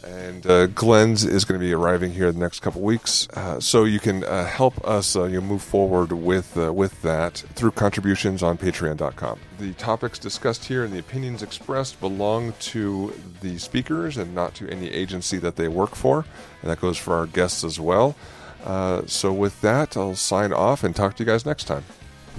and 0.09 0.47
uh, 0.47 0.67
Glenn's 0.69 1.25
is 1.25 1.45
going 1.45 1.61
to 1.61 1.65
be 1.65 1.73
arriving 1.73 2.13
here 2.13 2.29
in 2.29 2.35
the 2.35 2.41
next 2.41 2.61
couple 2.61 2.81
weeks. 2.81 3.29
Uh, 3.35 3.61
so 3.61 3.85
you 3.85 4.01
can 4.01 4.25
uh, 4.25 4.47
help 4.47 4.83
us 4.87 5.17
uh, 5.17 5.25
you 5.25 5.41
move 5.41 5.63
forward 5.63 6.13
with 6.13 6.57
uh, 6.57 6.73
with 6.73 7.01
that 7.03 7.45
through 7.55 7.73
contributions 7.73 8.43
on 8.43 8.59
Patreon.com. 8.59 9.39
The 9.59 9.73
topics 9.75 10.19
discussed 10.19 10.65
here 10.65 10.85
and 10.85 10.93
the 10.93 10.99
opinions 10.99 11.43
expressed 11.43 12.01
belong 12.01 12.55
to 12.61 13.13
the 13.41 13.59
speakers 13.59 14.17
and 14.17 14.35
not 14.35 14.55
to 14.55 14.69
any 14.69 14.89
agency 14.91 15.39
that 15.39 15.57
they 15.57 15.69
work 15.69 15.95
for, 15.95 16.25
and 16.63 16.71
that 16.71 16.81
goes 16.81 16.99
for 16.99 17.15
our 17.15 17.27
guests 17.27 17.65
as 17.65 17.79
well. 17.79 18.17
Uh, 18.65 19.03
so 19.07 19.33
with 19.33 19.61
that, 19.61 19.97
I'll 19.97 20.17
sign 20.17 20.53
off 20.53 20.83
and 20.85 20.95
talk 20.95 21.17
to 21.17 21.23
you 21.23 21.27
guys 21.27 21.47
next 21.47 21.65
time. 21.65 21.85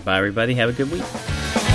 Bye, 0.04 0.18
everybody. 0.18 0.56
Have 0.56 0.70
a 0.70 0.74
good 0.74 0.92
week. 0.92 1.69